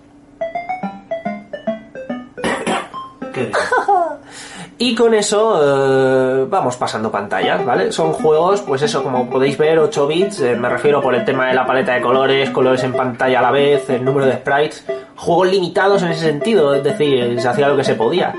y 4.79 4.95
con 4.95 5.15
eso 5.15 5.61
eh, 5.63 6.47
vamos 6.49 6.77
pasando 6.77 7.11
pantallas, 7.11 7.65
¿vale? 7.65 7.93
Son 7.93 8.13
juegos, 8.13 8.63
pues 8.63 8.83
eso, 8.83 9.03
como 9.03 9.31
podéis 9.31 9.57
ver, 9.57 9.79
8 9.79 10.07
bits, 10.07 10.41
eh, 10.41 10.57
me 10.57 10.69
refiero 10.69 11.01
por 11.01 11.15
el 11.15 11.25
tema 11.25 11.47
de 11.47 11.55
la 11.55 11.67
paleta 11.67 11.95
de 11.95 12.01
colores, 12.01 12.51
colores 12.51 12.83
en 12.83 12.93
pantalla 12.93 13.39
a 13.39 13.43
la 13.43 13.51
vez, 13.51 13.89
el 13.91 14.05
número 14.05 14.27
de 14.27 14.35
sprites, 14.35 14.85
juegos 15.17 15.51
limitados 15.51 16.03
en 16.03 16.11
ese 16.11 16.27
sentido, 16.27 16.75
es 16.75 16.83
decir, 16.83 17.41
se 17.41 17.49
hacía 17.49 17.69
lo 17.69 17.77
que 17.77 17.85
se 17.85 17.95
podía. 17.95 18.35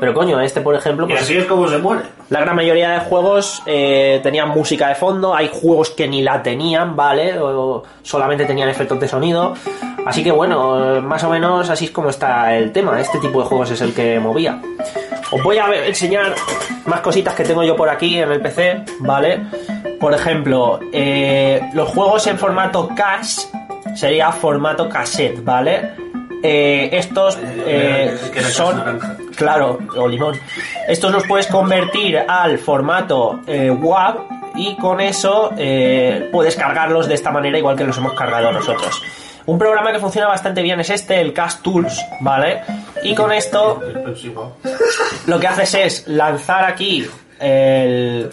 Pero 0.00 0.14
coño, 0.14 0.40
este 0.40 0.60
por 0.62 0.74
ejemplo, 0.74 1.04
Y 1.06 1.10
pues 1.10 1.22
así 1.22 1.36
es 1.36 1.44
como 1.44 1.68
se 1.68 1.76
muere. 1.78 2.02
la 2.30 2.40
gran 2.40 2.56
mayoría 2.56 2.90
de 2.90 3.00
juegos 3.00 3.62
eh, 3.66 4.18
tenían 4.22 4.48
música 4.48 4.88
de 4.88 4.94
fondo, 4.94 5.34
hay 5.34 5.50
juegos 5.52 5.90
que 5.90 6.08
ni 6.08 6.22
la 6.22 6.42
tenían, 6.42 6.96
¿vale? 6.96 7.38
O 7.38 7.82
solamente 8.02 8.46
tenían 8.46 8.68
efectos 8.70 8.98
de 8.98 9.06
sonido. 9.08 9.54
Así 10.06 10.24
que 10.24 10.32
bueno, 10.32 10.96
eh, 10.96 11.00
más 11.02 11.22
o 11.24 11.28
menos 11.30 11.68
así 11.68 11.84
es 11.84 11.90
como 11.90 12.08
está 12.08 12.56
el 12.56 12.72
tema. 12.72 12.98
Este 12.98 13.18
tipo 13.18 13.40
de 13.42 13.46
juegos 13.46 13.70
es 13.72 13.80
el 13.82 13.92
que 13.92 14.18
movía. 14.18 14.58
Os 15.30 15.42
voy 15.42 15.58
a 15.58 15.66
ver- 15.68 15.84
enseñar 15.84 16.34
más 16.86 17.00
cositas 17.00 17.34
que 17.34 17.44
tengo 17.44 17.62
yo 17.62 17.76
por 17.76 17.88
aquí 17.90 18.18
en 18.18 18.32
el 18.32 18.40
PC, 18.40 18.82
¿vale? 19.00 19.40
Por 20.00 20.14
ejemplo, 20.14 20.80
eh, 20.92 21.60
los 21.74 21.90
juegos 21.90 22.26
en 22.26 22.38
formato 22.38 22.88
cache 22.96 23.42
sería 23.94 24.32
formato 24.32 24.88
cassette, 24.88 25.44
¿vale? 25.44 25.90
Eh, 26.42 26.88
estos 26.92 27.38
eh, 27.66 28.16
era 28.34 28.48
son. 28.48 29.18
Claro, 29.40 29.78
o 29.96 30.06
limón. 30.06 30.38
Estos 30.86 31.10
los 31.10 31.26
puedes 31.26 31.46
convertir 31.46 32.18
al 32.18 32.58
formato 32.58 33.40
eh, 33.46 33.70
WAV 33.70 34.16
y 34.54 34.76
con 34.76 35.00
eso 35.00 35.50
eh, 35.56 36.28
puedes 36.30 36.56
cargarlos 36.56 37.08
de 37.08 37.14
esta 37.14 37.30
manera 37.30 37.56
igual 37.56 37.74
que 37.74 37.84
los 37.84 37.96
hemos 37.96 38.12
cargado 38.12 38.52
nosotros. 38.52 39.02
Un 39.46 39.58
programa 39.58 39.92
que 39.92 39.98
funciona 39.98 40.28
bastante 40.28 40.60
bien 40.60 40.78
es 40.80 40.90
este, 40.90 41.22
el 41.22 41.32
Cast 41.32 41.62
Tools, 41.62 42.04
¿vale? 42.20 42.60
Y 43.02 43.14
con 43.14 43.32
esto 43.32 43.80
lo 45.26 45.40
que 45.40 45.46
haces 45.46 45.74
es 45.74 46.08
lanzar 46.08 46.64
aquí 46.64 47.08
el, 47.40 48.30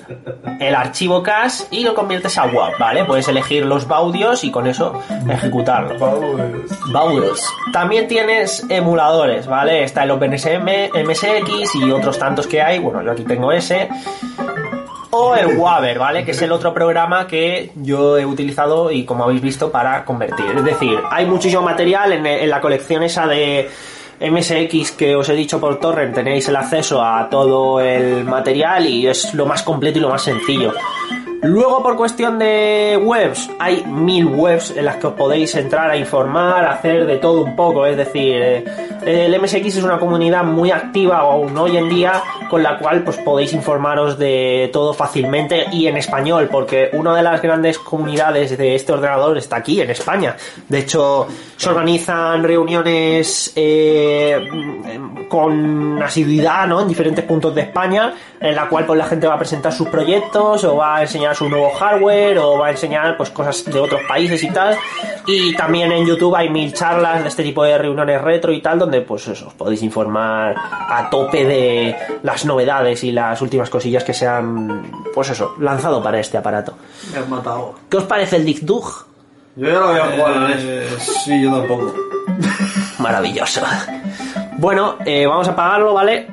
el 0.60 0.76
archivo 0.76 1.24
cache 1.24 1.66
y 1.72 1.84
lo 1.84 1.96
conviertes 1.96 2.38
a 2.38 2.46
WAV, 2.46 2.78
¿vale? 2.78 3.06
Puedes 3.06 3.28
elegir 3.28 3.66
los 3.66 3.88
baudios 3.88 4.44
y 4.44 4.52
con 4.52 4.68
eso 4.68 5.02
ejecutarlo. 5.30 5.98
Baudios. 6.92 7.42
También 7.72 8.08
tienes 8.08 8.66
emuladores, 8.70 9.48
¿vale? 9.48 9.84
Está 9.84 10.04
el 10.04 10.12
OpenSM, 10.12 10.92
MSX 10.94 11.76
y 11.76 11.92
otros 11.92 12.20
tantos 12.20 12.48
que 12.48 12.62
hay. 12.62 12.80
Bueno, 12.80 13.02
yo 13.02 13.12
aquí 13.12 13.24
tengo 13.24 13.52
ese. 13.52 13.90
O 15.10 15.36
el 15.36 15.58
Waver, 15.58 15.98
¿vale? 15.98 16.26
Que 16.26 16.32
es 16.32 16.42
el 16.42 16.52
otro 16.52 16.74
programa 16.74 17.28
que 17.28 17.72
yo 17.76 18.18
he 18.18 18.26
utilizado 18.26 18.92
y 18.92 19.06
como 19.06 19.24
habéis 19.24 19.42
visto 19.42 19.72
para 19.72 20.04
convertir. 20.04 20.46
Es 20.56 20.64
decir, 20.66 21.00
hay 21.10 21.26
muchísimo 21.26 21.62
material 21.62 22.12
en, 22.12 22.26
en 22.26 22.50
la 22.50 22.60
colección 22.60 23.04
esa 23.04 23.26
de 23.26 23.70
MSX 24.20 24.92
que 24.92 25.16
os 25.16 25.30
he 25.30 25.34
dicho 25.36 25.60
por 25.60 25.80
torrent. 25.80 26.16
Tenéis 26.16 26.48
el 26.48 26.56
acceso 26.56 27.04
a 27.04 27.30
todo 27.30 27.80
el 27.80 28.24
material 28.24 28.88
y 28.88 29.08
es 29.08 29.34
lo 29.34 29.46
más 29.46 29.64
completo 29.64 30.00
y 30.00 30.02
lo 30.02 30.10
más 30.10 30.24
sencillo. 30.24 30.74
Luego, 31.44 31.84
por 31.84 31.96
cuestión 31.96 32.40
de 32.40 33.00
webs, 33.02 33.50
hay 33.60 33.84
mil 33.86 34.26
webs 34.26 34.72
en 34.76 34.86
las 34.86 34.96
que 34.96 35.08
os 35.08 35.14
podéis 35.14 35.54
entrar 35.56 35.92
a 35.92 35.96
informar, 35.96 36.66
a 36.66 36.74
hacer 36.74 37.06
de 37.06 37.18
todo 37.18 37.44
un 37.44 37.56
poco. 37.56 37.86
Es 37.86 37.96
decir, 37.96 38.36
eh, 38.36 38.66
el 39.08 39.42
MSX 39.42 39.78
es 39.78 39.84
una 39.84 40.00
comunidad 40.00 40.44
muy 40.44 40.70
activa 40.70 41.20
aún 41.20 41.58
hoy 41.58 41.78
en 41.78 41.88
día 41.88 42.22
con 42.50 42.62
la 42.62 42.78
cual 42.78 43.04
pues 43.04 43.16
podéis 43.18 43.54
informaros 43.54 44.18
de 44.20 44.70
todo 44.74 44.94
fácilmente 44.94 45.66
y 45.72 45.88
en 45.88 45.96
español 45.96 46.50
porque 46.52 46.90
una 46.92 47.16
de 47.16 47.24
las 47.24 47.42
grandes 47.42 47.80
comunidades 47.80 48.58
de 48.58 48.76
este 48.76 48.92
ordenador 48.92 49.38
está 49.38 49.58
aquí 49.58 49.80
en 49.80 49.90
España. 49.92 50.36
De 50.68 50.80
hecho 50.80 51.26
se 51.56 51.70
organizan 51.70 52.44
reuniones 52.44 53.54
eh, 53.56 54.46
con 55.30 56.04
asiduidad 56.04 56.68
¿no? 56.68 56.82
en 56.82 56.90
diferentes 56.90 57.24
puntos 57.24 57.56
de 57.56 57.62
España 57.62 58.14
en 58.40 58.56
la 58.56 58.68
cual 58.68 58.86
pues 58.86 59.00
la 59.00 59.06
gente 59.06 59.26
va 59.26 59.36
a 59.36 59.40
presentar 59.40 59.72
sus 59.72 59.88
proyectos 59.88 60.66
o 60.66 60.76
va 60.76 60.98
a 60.98 61.02
enseñar 61.04 61.34
su 61.34 61.48
nuevo 61.48 61.70
hardware 61.70 62.38
o 62.40 62.58
va 62.58 62.68
a 62.68 62.72
enseñar 62.72 63.16
pues 63.16 63.30
cosas 63.30 63.64
de 63.66 63.80
otros 63.80 64.02
países 64.08 64.44
y 64.44 64.50
tal 64.50 64.78
y 65.26 65.56
también 65.56 65.92
en 65.92 66.06
YouTube 66.06 66.36
hay 66.36 66.50
mil 66.50 66.74
charlas 66.74 67.24
de 67.24 67.30
este 67.30 67.44
tipo 67.44 67.64
de 67.64 67.78
reuniones 67.78 68.22
retro 68.22 68.52
y 68.52 68.62
tal 68.62 68.80
donde 68.80 68.97
pues 69.02 69.28
eso 69.28 69.48
os 69.48 69.54
podéis 69.54 69.82
informar 69.84 70.56
a 70.58 71.10
tope 71.10 71.46
de 71.46 71.96
las 72.24 72.46
novedades 72.46 73.04
y 73.04 73.12
las 73.12 73.42
últimas 73.42 73.70
cosillas 73.70 74.04
que 74.04 74.14
se 74.14 74.28
han 74.28 74.92
pues 75.14 75.30
eso 75.30 75.56
lanzado 75.60 76.02
para 76.02 76.20
este 76.20 76.38
aparato 76.38 76.74
Me 77.12 77.20
has 77.20 77.28
matado. 77.30 77.76
¿qué 77.90 77.98
os 77.98 78.04
parece 78.04 78.38
el 78.38 78.46
Dick 78.46 78.62
Dug? 78.62 78.86
Yo 79.56 79.68
ya 79.68 79.80
lo 79.80 79.88
voy 79.88 80.00
a 80.00 80.06
jugar 80.06 80.34
a 80.34 80.40
la 80.40 80.48
NES. 80.50 80.64
Eh, 80.64 80.88
sí, 81.00 81.42
yo 81.42 81.52
tampoco. 81.52 81.94
maravilloso 83.00 83.62
bueno 84.58 84.98
eh, 85.06 85.26
vamos 85.26 85.48
a 85.48 85.52
apagarlo 85.52 85.94
¿vale? 85.94 86.28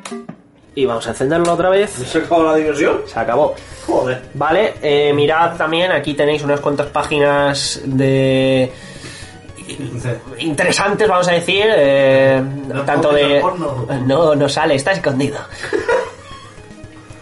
y 0.74 0.84
vamos 0.86 1.06
a 1.06 1.10
encenderlo 1.10 1.52
otra 1.52 1.68
vez 1.70 1.90
¿Se 1.90 2.18
acabó 2.18 2.44
la 2.44 2.54
diversión? 2.56 3.02
se 3.06 3.18
acabó 3.18 3.54
Joder. 3.86 4.22
Vale, 4.32 4.74
eh, 4.80 5.12
mirad 5.12 5.56
también, 5.58 5.92
aquí 5.92 6.14
tenéis 6.14 6.42
unas 6.42 6.60
cuantas 6.60 6.86
páginas 6.86 7.82
de 7.84 8.72
interesantes, 10.38 11.08
vamos 11.08 11.28
a 11.28 11.32
decir, 11.32 11.66
eh, 11.68 12.42
tanto 12.84 13.12
de... 13.12 13.42
No, 14.06 14.34
no 14.34 14.48
sale, 14.48 14.74
está 14.74 14.92
escondido. 14.92 15.38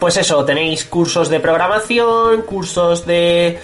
Pues 0.02 0.16
eso, 0.16 0.44
tenéis 0.44 0.84
cursos 0.86 1.28
de 1.28 1.38
programación, 1.38 2.42
cursos 2.42 3.06
de... 3.06 3.56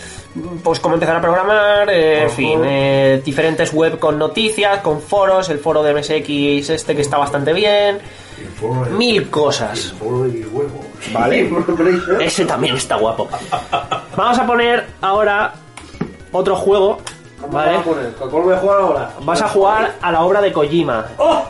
Pues 0.63 0.79
cómo 0.79 0.95
empezar 0.95 1.17
a 1.17 1.21
programar, 1.21 1.91
eh, 1.91 2.23
en 2.23 2.31
fin, 2.31 2.61
eh, 2.65 3.21
diferentes 3.25 3.73
web 3.73 3.99
con 3.99 4.17
noticias, 4.17 4.79
con 4.79 5.03
foros, 5.03 5.49
el 5.49 5.59
foro 5.59 5.83
de 5.83 5.93
MSX 5.95 6.71
este 6.71 6.95
que 6.95 7.03
está 7.03 7.19
bastante 7.19 7.53
bien, 7.53 7.99
mil 8.97 9.29
cosas. 9.31 9.93
¿Vale? 11.13 11.51
Ese 12.21 12.45
también 12.45 12.77
está 12.77 12.95
guapo. 12.95 13.29
Vamos 14.17 14.39
a 14.39 14.47
poner 14.47 14.87
ahora 15.01 15.55
otro 16.31 16.55
juego. 16.55 16.99
¿Vale? 17.51 17.79
Cuál 18.19 18.43
voy 18.43 18.55
a 18.55 18.59
jugar 18.59 18.81
ahora? 18.81 19.11
Vas 19.23 19.43
a 19.43 19.49
jugar 19.49 19.95
a 20.01 20.13
la 20.13 20.21
obra 20.23 20.41
de 20.41 20.53
Kojima. 20.53 21.07
¡Oh! 21.19 21.43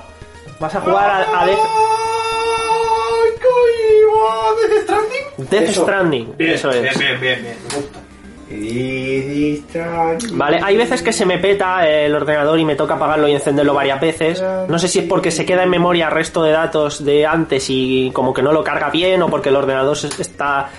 Vas 0.60 0.74
a 0.74 0.80
jugar 0.80 1.10
a, 1.10 1.40
a 1.42 1.46
Death, 1.46 1.58
¡Ay, 1.58 3.30
Kojima! 3.42 4.68
¿Death 4.68 4.82
Stranding? 4.84 5.48
Death 5.50 5.68
Eso. 5.70 5.82
Stranding. 5.82 6.34
Bien, 6.36 6.50
Eso 6.52 6.70
es. 6.70 6.82
bien, 6.82 6.94
bien, 6.98 7.20
bien, 7.20 7.42
bien. 7.42 7.56
Me 7.70 7.76
gusta. 7.76 7.98
Vale, 10.32 10.58
hay 10.62 10.76
veces 10.76 11.02
que 11.02 11.12
se 11.12 11.26
me 11.26 11.36
peta 11.38 11.86
el 11.86 12.14
ordenador 12.14 12.58
y 12.58 12.64
me 12.64 12.76
toca 12.76 12.94
apagarlo 12.94 13.28
y 13.28 13.32
encenderlo 13.32 13.74
varias 13.74 14.00
veces. 14.00 14.42
No 14.68 14.78
sé 14.78 14.88
si 14.88 15.00
es 15.00 15.04
porque 15.04 15.30
se 15.30 15.44
queda 15.44 15.64
en 15.64 15.70
memoria 15.70 16.08
resto 16.08 16.42
de 16.42 16.52
datos 16.52 17.04
de 17.04 17.26
antes 17.26 17.66
y 17.68 18.10
como 18.14 18.32
que 18.32 18.40
no 18.42 18.50
lo 18.52 18.64
carga 18.64 18.88
bien 18.88 19.22
o 19.22 19.28
porque 19.28 19.50
el 19.50 19.56
ordenador 19.56 19.96
está 20.18 20.70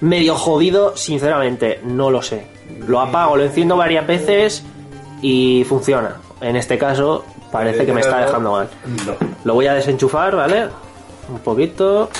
medio 0.00 0.34
jodido. 0.34 0.96
Sinceramente, 0.96 1.78
no 1.84 2.10
lo 2.10 2.20
sé. 2.20 2.46
Lo 2.86 3.00
apago, 3.00 3.36
lo 3.36 3.44
enciendo 3.44 3.76
varias 3.76 4.06
veces 4.06 4.64
y 5.22 5.64
funciona. 5.68 6.16
En 6.40 6.56
este 6.56 6.76
caso, 6.76 7.24
parece 7.50 7.86
que 7.86 7.92
me 7.92 8.00
está 8.00 8.18
dejando 8.18 8.52
mal. 8.52 8.68
No. 9.06 9.14
Lo 9.44 9.54
voy 9.54 9.66
a 9.66 9.74
desenchufar, 9.74 10.36
¿vale? 10.36 10.68
Un 11.28 11.38
poquito. 11.38 12.10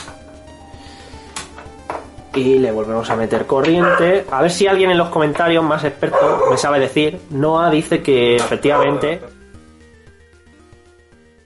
Y 2.34 2.58
le 2.58 2.72
volvemos 2.72 3.08
a 3.10 3.16
meter 3.16 3.46
corriente. 3.46 4.24
A 4.30 4.42
ver 4.42 4.50
si 4.50 4.66
alguien 4.66 4.90
en 4.90 4.98
los 4.98 5.08
comentarios 5.08 5.62
más 5.62 5.84
experto 5.84 6.44
me 6.50 6.56
sabe 6.56 6.80
decir. 6.80 7.20
Noah 7.30 7.70
dice 7.70 8.02
que 8.02 8.36
efectivamente 8.36 9.20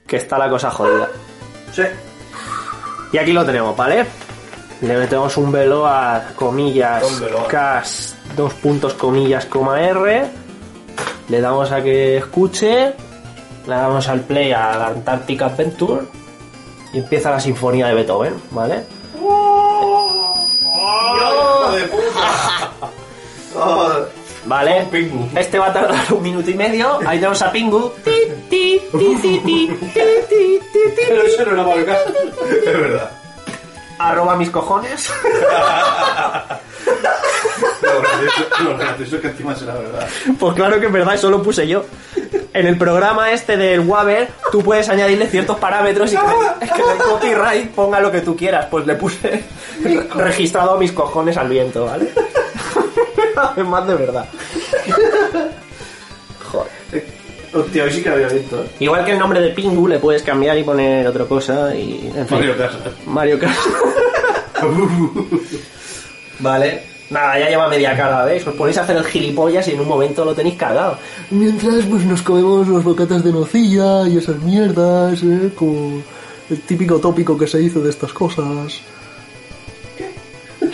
que 0.07 0.17
está 0.17 0.39
la 0.39 0.49
cosa 0.49 0.71
jodida. 0.71 1.09
Sí. 1.73 1.83
Y 3.13 3.19
aquí 3.19 3.33
lo 3.33 3.45
tenemos, 3.45 3.77
¿vale? 3.77 4.07
Le 4.81 4.97
metemos 4.97 5.37
un 5.37 5.53
velo 5.53 5.87
a 5.87 6.23
comillas 6.35 7.03
Un 7.05 7.21
velo. 7.21 7.47
cas 7.49 8.17
dos 8.39 8.55
puntos 8.55 8.95
comillas 8.95 9.45
coma 9.47 9.83
R, 9.83 10.27
le 11.29 11.41
damos 11.41 11.73
a 11.73 11.83
que 11.83 12.19
escuche, 12.19 12.95
le 13.67 13.75
damos 13.75 14.07
al 14.09 14.21
play 14.21 14.53
a 14.53 14.79
la 14.79 14.87
Antarctic 14.87 15.43
Adventure 15.43 16.03
y 16.93 16.99
empieza 16.99 17.33
la 17.33 17.41
sinfonía 17.41 17.89
de 17.89 17.95
Beethoven, 17.95 18.41
¿vale? 18.53 18.85
Vale, 24.47 24.87
este 25.35 25.59
va 25.59 25.67
a 25.67 25.73
tardar 25.73 26.13
un 26.13 26.23
minuto 26.23 26.49
y 26.49 26.55
medio. 26.55 27.01
Ahí 27.05 27.19
tenemos 27.19 27.43
a 27.43 27.51
Pingu. 27.51 27.91
Pero 28.05 28.37
eso 31.23 31.45
no 31.45 31.53
era 31.53 31.65
malo. 31.65 31.81
Es 31.83 32.65
verdad. 32.65 33.11
Arroba 33.99 34.37
mis 34.37 34.51
cojones. 34.51 35.13
Lo 37.83 38.01
gracioso, 38.01 38.65
lo 38.65 38.79
gracioso 38.79 39.17
es 39.17 39.23
que 39.23 39.29
encima 39.29 39.55
será 39.55 39.75
verdad. 39.75 40.09
Pues 40.39 40.55
claro 40.55 40.81
que 40.81 40.87
es 40.87 40.93
verdad, 40.93 41.15
eso 41.15 41.31
lo 41.31 41.43
puse 41.43 41.67
yo. 41.67 41.85
En 42.53 42.67
el 42.67 42.77
programa 42.77 43.31
este 43.33 43.57
del 43.57 43.81
Waver, 43.81 44.29
tú 44.51 44.63
puedes 44.63 44.89
añadirle 44.89 45.27
ciertos 45.29 45.59
parámetros 45.59 46.13
y 46.13 46.17
que, 46.17 46.67
que 46.67 46.83
en 46.83 46.91
el 46.91 46.99
copyright 46.99 47.71
ponga 47.71 48.01
lo 48.01 48.11
que 48.11 48.21
tú 48.21 48.37
quieras. 48.37 48.67
Pues 48.71 48.87
le 48.87 48.95
puse 48.95 49.45
registrado 50.15 50.73
a 50.73 50.79
mis 50.79 50.93
cojones 50.93 51.37
al 51.37 51.49
viento, 51.49 51.85
¿vale? 51.85 52.09
Además 53.37 53.87
de 53.87 53.95
verdad. 53.95 54.27
Hostia, 57.55 57.85
hoy 57.85 57.93
sí 57.93 58.03
que 58.03 58.09
había 58.11 58.29
visto. 58.29 58.63
¿eh? 58.63 58.69
Igual 58.81 59.05
que 59.05 59.13
el 59.13 59.19
nombre 59.19 59.41
de 59.41 59.51
Pingu 59.51 59.89
le 59.89 59.99
puedes 59.99 60.23
cambiar 60.23 60.59
y 60.59 60.65
poner 60.65 61.07
otra 61.07 61.25
cosa 61.25 61.75
y... 61.75 62.13
En 62.15 62.27
fin. 62.27 62.39
Mario 62.39 62.57
Casas. 62.57 62.81
Mario 63.07 63.39
Kart. 63.39 63.57
vale. 66.41 66.98
Nada, 67.11 67.39
ya 67.39 67.49
lleva 67.49 67.69
media 67.69 67.97
carga, 67.97 68.25
¿veis? 68.25 68.47
Os 68.47 68.55
ponéis 68.55 68.77
a 68.77 68.83
hacer 68.83 68.97
el 68.97 69.05
gilipollas 69.05 69.67
y 69.69 69.73
en 69.73 69.81
un 69.81 69.89
momento 69.89 70.25
lo 70.25 70.35
tenéis 70.35 70.57
cargado. 70.57 70.99
Mientras 71.31 71.85
pues 71.87 72.05
nos 72.05 72.21
comemos 72.21 72.69
los 72.69 72.85
bocatas 72.85 73.25
de 73.25 73.33
nocilla 73.33 74.07
y 74.07 74.19
esas 74.19 74.39
mierdas, 74.41 75.23
¿eh? 75.23 75.51
Como 75.55 76.03
el 76.51 76.61
típico 76.63 76.99
tópico 76.99 77.37
que 77.39 77.47
se 77.47 77.63
hizo 77.63 77.81
de 77.81 77.91
estas 77.91 78.13
cosas. 78.13 78.81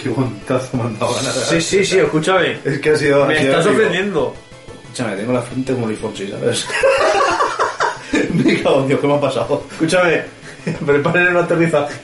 Qué 0.05 0.11
han 0.11 0.99
dado 0.99 1.15
ganas. 1.15 1.35
Sí, 1.49 1.61
sí, 1.61 1.85
sí, 1.85 1.99
escúchame. 1.99 2.59
Es 2.65 2.79
que 2.79 2.91
ha 2.91 2.97
sido. 2.97 3.27
Me 3.27 3.41
estás 3.41 3.67
ofendiendo. 3.67 4.35
Escúchame, 4.83 5.17
tengo 5.17 5.33
la 5.33 5.43
frente 5.43 5.73
como 5.73 5.87
Luis 5.87 5.99
Fonsi, 5.99 6.29
¿sabes? 6.29 6.67
me 8.35 8.63
cago 8.63 8.81
en 8.81 8.89
Dios, 8.89 9.01
¿qué 9.01 9.07
me 9.07 9.15
ha 9.15 9.21
pasado? 9.21 9.65
Escúchame. 9.71 10.23
Preparen 10.87 11.29
el 11.29 11.37
aterrizaje. 11.37 11.95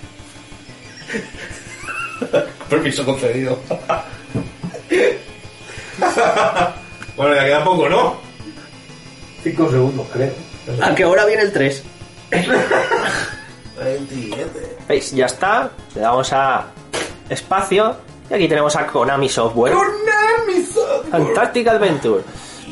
Permiso 2.70 3.04
concedido. 3.04 3.58
Bueno, 7.16 7.34
ya 7.34 7.44
queda 7.44 7.64
poco, 7.64 7.86
¿no? 7.88 8.16
Cinco 9.42 9.70
segundos, 9.70 10.06
creo. 10.10 10.32
¿A 10.80 10.94
qué 10.94 11.04
hora 11.04 11.26
viene 11.26 11.42
el 11.42 11.52
3? 11.52 11.84
¿Veis? 14.88 15.12
Ya 15.12 15.26
está. 15.26 15.70
Le 15.94 16.00
damos 16.00 16.32
a 16.32 16.66
espacio. 17.28 17.96
Y 18.30 18.34
aquí 18.34 18.48
tenemos 18.48 18.74
a 18.76 18.86
Konami 18.86 19.28
Software. 19.28 19.74
¡Konami 19.74 20.62
Software! 20.64 21.14
Antarctic 21.14 21.68
Adventure. 21.68 22.22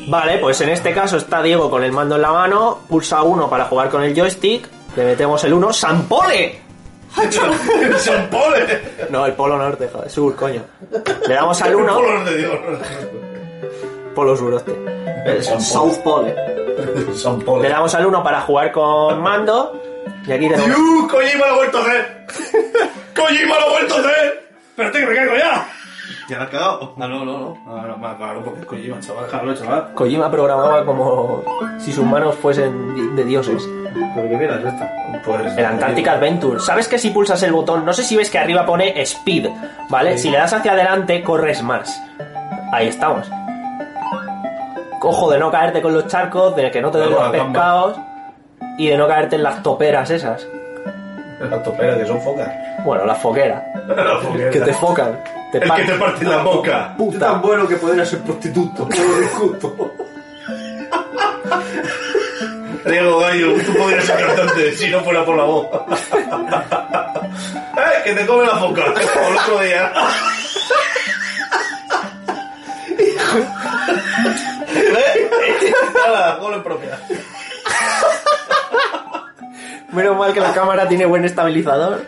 Vale, 0.07 0.37
pues 0.39 0.61
en 0.61 0.69
este 0.69 0.93
caso 0.93 1.17
está 1.17 1.43
Diego 1.43 1.69
con 1.69 1.83
el 1.83 1.91
mando 1.91 2.15
en 2.15 2.21
la 2.23 2.31
mano. 2.31 2.79
Pulsa 2.87 3.21
uno 3.21 3.49
para 3.49 3.65
jugar 3.65 3.89
con 3.89 4.01
el 4.03 4.15
joystick. 4.15 4.67
Le 4.95 5.05
metemos 5.05 5.43
el 5.43 5.53
1. 5.53 5.73
¡Sampole! 5.73 6.61
¡El 7.17 7.97
San 7.99 8.29
Pole! 8.29 8.81
No, 9.09 9.25
el 9.25 9.33
Polo 9.33 9.57
Norte, 9.57 9.89
joder, 9.91 10.09
sur, 10.09 10.35
coño. 10.35 10.61
Le 11.27 11.33
damos 11.33 11.61
al 11.61 11.75
1. 11.75 11.93
Color 11.93 12.25
de 12.25 12.37
Dios. 12.37 12.59
Polo 14.15 14.35
Sur, 14.35 14.53
hostia. 14.53 14.73
El 15.25 15.43
South 15.43 15.97
Pole. 16.03 16.35
San 17.15 17.39
Le 17.39 17.45
Pole. 17.45 17.69
damos 17.69 17.93
al 17.95 18.05
1 18.05 18.23
para 18.23 18.41
jugar 18.41 18.71
con 18.71 19.21
mando. 19.21 19.81
Y 20.25 20.31
aquí 20.31 20.49
tenemos. 20.49 20.77
¡Uh! 20.77 21.07
¡Kojima 21.07 21.47
lo 21.47 21.53
ha 21.53 21.55
vuelto 21.55 21.77
a 21.77 21.81
hacer! 21.81 22.25
¡Kojima 23.15 23.59
lo 23.59 23.65
ha 23.65 23.69
vuelto 23.69 23.95
a 23.95 23.99
hacer! 23.99 24.49
¡Pero 24.75 24.87
estoy 24.89 25.05
recargo 25.05 25.35
ya! 25.35 25.67
¿Ya 26.29 26.37
la 26.37 26.43
has 26.43 26.49
cagado? 26.49 26.93
Ah, 26.99 27.07
no, 27.07 27.25
no, 27.25 27.37
no. 27.39 27.57
Ah, 27.67 27.85
no, 27.87 27.97
me 27.97 28.15
claro, 28.15 28.43
porque 28.43 28.59
es 28.61 28.65
Kojima, 28.67 28.99
chaval. 28.99 29.25
Déjalo, 29.25 29.53
chaval. 29.55 29.93
Kojima 29.95 30.29
programaba 30.31 30.85
como 30.85 31.41
si 31.79 31.91
sus 31.91 32.05
manos 32.05 32.35
fuesen 32.35 33.15
de 33.15 33.23
dioses. 33.23 33.67
¿Pero 34.15 34.29
qué 34.29 34.37
miras 34.37 34.63
esta? 34.63 34.91
Pues. 35.25 35.57
El 35.57 35.65
Antarctic 35.65 36.07
Adventure. 36.07 36.59
¿Sabes 36.59 36.87
que 36.87 36.97
si 36.99 37.09
pulsas 37.09 37.41
el 37.43 37.51
botón, 37.51 37.83
no 37.85 37.93
sé 37.93 38.03
si 38.03 38.15
ves 38.15 38.29
que 38.29 38.37
arriba 38.37 38.65
pone 38.65 39.01
Speed, 39.01 39.47
¿vale? 39.89 40.17
Si 40.17 40.29
le 40.29 40.37
das 40.37 40.53
hacia 40.53 40.73
adelante, 40.73 41.23
corres 41.23 41.63
más. 41.63 41.99
Ahí 42.71 42.87
estamos. 42.87 43.29
Ojo 45.01 45.31
de 45.31 45.39
no 45.39 45.49
caerte 45.49 45.81
con 45.81 45.93
los 45.93 46.07
charcos, 46.07 46.55
de 46.55 46.69
que 46.69 46.81
no 46.81 46.91
te 46.91 46.99
den 46.99 47.07
Claro, 47.09 47.23
los 47.23 47.31
gamba. 47.33 47.53
pescados. 47.53 47.97
y 48.77 48.87
de 48.89 48.97
no 48.97 49.07
caerte 49.07 49.35
en 49.37 49.43
las 49.43 49.63
toperas 49.63 50.09
esas. 50.11 50.45
Las 51.39 51.63
toperas, 51.63 51.97
que 51.97 52.05
son 52.05 52.21
focas. 52.21 52.49
Bueno, 52.85 53.05
las 53.05 53.17
foqueras. 53.17 53.63
La 53.87 54.19
foquera. 54.21 54.51
Que 54.51 54.59
te 54.61 54.73
focan. 54.73 55.19
Te 55.51 55.57
El 55.57 55.71
que 55.73 55.83
te 55.83 55.93
parte 55.93 56.25
la 56.25 56.43
boca. 56.43 56.95
Puta. 56.95 57.19
Tan 57.19 57.41
bueno 57.41 57.67
que 57.67 57.75
podría 57.77 58.05
ser 58.05 58.19
prostituto. 58.21 58.87
Diego 62.85 63.19
Gallo, 63.19 63.53
tú 63.65 63.73
podrías 63.73 64.05
ser 64.05 64.25
cantante 64.25 64.71
si 64.73 64.89
no 64.89 65.01
fuera 65.01 65.25
por 65.25 65.35
la 65.35 65.43
voz. 65.43 65.67
¡Eh! 67.77 68.01
Que 68.03 68.13
te 68.13 68.25
come 68.25 68.45
la 68.45 68.55
foca, 68.57 68.83
como 68.83 69.29
el 69.29 69.37
otro 69.37 69.59
día. 69.59 69.91
¿Eh? 74.69 75.31
Nada, 76.05 76.37
gol 76.37 76.53
en 76.53 76.63
propia. 76.63 76.99
Menos 79.91 80.17
mal 80.17 80.33
que 80.33 80.39
la 80.39 80.53
cámara 80.53 80.87
tiene 80.87 81.05
buen 81.05 81.25
estabilizador. 81.25 82.05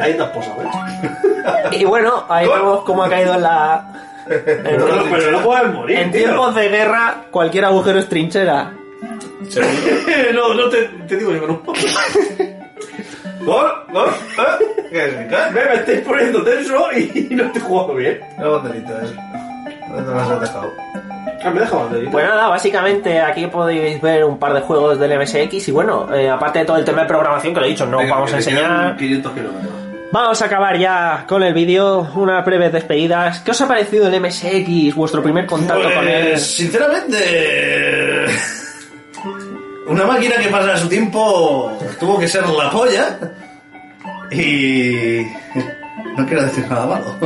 Ahí 0.00 0.14
te 0.14 0.22
has 0.22 0.30
posado, 0.30 0.62
¿eh? 0.62 0.70
y 1.72 1.84
bueno, 1.84 2.24
ahí 2.28 2.46
vemos 2.48 2.82
cómo 2.84 3.04
ha 3.04 3.08
caído 3.10 3.34
en 3.34 3.42
la... 3.42 3.84
En, 4.26 4.42
Pero, 4.44 4.88
no- 4.88 5.02
pero 5.10 5.30
no 5.32 5.40
puedes 5.42 5.72
morir. 5.74 5.98
en 5.98 6.10
tío. 6.10 6.22
tiempos 6.24 6.54
de 6.54 6.68
guerra, 6.70 7.16
cualquier 7.30 7.66
agujero 7.66 7.98
es 7.98 8.08
trinchera. 8.08 8.72
no, 10.34 10.54
no 10.54 10.68
te, 10.70 10.82
te 11.06 11.16
digo 11.16 11.32
yo, 11.32 11.46
no. 11.46 11.62
¿Gol? 13.44 13.70
¿Gol? 13.92 14.08
¿Eh? 14.08 14.86
¿Qué 14.90 15.04
es? 15.04 15.14
¿Qué? 15.14 15.36
Me, 15.52 15.64
me 15.66 15.74
estáis 15.74 16.00
poniendo 16.00 16.42
tenso 16.42 16.90
y 16.92 17.28
no 17.34 17.44
estoy 17.44 17.60
jugando 17.62 17.94
bien. 17.96 18.20
La 18.38 18.48
banderita 18.48 19.02
esa. 19.02 19.14
¿Dónde 19.90 20.10
me 20.12 20.16
las 20.18 20.30
has 20.30 20.40
dejado? 20.40 20.72
Ah, 21.44 21.50
me. 21.50 21.60
Pues 22.10 22.24
nada, 22.24 22.48
básicamente 22.48 23.20
aquí 23.20 23.46
podéis 23.48 24.00
ver 24.00 24.24
un 24.24 24.38
par 24.38 24.54
de 24.54 24.60
juegos 24.62 24.98
del 24.98 25.18
MSX 25.18 25.68
y 25.68 25.72
bueno, 25.72 26.12
eh, 26.14 26.30
aparte 26.30 26.60
de 26.60 26.64
todo 26.64 26.78
el 26.78 26.84
tema 26.86 27.02
de 27.02 27.08
programación 27.08 27.52
que 27.52 27.60
lo 27.60 27.66
he 27.66 27.68
dicho, 27.68 27.84
no 27.86 27.98
os 27.98 28.02
Venga, 28.02 28.14
vamos 28.14 28.32
a 28.32 28.36
enseñar. 28.36 28.96
500 28.96 29.32
kilómetros. 29.32 29.72
Vamos 30.10 30.40
a 30.40 30.44
acabar 30.46 30.78
ya 30.78 31.24
con 31.28 31.42
el 31.42 31.52
vídeo, 31.52 32.08
unas 32.14 32.44
breves 32.46 32.72
despedidas. 32.72 33.40
¿Qué 33.40 33.50
os 33.50 33.60
ha 33.60 33.68
parecido 33.68 34.06
el 34.08 34.20
MSX, 34.20 34.94
vuestro 34.94 35.22
primer 35.22 35.44
contacto 35.44 35.92
con 35.92 36.08
él? 36.08 36.28
Pues, 36.30 36.46
sinceramente, 36.56 38.26
una 39.88 40.06
máquina 40.06 40.36
que 40.36 40.48
para 40.48 40.78
su 40.78 40.88
tiempo 40.88 41.76
tuvo 42.00 42.18
que 42.18 42.26
ser 42.26 42.48
la 42.48 42.70
polla 42.70 43.18
y 44.30 45.26
no 46.16 46.26
quiero 46.26 46.44
decir 46.44 46.66
nada 46.70 46.86
malo. 46.86 47.16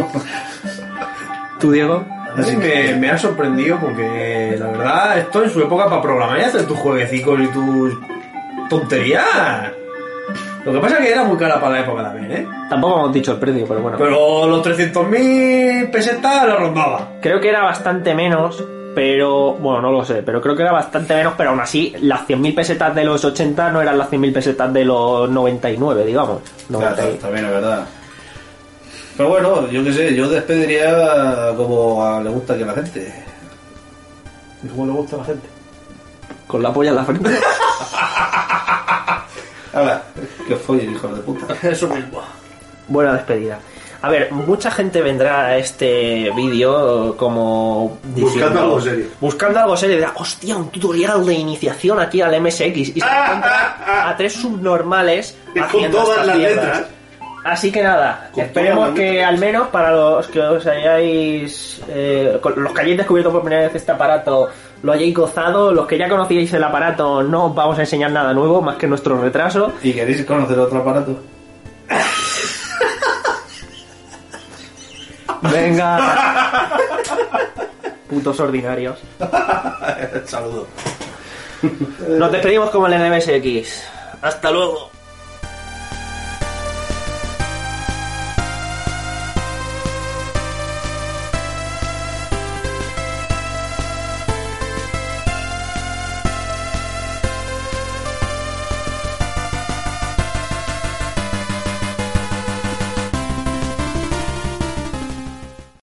¿Tú, 1.60 1.70
Diego? 1.70 2.17
Así 2.38 2.56
me, 2.56 2.94
me 2.96 3.10
ha 3.10 3.18
sorprendido 3.18 3.78
porque 3.78 4.56
la 4.58 4.66
verdad 4.68 5.18
esto 5.18 5.44
en 5.44 5.50
su 5.50 5.60
época 5.60 5.86
para 5.86 6.00
programar 6.02 6.38
y 6.38 6.42
hacer 6.42 6.66
tus 6.66 6.78
jueguecicos 6.78 7.40
y 7.40 7.46
tus 7.48 7.94
tonterías. 8.68 9.72
Lo 10.64 10.72
que 10.72 10.78
pasa 10.80 10.98
es 10.98 11.06
que 11.06 11.12
era 11.12 11.24
muy 11.24 11.38
cara 11.38 11.60
para 11.60 11.72
la 11.74 11.80
época 11.80 12.02
también, 12.02 12.30
¿eh? 12.32 12.46
Tampoco 12.68 12.98
hemos 12.98 13.12
dicho 13.14 13.32
el 13.32 13.38
precio, 13.38 13.64
pero 13.66 13.80
bueno. 13.80 13.96
Pero 13.98 14.46
los 14.46 14.62
300.000 14.66 15.90
pesetas 15.90 16.46
lo 16.46 16.58
rondaba. 16.58 17.08
Creo 17.22 17.40
que 17.40 17.48
era 17.48 17.62
bastante 17.62 18.14
menos, 18.14 18.62
pero 18.94 19.54
bueno, 19.54 19.80
no 19.80 19.92
lo 19.92 20.04
sé, 20.04 20.22
pero 20.22 20.42
creo 20.42 20.54
que 20.54 20.62
era 20.62 20.72
bastante 20.72 21.14
menos, 21.14 21.34
pero 21.38 21.50
aún 21.50 21.60
así 21.60 21.94
las 22.02 22.26
100.000 22.26 22.54
pesetas 22.54 22.94
de 22.94 23.04
los 23.04 23.24
80 23.24 23.70
no 23.70 23.80
eran 23.80 23.96
las 23.96 24.10
100.000 24.10 24.32
pesetas 24.32 24.70
de 24.72 24.84
los 24.84 25.30
99, 25.30 26.04
digamos. 26.04 26.40
90 26.68 27.08
y- 27.10 27.14
También 27.14 27.46
es 27.46 27.50
verdad. 27.52 27.84
Pero 29.18 29.28
bueno, 29.30 29.68
yo 29.70 29.84
qué 29.84 29.92
sé, 29.92 30.14
yo 30.14 30.28
despediría 30.30 31.52
como 31.56 32.02
a- 32.06 32.22
le 32.22 32.30
gusta 32.30 32.56
que 32.56 32.62
a 32.62 32.66
la 32.68 32.72
gente. 32.74 33.12
¿Y 34.62 34.68
cómo 34.68 34.86
le 34.86 34.92
gusta 34.92 35.16
a 35.16 35.18
la 35.18 35.24
gente? 35.26 35.46
Con 36.46 36.62
la 36.62 36.72
polla 36.72 36.90
en 36.90 36.96
la 36.96 37.04
frente. 37.04 37.30
Ahora, 39.74 40.02
que 40.46 40.56
fue, 40.56 40.78
hijos 40.84 41.14
de 41.16 41.22
puta. 41.22 41.54
Eso 41.68 41.88
mismo. 41.88 42.22
Buena 42.88 43.12
despedida. 43.14 43.58
A 44.00 44.08
ver, 44.08 44.30
mucha 44.32 44.70
gente 44.70 45.02
vendrá 45.02 45.46
a 45.46 45.56
este 45.58 46.30
vídeo 46.36 47.16
como 47.16 47.98
Buscando 48.04 48.60
algo 48.60 48.80
serio. 48.80 49.06
Buscando 49.20 49.58
algo 49.58 49.76
serio 49.76 49.96
y 49.96 49.98
dirá, 49.98 50.12
hostia, 50.14 50.56
un 50.56 50.68
tutorial 50.70 51.26
de 51.26 51.34
iniciación 51.34 51.98
aquí 52.00 52.20
al 52.22 52.40
MSX. 52.40 52.60
Y 52.76 52.84
se 52.84 52.98
encuentra 53.24 54.08
a 54.08 54.16
tres 54.16 54.32
subnormales 54.34 55.36
Y 55.50 55.58
con 55.58 55.62
haciendo 55.64 55.98
todas 55.98 56.10
estas 56.10 56.26
las 56.28 56.36
mierdas. 56.36 56.64
letras. 56.64 56.86
Así 57.44 57.72
que 57.72 57.82
nada, 57.82 58.30
esperemos 58.36 58.90
que 58.90 59.24
al 59.24 59.38
menos 59.38 59.68
para 59.68 59.92
los 59.92 60.26
que 60.26 60.40
os 60.40 60.66
hayáis, 60.66 61.80
eh, 61.88 62.38
los 62.56 62.72
que 62.72 62.80
hayáis 62.80 62.98
descubierto 62.98 63.32
por 63.32 63.42
primera 63.42 63.62
vez 63.62 63.74
este 63.74 63.92
aparato, 63.92 64.48
lo 64.82 64.92
hayáis 64.92 65.14
gozado. 65.14 65.72
Los 65.72 65.86
que 65.86 65.98
ya 65.98 66.08
conocíais 66.08 66.52
el 66.52 66.64
aparato, 66.64 67.22
no 67.22 67.46
os 67.46 67.54
vamos 67.54 67.78
a 67.78 67.82
enseñar 67.82 68.10
nada 68.10 68.34
nuevo 68.34 68.60
más 68.60 68.76
que 68.76 68.86
nuestro 68.86 69.20
retraso. 69.20 69.72
¿Y 69.82 69.92
queréis 69.92 70.24
conocer 70.24 70.58
otro 70.58 70.78
aparato? 70.78 71.18
Venga. 75.42 76.68
Putos 78.08 78.40
ordinarios. 78.40 78.98
Saludos. 80.24 80.66
Nos 82.08 82.32
despedimos 82.32 82.70
como 82.70 82.86
el 82.86 82.94
NMSX. 82.98 83.84
Hasta 84.22 84.50
luego. 84.50 84.90